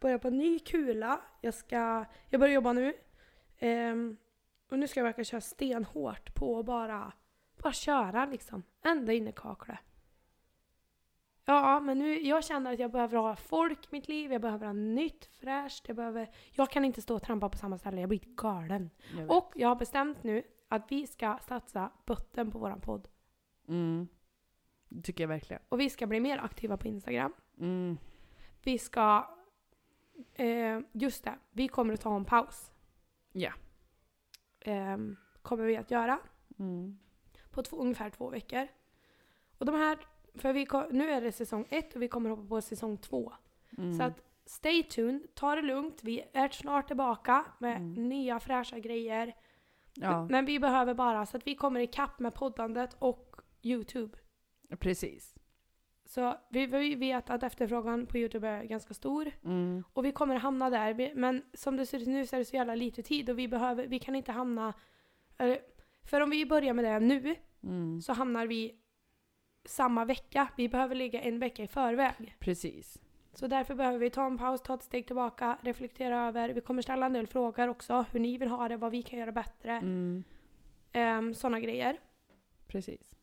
börja 0.00 0.18
på 0.18 0.28
en 0.28 0.38
ny 0.38 0.58
kula. 0.58 1.20
Jag 1.40 1.54
ska, 1.54 2.04
jag 2.28 2.40
börjar 2.40 2.54
jobba 2.54 2.72
nu. 2.72 2.94
Ehm, 3.58 4.16
och 4.70 4.78
nu 4.78 4.88
ska 4.88 5.00
jag 5.00 5.04
verkligen 5.04 5.24
köra 5.24 5.40
stenhårt 5.40 6.34
på 6.34 6.58
att 6.58 6.66
bara, 6.66 7.12
bara 7.62 7.72
köra 7.72 8.26
liksom. 8.26 8.62
Ända 8.82 9.12
in 9.12 9.28
i 9.28 9.32
kaklet. 9.32 9.78
Ja, 11.44 11.80
men 11.80 11.98
nu, 11.98 12.20
jag 12.20 12.44
känner 12.44 12.72
att 12.72 12.78
jag 12.78 12.90
behöver 12.90 13.18
ha 13.18 13.36
folk 13.36 13.84
i 13.84 13.88
mitt 13.90 14.08
liv, 14.08 14.32
jag 14.32 14.40
behöver 14.42 14.66
ha 14.66 14.72
nytt, 14.72 15.24
fräscht, 15.24 15.88
jag 15.88 15.96
behöver... 15.96 16.30
Jag 16.50 16.70
kan 16.70 16.84
inte 16.84 17.02
stå 17.02 17.14
och 17.14 17.22
trampa 17.22 17.48
på 17.48 17.58
samma 17.58 17.78
ställe, 17.78 18.00
jag 18.00 18.08
blir 18.08 18.20
galen. 18.36 18.90
Jag. 19.18 19.30
Och 19.36 19.52
jag 19.56 19.68
har 19.68 19.76
bestämt 19.76 20.22
nu 20.22 20.42
att 20.68 20.92
vi 20.92 21.06
ska 21.06 21.38
satsa 21.48 21.90
botten 22.06 22.50
på 22.50 22.58
våran 22.58 22.80
podd. 22.80 23.08
Mm. 23.68 24.08
Tycker 25.02 25.24
jag 25.24 25.28
verkligen. 25.28 25.62
Och 25.68 25.80
vi 25.80 25.90
ska 25.90 26.06
bli 26.06 26.20
mer 26.20 26.38
aktiva 26.38 26.76
på 26.76 26.88
Instagram. 26.88 27.32
Mm. 27.58 27.98
Vi 28.62 28.78
ska... 28.78 29.28
Eh, 30.34 30.80
just 30.92 31.24
det, 31.24 31.34
vi 31.50 31.68
kommer 31.68 31.94
att 31.94 32.00
ta 32.00 32.16
en 32.16 32.24
paus. 32.24 32.70
Ja. 33.32 33.52
Ehm, 34.60 35.16
kommer 35.42 35.64
vi 35.64 35.76
att 35.76 35.90
göra. 35.90 36.18
Mm. 36.58 36.98
På 37.50 37.62
två, 37.62 37.76
ungefär 37.76 38.10
två 38.10 38.30
veckor. 38.30 38.68
Och 39.58 39.66
de 39.66 39.74
här... 39.74 39.98
För 40.34 40.52
vi, 40.52 40.66
nu 40.90 41.10
är 41.10 41.20
det 41.20 41.32
säsong 41.32 41.66
ett 41.70 41.96
och 41.96 42.02
vi 42.02 42.08
kommer 42.08 42.30
hoppa 42.30 42.48
på 42.48 42.60
säsong 42.60 42.96
två. 42.98 43.32
Mm. 43.78 43.94
Så 43.94 44.02
att 44.02 44.20
stay 44.46 44.82
tuned, 44.82 45.34
ta 45.34 45.54
det 45.54 45.62
lugnt. 45.62 46.00
Vi 46.04 46.22
är 46.32 46.48
snart 46.48 46.86
tillbaka 46.86 47.44
med 47.58 47.76
Mm. 47.76 48.08
nya 48.08 48.40
fräscha 48.40 48.78
grejer. 48.78 49.34
ja, 49.94 50.26
Men 50.30 50.44
vi 50.44 50.58
behöver 50.58 50.94
bara 50.94 51.26
så 51.26 51.36
att 51.36 51.46
vi 51.46 51.54
kommer 51.54 51.80
ikapp 51.80 52.18
med 52.18 52.34
poddandet 52.34 52.96
och 52.98 53.36
Youtube. 53.62 54.18
Precis. 54.76 55.34
Så 56.04 56.36
vi, 56.48 56.66
vi 56.66 56.94
vet 56.94 57.30
att 57.30 57.42
efterfrågan 57.42 58.06
på 58.06 58.18
Youtube 58.18 58.48
är 58.48 58.64
ganska 58.64 58.94
stor. 58.94 59.30
Mm. 59.44 59.84
Och 59.92 60.04
vi 60.04 60.12
kommer 60.12 60.36
hamna 60.36 60.70
där. 60.70 61.14
Men 61.14 61.42
som 61.54 61.76
det 61.76 61.86
ser 61.86 61.98
ut 61.98 62.08
nu 62.08 62.26
så 62.26 62.36
är 62.36 62.38
det 62.38 62.44
så 62.44 62.56
jävla 62.56 62.74
lite 62.74 63.02
tid 63.02 63.30
och 63.30 63.38
vi, 63.38 63.48
behöver, 63.48 63.86
vi 63.86 63.98
kan 63.98 64.14
inte 64.14 64.32
hamna... 64.32 64.74
För 66.04 66.20
om 66.20 66.30
vi 66.30 66.46
börjar 66.46 66.74
med 66.74 66.84
det 66.84 67.00
nu 67.00 67.36
Mm. 67.64 68.00
så 68.00 68.12
hamnar 68.12 68.46
vi 68.46 68.78
samma 69.64 70.04
vecka. 70.04 70.48
Vi 70.56 70.68
behöver 70.68 70.94
ligga 70.94 71.20
en 71.20 71.38
vecka 71.38 71.62
i 71.62 71.68
förväg. 71.68 72.36
Precis. 72.38 73.02
Så 73.34 73.46
därför 73.46 73.74
behöver 73.74 73.98
vi 73.98 74.10
ta 74.10 74.26
en 74.26 74.38
paus, 74.38 74.62
ta 74.62 74.74
ett 74.74 74.82
steg 74.82 75.06
tillbaka, 75.06 75.58
reflektera 75.62 76.26
över. 76.28 76.48
Vi 76.48 76.60
kommer 76.60 76.82
ställa 76.82 77.06
en 77.06 77.12
del 77.12 77.26
frågor 77.26 77.68
också. 77.68 78.04
Hur 78.12 78.20
ni 78.20 78.38
vill 78.38 78.48
ha 78.48 78.68
det, 78.68 78.76
vad 78.76 78.92
vi 78.92 79.02
kan 79.02 79.18
göra 79.18 79.32
bättre. 79.32 79.72
Mm. 79.72 80.24
Um, 80.94 81.34
Sådana 81.34 81.60
grejer. 81.60 82.00
Precis. 82.66 83.16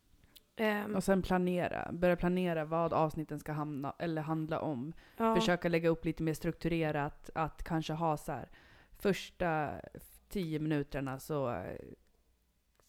Ehm, 0.60 0.96
Och 0.96 1.04
sen 1.04 1.22
planera. 1.22 1.90
Börja 1.92 2.16
planera 2.16 2.66
vad 2.66 2.94
avsnitten 2.94 3.40
ska 3.40 3.52
hamna, 3.52 3.94
eller 4.00 4.22
handla 4.22 4.60
om. 4.60 4.94
ja. 5.18 5.36
Försöka 5.36 5.70
lägga 5.70 5.90
upp 5.90 6.06
lite 6.06 6.24
mer 6.24 6.34
strukturerat. 6.34 7.30
Att 7.36 7.64
kanske 7.64 7.94
ha 7.94 8.18
så 8.18 8.32
här 8.32 8.50
första 8.92 9.70
tio 10.30 10.60
minuterna 10.60 11.20
så 11.20 11.64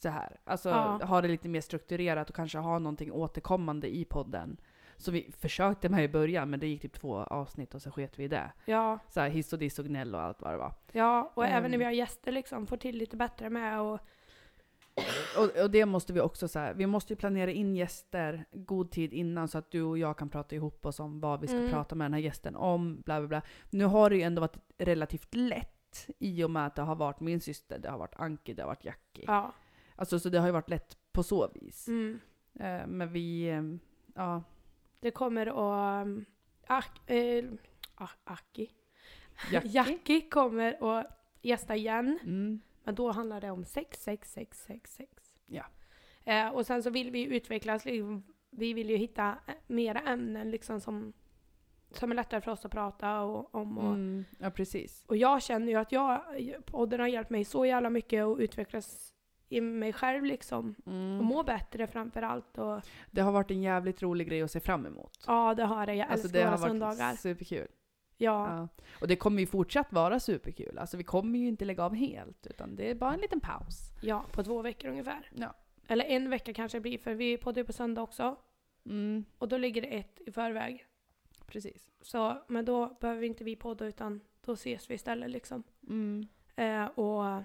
så 0.02 0.08
här. 0.08 0.40
Alltså 0.44 0.68
Ja. 0.68 1.00
ha 1.04 1.20
det 1.20 1.28
lite 1.28 1.48
mer 1.48 1.60
strukturerat 1.60 2.28
och 2.30 2.36
kanske 2.36 2.58
ha 2.58 2.78
någonting 2.78 3.12
återkommande 3.12 3.96
i 3.96 4.04
podden. 4.04 4.56
Så 4.96 5.10
vi 5.10 5.32
försökte 5.38 5.88
med 5.88 6.04
i 6.04 6.08
början 6.08 6.50
men 6.50 6.60
det 6.60 6.66
gick 6.66 6.82
typ 6.82 6.92
två 7.00 7.16
avsnitt 7.16 7.74
och 7.74 7.82
så 7.82 7.90
sket 7.90 8.18
vi 8.18 8.24
i 8.24 8.28
det. 8.28 8.52
Ja, 8.64 8.98
Så 9.08 9.20
här 9.20 9.28
hiss 9.28 9.52
och 9.52 9.58
diss 9.58 9.78
och 9.78 9.84
gnäll 9.84 10.14
och 10.14 10.20
allt 10.20 10.42
vad 10.42 10.52
det 10.52 10.56
var. 10.58 10.74
ja, 10.92 11.32
och 11.34 11.46
även 11.46 11.62
när 11.70 11.76
Ehm. 11.76 11.78
vi 11.78 11.84
har 11.84 11.92
gäster 11.92 12.32
liksom, 12.32 12.66
får 12.66 12.76
till 12.76 12.96
lite 12.96 13.16
bättre 13.16 13.50
med 13.50 13.80
och 13.80 14.00
Och, 15.38 15.62
och 15.62 15.70
det 15.70 15.86
måste 15.86 16.12
vi 16.12 16.20
också 16.20 16.48
så 16.48 16.58
här, 16.58 16.74
vi 16.74 16.86
måste 16.86 17.12
ju 17.12 17.16
planera 17.16 17.50
in 17.50 17.76
gäster 17.76 18.44
god 18.52 18.90
tid 18.90 19.12
innan 19.12 19.48
så 19.48 19.58
att 19.58 19.70
du 19.70 19.82
och 19.82 19.98
jag 19.98 20.18
kan 20.18 20.28
prata 20.28 20.54
ihop 20.54 20.86
oss 20.86 21.00
om 21.00 21.20
vad 21.20 21.40
vi 21.40 21.46
ska 21.46 21.56
Mm. 21.56 21.70
prata 21.70 21.94
med 21.94 22.04
den 22.04 22.12
här 22.14 22.20
gästen 22.20 22.56
om, 22.56 23.00
bla 23.00 23.20
bla 23.20 23.28
bla. 23.28 23.42
Nu 23.70 23.84
har 23.84 24.10
det 24.10 24.16
ju 24.16 24.22
ändå 24.22 24.40
varit 24.40 24.56
relativt 24.78 25.34
lätt 25.34 26.06
i 26.18 26.44
och 26.44 26.50
med 26.50 26.66
att 26.66 26.74
det 26.74 26.82
har 26.82 26.96
varit 26.96 27.20
min 27.20 27.40
syster, 27.40 27.78
det 27.78 27.88
har 27.90 27.98
varit 27.98 28.14
Anki, 28.16 28.54
det 28.54 28.62
har 28.62 28.66
varit 28.68 28.84
Jackie. 28.84 29.24
ja. 29.26 29.52
Alltså 29.96 30.18
så 30.18 30.28
det 30.28 30.38
har 30.38 30.46
ju 30.46 30.52
varit 30.52 30.70
lätt 30.70 30.96
på 31.12 31.22
så 31.22 31.48
vis. 31.54 31.88
Mm. 31.88 32.20
Eh, 32.60 32.86
men 32.86 33.12
vi, 33.12 33.48
eh, 33.48 33.62
ja, 34.14 34.42
Det 35.00 35.10
kommer 35.10 35.46
att... 35.46 36.06
Um, 36.06 36.24
Ak, 36.66 37.10
eh, 37.10 37.44
ah, 37.94 38.08
Aki. 38.24 38.70
Jackie. 39.52 39.70
Jackie 39.74 40.20
kommer 40.30 40.98
att 40.98 41.06
gästa 41.42 41.76
igen. 41.76 42.18
Mm, 42.22 42.60
Men 42.90 42.94
då 42.94 43.10
handlar 43.10 43.40
det 43.40 43.50
om 43.50 43.64
66666. 43.64 45.10
Ja. 45.46 45.64
Eh, 46.24 46.48
och 46.48 46.66
sen 46.66 46.82
så 46.82 46.90
vill 46.90 47.10
vi 47.10 47.24
utvecklas. 47.36 47.84
liksom, 47.84 48.22
Vi 48.50 48.72
vill 48.72 48.90
ju 48.90 48.96
hitta 48.96 49.28
eh, 49.46 49.54
mera 49.66 50.00
ämnen 50.00 50.50
liksom 50.50 50.80
som, 50.80 51.12
som 51.90 52.10
är 52.10 52.14
lättare 52.14 52.40
för 52.40 52.50
oss 52.52 52.64
att 52.64 52.72
prata 52.72 53.20
och, 53.20 53.54
om. 53.54 53.78
Och, 53.78 53.84
mm, 53.94 54.24
ja 54.38 54.50
precis. 54.50 55.04
och 55.08 55.16
jag 55.16 55.42
känner 55.42 55.66
ju 55.66 55.74
att 55.78 55.92
jag, 55.92 56.22
podden 56.66 57.00
har 57.00 57.06
hjälpt 57.06 57.30
mig 57.30 57.44
så 57.44 57.66
jävla 57.66 57.90
mycket 57.90 58.24
att 58.24 58.38
utvecklas 58.38 59.14
i 59.48 59.60
mig 59.60 59.92
själv 59.92 60.24
liksom. 60.24 60.74
Och 60.84 60.92
Mm. 60.92 61.24
må 61.24 61.42
bättre 61.42 61.86
framför 61.86 62.22
allt. 62.22 62.58
Och, 62.58 62.80
Det 63.10 63.20
har 63.20 63.32
varit 63.32 63.50
en 63.50 63.62
jävligt 63.62 64.02
rolig 64.02 64.28
grej 64.28 64.42
att 64.42 64.50
se 64.50 64.60
fram 64.60 64.86
emot. 64.86 65.24
ja, 65.26 65.54
det 65.54 65.64
har 65.64 65.86
det. 65.86 65.94
Jag 65.94 66.08
Alltså 66.10 66.26
älskar 66.26 66.38
det 66.40 66.44
våra 66.44 66.50
har 66.50 66.58
varit 66.58 66.70
söndagar. 66.70 67.14
superkul. 67.16 67.68
Ja. 68.20 68.56
Ja. 68.56 68.68
Och 69.00 69.08
det 69.08 69.16
kommer 69.16 69.40
ju 69.40 69.46
fortsatt 69.46 69.92
vara 69.92 70.20
superkul. 70.20 70.78
Alltså 70.78 70.96
vi 70.96 71.04
kommer 71.04 71.38
ju 71.38 71.48
inte 71.48 71.64
lägga 71.64 71.84
av 71.84 71.94
helt, 71.94 72.46
utan 72.46 72.76
det 72.76 72.90
är 72.90 72.94
bara 72.94 73.14
en 73.14 73.20
liten 73.20 73.40
paus. 73.40 73.90
ja, 74.02 74.24
på 74.32 74.42
två 74.44 74.62
veckor 74.62 74.88
ungefär. 74.90 75.30
Ja. 75.34 75.54
Eller 75.88 76.04
en 76.04 76.30
vecka 76.30 76.52
kanske 76.54 76.78
det 76.78 76.82
blir, 76.82 76.98
för 76.98 77.14
vi 77.14 77.36
poddar 77.36 77.62
ju 77.62 77.66
på 77.66 77.72
söndag 77.72 78.02
också. 78.02 78.36
Mm, 78.86 79.24
Och 79.38 79.48
då 79.48 79.56
ligger 79.56 79.82
det 79.82 79.88
ett 79.88 80.20
i 80.26 80.32
förväg. 80.32 80.86
precis. 81.46 81.90
Så, 82.00 82.42
men 82.48 82.64
då 82.64 82.96
behöver 83.00 83.22
inte 83.22 83.44
vi 83.44 83.56
podda 83.56 83.86
utan 83.86 84.20
då 84.40 84.52
ses 84.52 84.90
vi 84.90 84.94
istället 84.94 85.30
liksom. 85.30 85.62
Mm. 85.88 86.26
Eh, 86.56 86.84
och 86.86 87.42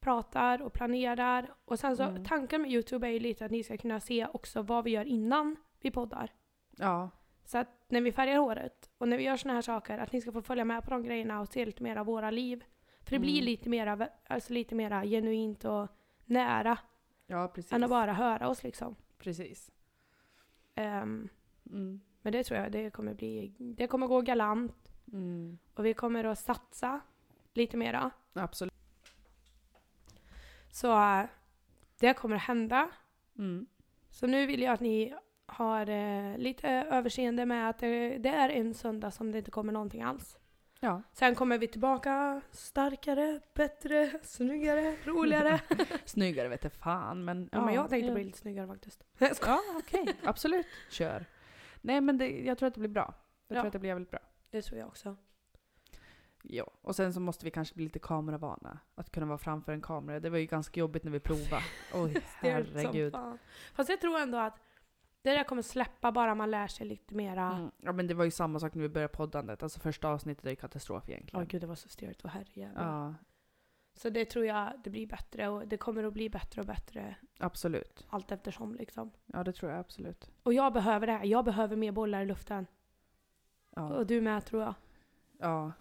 pratar 0.00 0.62
och 0.62 0.72
planerar. 0.72 1.54
Och 1.64 1.78
sen 1.78 1.96
så, 1.96 2.02
Mm. 2.02 2.24
tanken 2.24 2.62
med 2.62 2.70
Youtube 2.70 3.06
är 3.06 3.10
ju 3.10 3.18
lite 3.18 3.44
att 3.44 3.50
ni 3.50 3.62
ska 3.62 3.76
kunna 3.76 4.00
se 4.00 4.26
också 4.32 4.62
vad 4.62 4.84
vi 4.84 4.90
gör 4.90 5.04
innan 5.04 5.56
vi 5.80 5.90
poddar. 5.90 6.32
Ja, 6.76 7.10
Så 7.46 7.58
att 7.58 7.68
när 7.88 8.00
vi 8.00 8.12
färgar 8.12 8.38
håret 8.38 8.90
och 8.98 9.08
när 9.08 9.16
vi 9.16 9.22
gör 9.24 9.36
såna 9.36 9.54
här 9.54 9.62
saker, 9.62 9.98
att 9.98 10.12
ni 10.12 10.20
ska 10.20 10.32
få 10.32 10.42
följa 10.42 10.64
med 10.64 10.84
på 10.84 10.90
de 10.90 11.02
grejerna 11.02 11.40
och 11.40 11.48
se 11.48 11.64
lite 11.64 11.82
mer 11.82 11.96
av 11.96 12.06
våra 12.06 12.30
liv. 12.30 12.64
För 13.04 13.10
det 13.10 13.18
blir 13.18 13.32
Mm. 13.32 13.44
lite 13.44 13.68
mera, 13.68 14.08
alltså 14.28 14.52
lite 14.52 14.74
mera 14.74 15.04
genuint 15.04 15.64
och 15.64 15.88
nära 16.24 16.78
ja 17.26 17.48
precis. 17.48 17.72
än 17.72 17.84
att 17.84 17.90
bara 17.90 18.12
höra 18.12 18.48
oss 18.48 18.62
liksom. 18.62 18.96
Precis. 19.18 19.70
Ehm, 20.74 21.28
Mm. 21.70 22.00
men 22.22 22.32
det 22.32 22.44
tror 22.44 22.60
jag 22.60 22.72
det 22.72 22.90
kommer 22.90 23.14
bli, 23.14 23.54
det 23.58 23.86
kommer 23.86 24.06
gå 24.06 24.20
galant 24.20 24.92
Mm. 25.12 25.58
och 25.74 25.86
vi 25.86 25.94
kommer 25.94 26.24
att 26.24 26.38
satsa 26.38 27.00
lite 27.54 27.76
mera. 27.76 28.10
Absolut. 28.32 28.72
Så 30.70 30.92
äh, 30.92 31.24
det 32.00 32.14
kommer 32.14 32.36
att 32.36 32.42
hända. 32.42 32.90
Mm. 33.38 33.66
Så 34.10 34.26
nu 34.26 34.46
vill 34.46 34.62
jag 34.62 34.72
att 34.72 34.80
ni 34.80 35.14
har 35.46 35.88
eh, 35.90 36.38
lite 36.38 36.68
överseende 36.68 37.46
med 37.46 37.70
att 37.70 37.78
det, 37.78 38.18
det 38.18 38.28
är 38.28 38.48
en 38.48 38.74
söndag 38.74 39.10
som 39.10 39.32
det 39.32 39.38
inte 39.38 39.50
kommer 39.50 39.72
någonting 39.72 40.02
alls. 40.02 40.38
Ja. 40.80 41.02
Sen 41.12 41.34
kommer 41.34 41.58
vi 41.58 41.68
tillbaka 41.68 42.40
starkare, 42.50 43.40
bättre, 43.54 44.10
snyggare, 44.22 44.96
roligare. 45.04 45.60
Snyggare 46.04 46.48
vet 46.48 46.64
jag 46.64 46.72
fan, 46.72 47.24
men... 47.24 47.48
ja, 47.52 47.64
men 47.64 47.74
jag 47.74 47.88
tänkte 47.88 48.08
ja. 48.08 48.14
bli 48.14 48.24
lite 48.24 48.38
snyggare 48.38 48.66
faktiskt. 48.66 49.04
Ja, 49.46 49.60
okej. 49.76 50.16
Absolut. 50.24 50.66
Kör. 50.90 51.24
Nej, 51.80 52.00
men 52.00 52.18
det, 52.18 52.28
jag 52.28 52.58
tror 52.58 52.66
att 52.66 52.74
det 52.74 52.80
blir 52.80 52.90
bra. 52.90 53.14
Jag 53.48 53.56
Ja. 53.56 53.60
tror 53.60 53.66
att 53.66 53.72
det 53.72 53.78
blir 53.78 53.90
jävligt 53.90 54.10
bra. 54.10 54.20
Det 54.50 54.62
tror 54.62 54.78
jag 54.78 54.88
också. 54.88 55.16
Ja. 56.42 56.66
Och 56.82 56.96
sen 56.96 57.12
så 57.14 57.20
måste 57.20 57.44
vi 57.44 57.50
kanske 57.50 57.74
bli 57.74 57.84
lite 57.84 57.98
kameravana. 57.98 58.78
Att 58.94 59.10
kunna 59.10 59.26
vara 59.26 59.38
framför 59.38 59.72
en 59.72 59.82
kamera. 59.82 60.20
Det 60.20 60.30
var 60.30 60.38
ju 60.38 60.46
ganska 60.46 60.80
jobbigt 60.80 61.04
när 61.04 61.10
vi 61.10 61.20
provade. 61.20 61.62
Oj, 61.94 62.22
herregud. 62.40 63.16
Fast 63.74 63.90
jag 63.90 64.00
tror 64.00 64.18
ändå 64.18 64.38
att 64.38 64.58
det 65.30 65.36
där 65.36 65.44
kommer 65.44 65.62
släppa 65.62 66.12
bara 66.12 66.34
man 66.34 66.50
lär 66.50 66.66
sig 66.66 66.86
lite 66.86 67.14
mera. 67.14 67.52
Mm. 67.52 67.70
Ja 67.82 67.92
men 67.92 68.06
det 68.06 68.14
var 68.14 68.24
ju 68.24 68.30
samma 68.30 68.60
sak 68.60 68.74
när 68.74 68.82
vi 68.82 68.88
började 68.88 69.12
poddandet. 69.12 69.62
Alltså 69.62 69.80
första 69.80 70.08
avsnittet 70.08 70.46
är 70.46 70.50
ju 70.50 70.56
katastrof 70.56 71.08
egentligen. 71.08 71.46
gud, 71.46 71.60
det 71.60 71.66
var 71.66 71.74
så 71.74 71.88
stelt 71.88 72.24
och 72.24 72.30
herrejävlar. 72.30 72.82
ja, 72.84 73.14
Så 73.94 74.10
det 74.10 74.24
tror 74.24 74.46
jag 74.46 74.72
det 74.84 74.90
blir 74.90 75.06
bättre 75.06 75.48
och 75.48 75.68
det 75.68 75.76
kommer 75.76 76.04
att 76.04 76.12
bli 76.12 76.28
bättre 76.30 76.60
och 76.60 76.66
bättre 76.66 77.16
absolut. 77.38 78.06
allt 78.10 78.32
eftersom 78.32 78.74
liksom. 78.74 79.10
Ja 79.26 79.44
det 79.44 79.52
tror 79.52 79.70
jag 79.70 79.80
absolut. 79.80 80.30
Och 80.42 80.52
jag 80.52 80.72
behöver 80.72 81.06
det 81.06 81.12
här. 81.12 81.24
Jag 81.24 81.44
behöver 81.44 81.76
mer 81.76 81.92
bollar 81.92 82.22
i 82.22 82.26
luften. 82.26 82.66
Ja. 83.76 83.94
Och 83.94 84.06
du 84.06 84.20
med 84.20 84.44
tror 84.44 84.62
jag. 84.62 84.74
ja. 85.38 85.72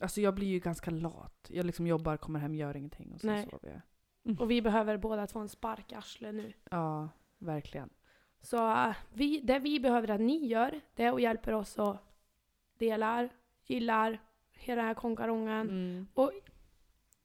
Alltså 0.00 0.20
jag 0.20 0.34
blir 0.34 0.46
ju 0.46 0.58
ganska 0.58 0.90
lat. 0.90 1.50
Jag 1.52 1.66
liksom 1.66 1.86
jobbar, 1.86 2.16
kommer 2.16 2.40
hem, 2.40 2.54
gör 2.54 2.76
ingenting 2.76 3.12
och 3.14 3.20
sen 3.20 3.30
Nej. 3.30 3.48
sover 3.50 3.82
jag. 4.24 4.40
Och 4.40 4.50
vi 4.50 4.62
behöver 4.62 4.96
båda 4.96 5.26
två 5.26 5.38
en 5.40 5.48
spark 5.48 5.92
i 5.92 5.94
arslet 5.94 6.34
nu. 6.34 6.52
Ja, 6.70 7.08
verkligen. 7.38 7.90
Så 8.46 8.70
äh, 8.70 8.96
vi, 9.12 9.40
det 9.40 9.58
vi 9.58 9.80
behöver 9.80 10.10
att 10.10 10.20
ni 10.20 10.46
gör, 10.46 10.80
det 10.94 11.04
är 11.04 11.12
att 11.12 11.22
hjälpa 11.22 11.56
oss 11.56 11.78
och 11.78 11.96
delar, 12.78 13.28
gillar 13.64 14.18
hela 14.52 14.82
den 14.82 14.88
här 14.88 14.94
konkarongen. 14.94 15.68
Mm. 15.68 16.06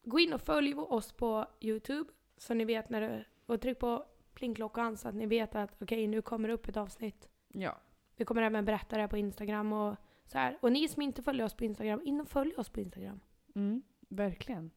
Gå 0.03 0.19
in 0.19 0.33
och 0.33 0.41
följ 0.41 0.73
oss 0.75 1.11
på 1.11 1.45
Youtube 1.59 2.09
så 2.37 2.53
ni 2.53 2.65
vet 2.65 2.89
när 2.89 3.01
det... 3.01 3.25
Och 3.45 3.61
tryck 3.61 3.79
på 3.79 4.05
plingklockan 4.33 4.97
så 4.97 5.07
att 5.07 5.15
ni 5.15 5.25
vet 5.25 5.55
att 5.55 5.81
okej, 5.81 6.07
nu 6.07 6.21
kommer 6.21 6.47
det 6.47 6.53
upp 6.53 6.67
ett 6.67 6.77
avsnitt. 6.77 7.29
Ja. 7.47 7.77
Vi 8.15 8.25
kommer 8.25 8.41
även 8.41 8.65
berätta 8.65 8.97
det 8.97 9.07
på 9.07 9.17
Instagram 9.17 9.73
och 9.73 9.95
så 10.25 10.37
här. 10.37 10.57
Och 10.61 10.71
ni 10.71 10.87
som 10.87 11.01
inte 11.01 11.23
följer 11.23 11.45
oss 11.45 11.53
på 11.53 11.65
Instagram, 11.65 12.01
in 12.03 12.21
och 12.21 12.27
följ 12.27 12.55
oss 12.55 12.69
på 12.69 12.79
Instagram. 12.79 13.19
Mm. 13.55 13.81
Verkligen. 13.99 14.71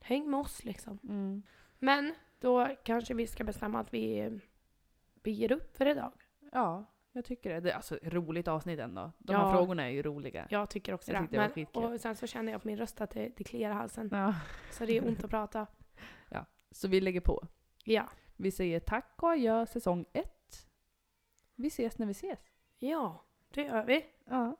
Häng 0.00 0.30
med 0.30 0.40
oss 0.40 0.64
liksom. 0.64 0.98
Mm. 1.02 1.42
Men 1.78 2.14
då 2.40 2.68
kanske 2.84 3.14
vi 3.14 3.26
ska 3.26 3.44
bestämma 3.44 3.80
att 3.80 3.94
vi, 3.94 4.40
vi 5.22 5.30
ger 5.30 5.52
upp 5.52 5.76
för 5.76 5.86
idag. 5.86 6.12
Ja, 6.52 6.84
jag 7.12 7.24
tycker 7.24 7.50
det. 7.54 7.60
det 7.60 7.70
är 7.70 7.76
alltså 7.76 7.98
roligt 8.02 8.48
avsnitt 8.48 8.80
ändå. 8.80 9.12
De 9.18 9.32
Ja. 9.32 9.38
här 9.38 9.52
frågorna 9.56 9.82
är 9.84 9.90
ju 9.90 10.02
roliga. 10.02 10.46
Jag 10.50 10.70
tycker 10.70 10.94
också 10.94 11.12
Jag 11.12 11.22
det. 11.22 11.28
det 11.30 11.36
Men, 11.36 11.50
skitkul. 11.50 11.84
och 11.84 12.00
sen 12.00 12.16
så 12.16 12.26
känner 12.26 12.52
jag 12.52 12.62
på 12.62 12.68
min 12.68 12.76
röst 12.76 13.00
att 13.00 13.10
det, 13.10 13.28
det 13.36 13.44
kliar 13.44 13.70
i 13.70 13.74
halsen. 13.74 14.08
Ja. 14.12 14.34
Så 14.70 14.84
det 14.86 14.96
är 14.96 15.08
ont 15.08 15.24
att 15.24 15.30
prata. 15.30 15.66
Så 16.72 16.88
vi 16.88 17.00
lägger 17.00 17.20
på. 17.20 17.46
Ja. 17.84 18.08
Vi 18.36 18.50
säger 18.50 18.80
tack 18.80 19.22
och 19.22 19.30
adjö 19.30 19.66
säsong 19.66 20.04
ett. 20.12 20.68
Vi 21.54 21.68
ses 21.68 21.98
när 21.98 22.06
vi 22.06 22.10
ses. 22.12 22.38
Ja, 22.78 23.24
det 23.54 23.62
gör 23.62 23.84
vi. 23.84 24.06
Ja. 24.24 24.56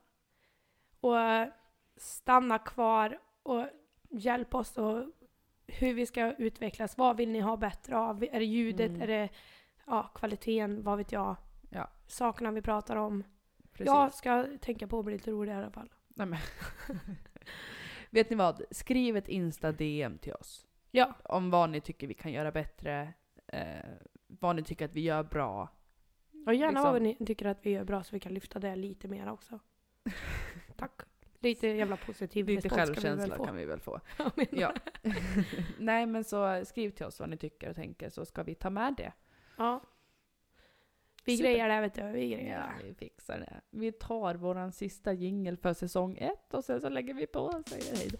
Och 0.99 1.19
eh, 1.19 1.47
stanna 1.95 2.59
kvar 2.59 3.19
och 3.43 3.65
hjälp 4.09 4.55
oss 4.55 4.77
och 4.77 5.05
hur 5.67 5.93
vi 5.93 6.05
ska 6.05 6.33
utvecklas. 6.33 6.97
Vad 6.97 7.17
vill 7.17 7.29
ni 7.31 7.39
ha 7.39 7.57
bättre 7.57 7.97
av? 7.97 8.23
Är 8.23 8.39
det 8.39 8.45
ljudet? 8.45 8.89
Mm. 8.89 9.01
Är 9.01 9.07
det 9.07 9.29
ja, 9.85 10.11
kvaliteten? 10.15 10.83
Vad 10.83 10.97
vet 10.97 11.11
jag? 11.11 11.35
Ja. 11.69 11.89
Sakerna 12.07 12.51
vi 12.51 12.61
pratar 12.61 12.95
om. 12.95 13.23
Precis. 13.71 13.85
Jag 13.85 14.13
ska 14.13 14.47
tänka 14.61 14.87
på 14.87 14.99
att 14.99 15.05
bli 15.05 15.13
lite 15.13 15.31
roligare 15.31 15.59
i 15.59 15.63
alla 15.63 15.71
fall. 15.71 15.89
Nej, 16.07 16.27
men. 16.27 16.39
Vet 18.09 18.29
ni 18.29 18.35
vad? 18.35 18.61
Skriv 18.71 19.17
ett 19.17 19.27
Insta-DM 19.29 20.17
till 20.17 20.33
oss. 20.33 20.67
Ja, 20.91 21.13
Om 21.23 21.49
vad 21.49 21.69
ni 21.69 21.81
tycker 21.81 22.07
vi 22.07 22.13
kan 22.13 22.31
göra 22.31 22.51
bättre. 22.51 23.13
Eh, 23.47 23.85
vad 24.27 24.55
ni 24.55 24.63
tycker 24.63 24.85
att 24.85 24.93
vi 24.93 25.01
gör 25.01 25.23
bra. 25.23 25.69
och 26.45 26.53
gärna 26.53 26.71
Liksom. 26.71 26.93
vad 26.93 27.01
ni 27.01 27.15
tycker 27.25 27.45
att 27.45 27.65
vi 27.65 27.69
gör 27.69 27.83
bra 27.83 28.03
så 28.03 28.15
vi 28.15 28.19
kan 28.19 28.33
lyfta 28.33 28.59
det 28.59 28.75
lite 28.75 29.07
mer 29.07 29.29
också. 29.31 29.59
Tack. 30.75 31.01
Lite 31.39 31.67
jävla 31.67 31.97
positiv 31.97 32.47
Lite 32.47 32.67
respons 32.67 32.97
ska 32.97 33.01
vi 33.01 33.15
väl 33.15 33.17
självkänsla 33.17 33.35
få. 33.35 33.45
kan 33.45 33.55
vi 33.55 33.65
väl 33.65 33.79
få. 33.79 33.99
Ja. 34.51 34.73
Nej 35.77 36.05
men 36.05 36.23
så 36.23 36.65
skriv 36.65 36.89
till 36.89 37.05
oss 37.05 37.19
vad 37.19 37.29
ni 37.29 37.37
tycker 37.37 37.69
och 37.69 37.75
tänker 37.75 38.09
så 38.09 38.25
ska 38.25 38.43
vi 38.43 38.55
ta 38.55 38.69
med 38.69 38.93
det. 38.97 39.13
Ja. 39.57 39.81
Vi 41.25 41.37
Super. 41.37 41.49
grejar 41.49 41.69
det 41.69 41.81
vet 41.81 41.93
du. 41.93 42.03
Vi 42.03 42.29
grejar 42.29 42.59
Ja, 42.67 42.73
det. 42.83 42.87
vi 42.87 42.93
fixar 42.93 43.39
det. 43.39 43.61
Vi 43.69 43.91
tar 43.91 44.35
våran 44.35 44.71
sista 44.71 45.13
jingel 45.13 45.57
för 45.57 45.73
säsong 45.73 46.17
ett 46.17 46.53
och 46.53 46.63
sen 46.65 46.81
så 46.81 46.89
lägger 46.89 47.13
vi 47.13 47.27
på 47.27 47.39
och 47.39 47.69
säger 47.69 47.95
hej 47.95 48.09
då. 48.11 48.17